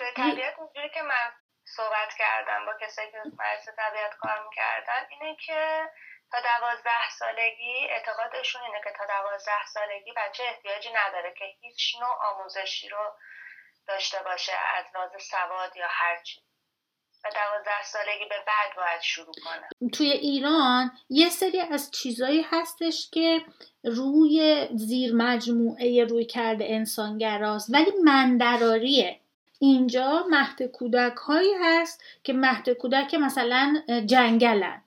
که 0.95 1.03
من 1.03 1.46
صحبت 1.67 2.15
کردم 2.19 2.67
با 2.67 2.73
کسایی 2.87 3.11
که 3.11 3.19
مدرسه 3.19 3.73
طبیعت 3.77 4.15
کار 4.15 4.49
می‌کردن 4.49 5.07
اینه 5.11 5.37
که 5.47 5.91
تا 6.33 6.39
دوازده 6.41 7.11
سالگی 7.19 7.87
اعتقادشون 7.91 8.63
اینه 8.63 8.81
که 8.85 8.91
تا 8.99 9.05
دوازده 9.07 9.67
سالگی 9.67 10.13
بچه 10.17 10.43
احتیاجی 10.43 10.89
نداره 10.89 11.35
که 11.39 11.45
هیچ 11.61 11.97
نوع 12.01 12.33
آموزشی 12.33 12.89
رو 12.89 13.13
داشته 13.89 14.19
باشه 14.25 14.53
از 14.77 14.85
لحاظ 14.95 15.11
سواد 15.31 15.77
یا 15.77 15.87
هرچی. 15.89 16.41
و 17.25 17.29
دوازده 17.31 17.83
سالگی 17.83 18.25
به 18.25 18.37
بعد 18.47 18.77
باید 18.77 19.01
شروع 19.01 19.35
کنه. 19.45 19.91
توی 19.93 20.11
ایران 20.11 20.91
یه 21.09 21.29
سری 21.29 21.61
از 21.61 21.91
چیزایی 21.91 22.47
هستش 22.51 23.11
که 23.13 23.41
روی 23.85 24.69
زیر 24.75 25.15
مجموعه 25.15 26.05
روی 26.05 26.25
کرده 26.25 26.65
انسانگراست 26.69 27.75
ولی 27.75 27.93
مندراریه 28.05 29.21
اینجا 29.59 30.27
مهد 30.31 30.63
کودک 30.63 31.17
هایی 31.17 31.53
هست 31.61 32.03
که 32.25 32.33
مهد 32.33 32.71
کودک 32.71 33.15
مثلا 33.15 33.83
جنگلن 34.07 34.83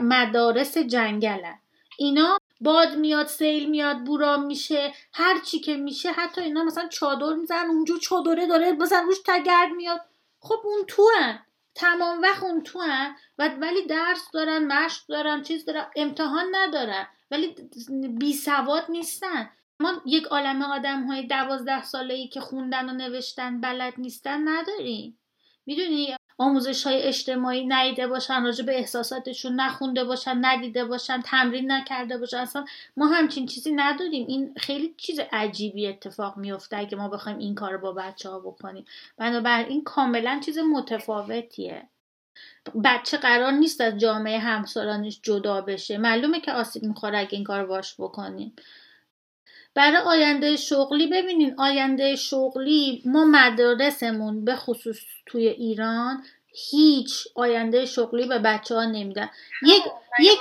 مدارس 0.00 0.78
جنگلن 0.78 1.58
اینا 1.98 2.38
باد 2.60 2.96
میاد 2.96 3.26
سیل 3.26 3.70
میاد 3.70 4.04
بوران 4.04 4.46
میشه 4.46 4.92
هر 5.12 5.38
چی 5.38 5.60
که 5.60 5.76
میشه 5.76 6.12
حتی 6.12 6.40
اینا 6.40 6.64
مثلا 6.64 6.88
چادر 6.88 7.34
میزن 7.34 7.66
اونجا 7.66 7.96
چادره 7.96 8.46
داره 8.46 8.72
مثلا 8.72 9.00
روش 9.00 9.18
تگرد 9.26 9.72
میاد 9.76 10.00
خب 10.40 10.60
اون 10.64 10.84
تو 10.86 11.08
هن. 11.18 11.38
تمام 11.74 12.22
وقت 12.22 12.42
اون 12.42 12.62
تو 12.62 12.80
هن. 12.80 13.16
ولی 13.38 13.86
درس 13.86 14.30
دارن 14.32 14.66
مشق 14.66 15.06
دارن 15.08 15.42
چیز 15.42 15.64
دارن 15.64 15.86
امتحان 15.96 16.46
ندارن 16.52 17.06
ولی 17.30 17.54
بی 18.18 18.32
سواد 18.32 18.84
نیستن 18.88 19.50
ما 19.80 20.02
یک 20.06 20.24
عالم 20.24 20.62
آدم 20.62 21.06
های 21.06 21.26
دوازده 21.26 21.82
ساله 21.82 22.14
ای 22.14 22.28
که 22.28 22.40
خوندن 22.40 22.88
و 22.88 22.92
نوشتن 22.92 23.60
بلد 23.60 23.94
نیستن 23.98 24.48
نداریم. 24.48 25.18
می‌دونی؟ 25.66 26.16
آموزش 26.38 26.86
های 26.86 27.02
اجتماعی 27.02 27.66
ندیده 27.66 28.06
باشن 28.06 28.44
راجع 28.44 28.64
به 28.64 28.78
احساساتشون 28.78 29.60
نخونده 29.60 30.04
باشن 30.04 30.38
ندیده 30.44 30.84
باشن 30.84 31.20
تمرین 31.20 31.72
نکرده 31.72 32.18
باشن. 32.18 32.36
اصلا 32.36 32.64
ما 32.96 33.06
همچین 33.06 33.46
چیزی 33.46 33.72
نداریم. 33.72 34.26
این 34.26 34.54
خیلی 34.56 34.94
چیز 34.96 35.20
عجیبی 35.32 35.86
اتفاق 35.86 36.36
میفته 36.36 36.76
اگه 36.76 36.96
ما 36.96 37.08
بخوایم 37.08 37.38
این 37.38 37.54
کار 37.54 37.76
با 37.76 37.92
بچه 37.92 38.28
ها 38.28 38.40
بکنیم. 38.40 38.84
بنابراین 39.16 39.84
کاملا 39.84 40.40
چیز 40.44 40.58
متفاوتیه. 40.58 41.88
بچه 42.84 43.16
قرار 43.16 43.52
نیست 43.52 43.80
از 43.80 43.98
جامعه 43.98 44.38
همسالانش 44.38 45.20
جدا 45.22 45.60
بشه. 45.60 45.98
معلومه 45.98 46.40
که 46.40 46.52
آسیب 46.52 46.82
می‌خوره 46.82 47.18
اگه 47.18 47.34
این 47.34 47.44
کار 47.44 47.66
باش 47.66 47.94
بکنیم. 47.98 48.56
برای 49.74 49.96
آینده 49.96 50.56
شغلی 50.56 51.06
ببینین 51.06 51.54
آینده 51.58 52.16
شغلی 52.16 53.02
ما 53.04 53.24
مدارسمون 53.24 54.44
به 54.44 54.56
خصوص 54.56 54.98
توی 55.26 55.48
ایران 55.48 56.24
هیچ 56.70 57.28
آینده 57.34 57.86
شغلی 57.86 58.26
به 58.26 58.38
بچه 58.38 58.74
ها 58.74 58.84
نمیدن 58.84 59.30
یک 59.62 59.82
مگه 60.18 60.32
یک 60.32 60.38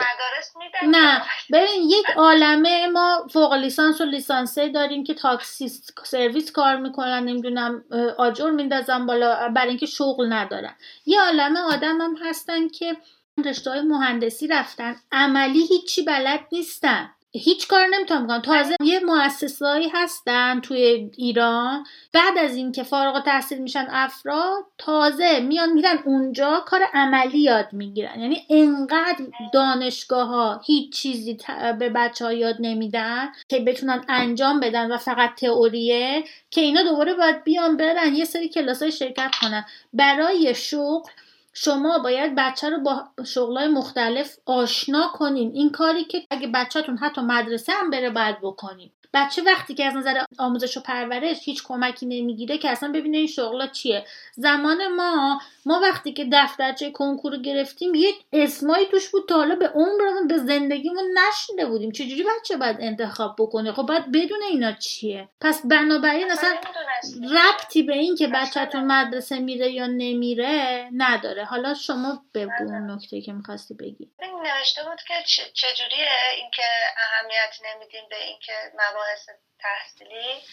نه 0.84 1.22
ببین 1.53 1.89
یک 1.89 2.05
عالمه 2.16 2.88
ما 2.88 3.28
فوق 3.34 3.53
لیسانس 3.53 4.01
و 4.01 4.05
لیسانسه 4.05 4.70
داریم 4.70 5.03
که 5.03 5.14
تاکسی 5.14 5.72
سرویس 6.03 6.51
کار 6.51 6.78
می‌کنن 6.78 7.24
نمی‌دونم 7.24 7.84
آجر 8.18 8.49
میندازن 8.49 9.05
بالا 9.05 9.49
برای 9.49 9.70
اینکه 9.70 9.86
شغل 9.86 10.34
ندارن. 10.34 10.76
یه 11.05 11.22
عالمه 11.22 11.60
آدم 11.60 12.01
هم 12.01 12.16
هستن 12.22 12.68
که 12.68 12.97
رشته 13.45 13.70
های 13.70 13.82
مهندسی 13.82 14.47
رفتن 14.47 14.95
عملی 15.12 15.66
هیچی 15.66 16.01
بلد 16.03 16.39
نیستن. 16.51 17.10
هیچ 17.32 17.68
کار 17.68 17.88
نمی‌تونم 17.88 18.24
بکنم. 18.24 18.42
تازه 18.42 18.76
یه 18.84 19.00
مؤسسهایی 19.00 19.90
هستن 19.94 20.60
توی 20.60 21.12
ایران 21.18 21.86
بعد 22.14 22.38
از 22.38 22.56
اینکه 22.56 22.84
فارغ 22.84 23.16
التحصیل 23.16 23.58
میشن 23.58 23.88
افراد 23.90 24.64
تازه 24.78 25.40
میان 25.40 25.74
میرن 25.74 26.00
اونجا 26.06 26.64
کار 26.66 26.82
عملی 26.94 27.40
یاد 27.40 27.74
می‌گیرن. 27.74 28.20
یعنی 28.20 28.46
انقدر 28.50 29.26
دانشگاه 29.54 30.28
ها 30.28 30.62
هیچ 30.66 30.94
چیزی 30.94 31.38
به 31.80 31.90
بچه 31.90 32.26
ها 32.26 32.34
یاد 32.34 32.56
نمیدن 32.60 33.30
که 33.50 33.60
بتونن 33.60 34.06
انجام 34.08 34.60
بدن 34.60 34.92
و 34.92 34.98
فقط 34.98 35.36
تئوریه 35.36 36.24
که 36.52 36.62
اینا 36.62 36.84
دوباره 36.84 37.14
باید 37.14 37.44
بیان 37.44 37.78
برن 37.78 38.16
یه 38.16 38.26
سری 38.26 38.50
کلاس 38.50 38.82
های 38.82 38.92
شرکت 38.92 39.32
کنن. 39.42 39.66
برای 39.94 40.56
شغل 40.56 41.10
شما 41.54 42.00
باید 42.00 42.34
بچه 42.38 42.70
رو 42.70 42.80
با 42.80 43.10
شغلای 43.26 43.68
مختلف 43.68 44.36
آشنا 44.45 45.08
کنین. 45.14 45.52
این 45.54 45.72
کاری 45.72 46.04
که 46.04 46.28
اگه 46.32 46.47
بچهتون 46.47 46.97
حتی 46.97 47.22
مدرسه 47.22 47.74
هم 47.74 47.89
بره 47.89 48.10
باید 48.10 48.41
بکنین. 48.41 48.91
بچه 49.14 49.41
وقتی 49.41 49.74
که 49.74 49.86
از 49.86 49.95
نظر 49.95 50.24
آموزش 50.39 50.78
و 50.78 50.82
پرورش 50.82 51.38
هیچ 51.43 51.64
کمکی 51.64 52.05
نمی‌گیره 52.05 52.57
که 52.57 52.70
اصلا 52.70 52.91
ببینه 52.91 53.18
این 53.18 53.28
شغلا 53.28 53.68
چیه. 53.68 54.05
زمان 54.36 54.88
ما 54.88 55.41
ما 55.66 55.80
وقتی 55.84 56.14
که 56.14 56.28
دفترچه 56.34 56.91
کنکور 56.91 57.38
گرفتیم 57.38 57.91
یک 57.95 58.16
اسمایی 58.34 58.86
توش 58.86 59.10
بود 59.10 59.30
تا 59.30 59.36
حالا 59.36 59.55
به 59.55 59.68
عمرمون 59.68 60.28
به 60.28 60.38
زندگیمون 60.38 61.03
نشنیده 61.18 61.66
بودیم. 61.66 61.91
چجوری 61.91 62.24
بچه 62.24 62.57
باید 62.57 62.78
انتخاب 62.80 63.36
بکنه؟ 63.39 63.72
خب 63.72 63.84
باید 63.84 64.12
بدون 64.12 64.43
اینا 64.43 64.72
چیه؟ 64.72 65.30
پس 65.41 65.62
بنابراین 65.66 66.32
اصلا 66.32 66.49
نمی‌دونستی. 66.49 67.36
ربطی 67.36 67.84
به 67.84 67.93
این 67.93 68.16
که 68.16 68.28
بچهتون 68.28 68.84
مدرسه 68.86 69.39
میره 69.39 69.72
یا 69.72 69.88
نمیره 69.88 70.89
نداره. 70.93 71.45
حالا 71.45 71.74
شما 71.74 72.24
بگو 72.36 72.51
اون 72.60 72.91
نکته 72.91 73.22
که 73.22 73.34
می‌خواستی 73.34 73.74
بگی. 73.74 74.10
نوشته 74.43 74.84
بود 74.84 74.99
که 75.07 75.14
چجوریه 75.53 76.07
اینکه 76.38 76.64
اهمیت 76.97 77.53
نمیدیم 77.66 78.03
به 78.10 78.16
اینکه 78.28 78.53
مباحث 79.00 79.30
تحصیلی 79.60 80.43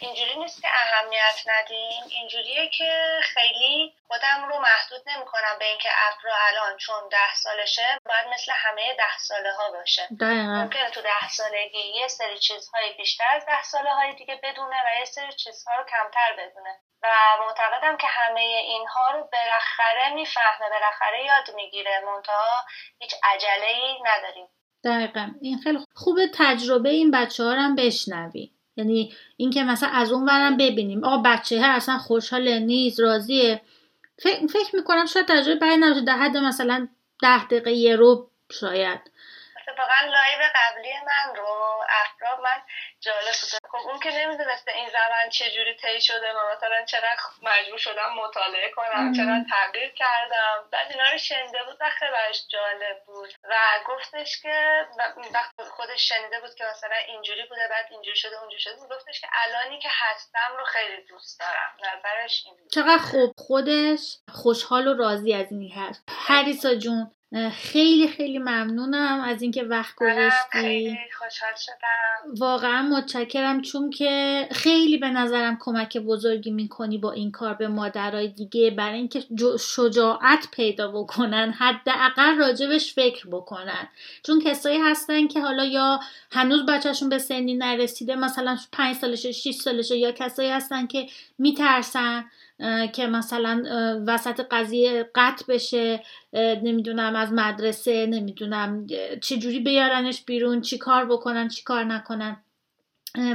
اینجوری 0.00 0.36
نیست 0.36 0.62
که 0.62 0.68
اهمیت 0.70 1.42
ندیم. 1.46 2.02
اینجوریه 2.10 2.68
که 2.68 3.20
خیلی 3.22 3.94
خودم 4.06 4.48
رو 4.48 4.60
محدود 4.60 5.02
نمی‌کنم 5.06 5.56
به 5.58 5.64
اینکه 5.64 5.88
افرا 5.94 6.34
الان 6.36 6.76
چون 6.76 7.08
ده 7.08 7.34
سالشه 7.34 7.98
باید 8.04 8.26
مثل 8.26 8.52
همه 8.52 8.94
ده 8.94 9.18
ساله 9.18 9.52
ها 9.52 9.70
باشه 9.70 10.08
ممکنه 10.20 10.90
تو 10.90 11.02
ده 11.02 11.28
سالگی 11.28 11.78
یه 11.78 12.08
سری 12.08 12.38
چیزهای 12.38 12.92
بیشتر 12.92 13.28
از 13.36 13.46
ده 13.46 13.62
ساله 13.62 13.90
های 13.90 14.14
دیگه 14.14 14.40
بدونه 14.42 14.76
و 14.86 14.98
یه 14.98 15.04
سری 15.04 15.32
چیزها 15.32 15.74
رو 15.74 15.84
کمتر 15.84 16.32
بدونه. 16.32 16.80
و 17.02 17.08
معتقدم 17.40 17.96
که 17.96 18.06
همه 18.06 18.40
اینها 18.40 19.10
رو 19.10 19.28
بالاخره 19.32 20.08
می‌فهمه 20.10 20.70
بالاخره 20.70 21.24
یاد 21.24 21.50
می‌گیره. 21.54 22.00
منتها 22.00 22.64
هیچ 22.98 23.14
عجله 23.22 23.66
ای 23.66 24.02
نداریم. 24.02 24.48
دقیقا. 24.84 25.30
این 25.40 25.58
خیلی 25.58 25.78
خوبه 25.94 26.30
تجربه 26.34 26.88
این 26.88 27.10
بچه 27.10 27.44
ها 27.44 27.54
رو 27.54 27.60
هم 27.60 27.76
بشنوی. 27.76 28.50
یعنی 28.76 29.14
اینکه 29.36 29.64
مثلا 29.64 29.88
از 29.88 30.12
اون 30.12 30.24
ورم 30.24 30.56
ببینیم. 30.56 31.04
آقا 31.04 31.16
بچه 31.16 31.60
ها 31.60 31.66
اصلا 31.66 31.98
خوشحال 31.98 32.58
نیست 32.58 33.00
راضیه. 33.00 33.60
فکر, 34.18 34.46
فکر 34.46 34.76
می‌کنم 34.76 35.06
شاید 35.06 35.26
تجربه 35.26 35.60
بعد 35.60 35.78
نباشه 35.78 36.04
در 36.04 36.16
حد 36.16 36.36
مثلا 36.36 36.88
ده 37.22 37.44
دقیقه 37.44 37.72
یه 37.72 37.96
رو 37.96 38.30
شاید. 38.52 39.00
اتفاقا 39.68 40.06
لایو 40.06 40.50
قبلی 40.54 40.92
من 41.06 41.36
رو 41.36 41.46
افراد 42.02 42.44
من 42.44 42.62
جالب 43.04 43.36
بود. 43.40 43.70
خب 43.70 43.88
اون 43.88 44.00
که 44.00 44.10
نمی‌دونسته 44.10 44.72
این 44.72 44.88
زمان 44.88 45.28
چجوری 45.30 45.74
طی 45.76 46.00
شده 46.00 46.32
و 46.32 46.56
مثلا 46.56 46.84
چرا 46.84 47.08
مجبور 47.42 47.78
شدم 47.78 48.14
مطالعه 48.24 48.70
کنم 48.70 49.12
چرا 49.16 49.36
تغییر 49.50 49.92
کردم. 49.92 50.68
بعد 50.72 50.92
اینا 50.92 51.10
رو 51.12 51.18
شنیده 51.18 51.58
بود 51.66 51.76
و 51.80 51.90
خیلی 51.98 52.10
براش 52.10 52.46
جالب 52.48 53.04
بود. 53.06 53.30
و 53.44 53.54
گفتش 53.88 54.42
که 54.42 54.86
وقتی 55.34 55.62
خودش 55.76 56.08
شنیده 56.08 56.40
بود 56.40 56.54
که 56.54 56.64
مثلا 56.64 56.96
اینجوری 57.08 57.42
بوده 57.48 57.68
بعد 57.70 57.86
اینجوری 57.90 58.16
شده 58.16 58.40
اونجوری 58.40 58.60
شده. 58.60 58.74
گفتش 58.96 59.20
که 59.20 59.28
الانی 59.44 59.78
که 59.78 59.88
هستم 59.92 60.56
رو 60.58 60.64
خیلی 60.64 61.02
دوست 61.02 61.40
دارم. 61.40 61.76
نظرش 61.78 62.42
این 62.46 62.54
چقدر 62.74 63.02
خوب. 63.10 63.32
خودش 63.38 64.18
خوشحال 64.42 64.86
و 64.88 64.94
راضی 64.94 65.34
از 65.34 65.52
این 65.52 65.72
هست 65.72 66.02
پریسا 66.28 66.74
جون 66.74 67.10
خیلی 67.52 68.08
خیلی 68.08 68.38
ممنونم 68.38 69.20
از 69.20 69.42
اینکه 69.42 69.62
وقت 69.62 69.94
گذاشتی. 69.96 70.50
خیلی 70.52 70.96
خوشحال 71.18 71.52
شدم. 71.58 72.34
واقعا 72.38 72.82
متشکرم 72.82 73.62
چون 73.62 73.90
که 73.90 74.48
خیلی 74.52 74.98
به 74.98 75.10
نظرم 75.10 75.58
کمک 75.60 75.98
بزرگی 75.98 76.50
می‌کنی 76.50 76.98
با 76.98 77.12
این 77.12 77.30
کار 77.30 77.54
به 77.54 77.68
مادرای 77.68 78.28
دیگه 78.28 78.70
برای 78.70 78.94
اینکه 78.94 79.24
شجاعت 79.60 80.48
پیدا 80.52 80.92
بکنن 80.92 81.54
حداقل 81.58 82.36
راجبش 82.36 82.94
فکر 82.94 83.26
بکنن. 83.28 83.88
چون 84.22 84.40
کسایی 84.40 84.78
هستن 84.78 85.26
که 85.26 85.40
حالا 85.40 85.64
یا 85.64 86.00
هنوز 86.32 86.66
بچهشون 86.66 87.08
به 87.08 87.18
سنی 87.18 87.54
نرسیده 87.54 88.16
مثلا 88.16 88.58
پنج 88.72 88.96
سالشه 88.96 89.32
6 89.32 89.50
سالشه 89.50 89.96
یا 89.96 90.12
کسایی 90.12 90.50
هستن 90.50 90.86
که 90.86 91.06
میترسن. 91.38 92.24
که 92.92 93.06
مثلا 93.06 93.64
وسط 94.06 94.46
قضیه 94.50 95.10
قطع 95.14 95.44
بشه 95.48 96.02
نمی‌دونم 96.34 97.16
از 97.16 97.32
مدرسه 97.32 98.06
نمی‌دونم 98.06 98.86
اه، 98.90 99.16
چجوری 99.16 99.60
بیارنش 99.60 100.24
بیرون 100.24 100.60
چی 100.60 100.78
کار 100.78 101.04
بکنن 101.04 101.48
چی 101.48 101.62
کار 101.62 101.84
نکنن. 101.84 102.36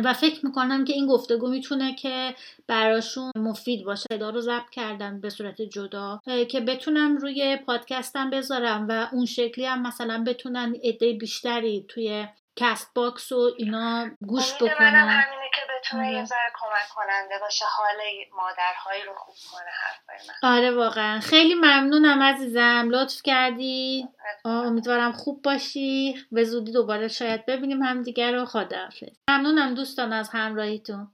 و 0.03 0.13
فکر 0.13 0.45
می‌کنم 0.45 0.85
که 0.85 0.93
این 0.93 1.07
گفتگو 1.07 1.49
می‌تونه 1.49 1.95
که 1.95 2.35
براشون 2.67 3.31
مفید 3.35 3.85
باشه. 3.85 4.05
صدا 4.13 4.29
رو 4.29 4.41
ضبط 4.41 4.69
کردن 4.71 5.21
به 5.21 5.29
صورت 5.29 5.61
جدا. 5.61 6.21
که 6.49 6.59
بتونم 6.59 7.17
روی 7.17 7.57
پادکستم 7.65 8.29
بذارم 8.29 8.87
و 8.89 9.07
اون 9.11 9.25
شکلی 9.25 9.65
هم 9.65 9.81
مثلا 9.81 10.23
بتونن 10.27 10.75
عده 10.83 11.13
بیشتری 11.13 11.85
توی 11.87 12.27
Castbox 12.55 13.31
و 13.31 13.51
اینا 13.57 14.09
گوش 14.21 14.51
منم 14.61 14.71
بکنن. 14.71 14.87
همینه 14.87 15.49
که 15.55 15.61
بتونه 15.79 16.07
آره. 16.07 16.13
یه 16.13 16.25
ذره 16.25 16.51
کمک 16.59 16.89
کننده 16.95 17.35
باشه 17.41 17.65
حال 17.65 17.95
مادرهایی 18.37 19.03
رو 19.03 19.13
خوب 19.17 19.35
کنه 19.51 19.71
حرفای 19.81 20.27
من. 20.27 20.49
آره 20.49 20.71
واقعا. 20.71 21.19
خیلی 21.19 21.53
ممنونم 21.53 22.21
عزیزم. 22.23 22.87
لطف 22.91 23.21
کردی. 23.23 24.07
امیدوارم 24.45 25.11
خوب 25.11 25.41
باشی. 25.41 26.25
به 26.31 26.43
زودی 26.43 26.71
دوباره 26.71 27.07
شاید 27.07 27.45
ببینیم 27.45 27.81
همدیگه 27.83 28.31
رو. 28.31 28.45
خداحافظ. 28.45 29.09
ممنونم 29.29 29.75
دوستان 29.75 30.13
از 30.13 30.29
همراهیتون. 30.29 31.07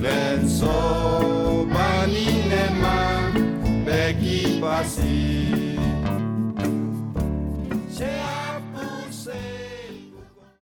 Uflenso 0.00 0.78
banine 1.74 2.64
man 2.82 3.32
beki 3.86 4.38
basi 4.62 5.59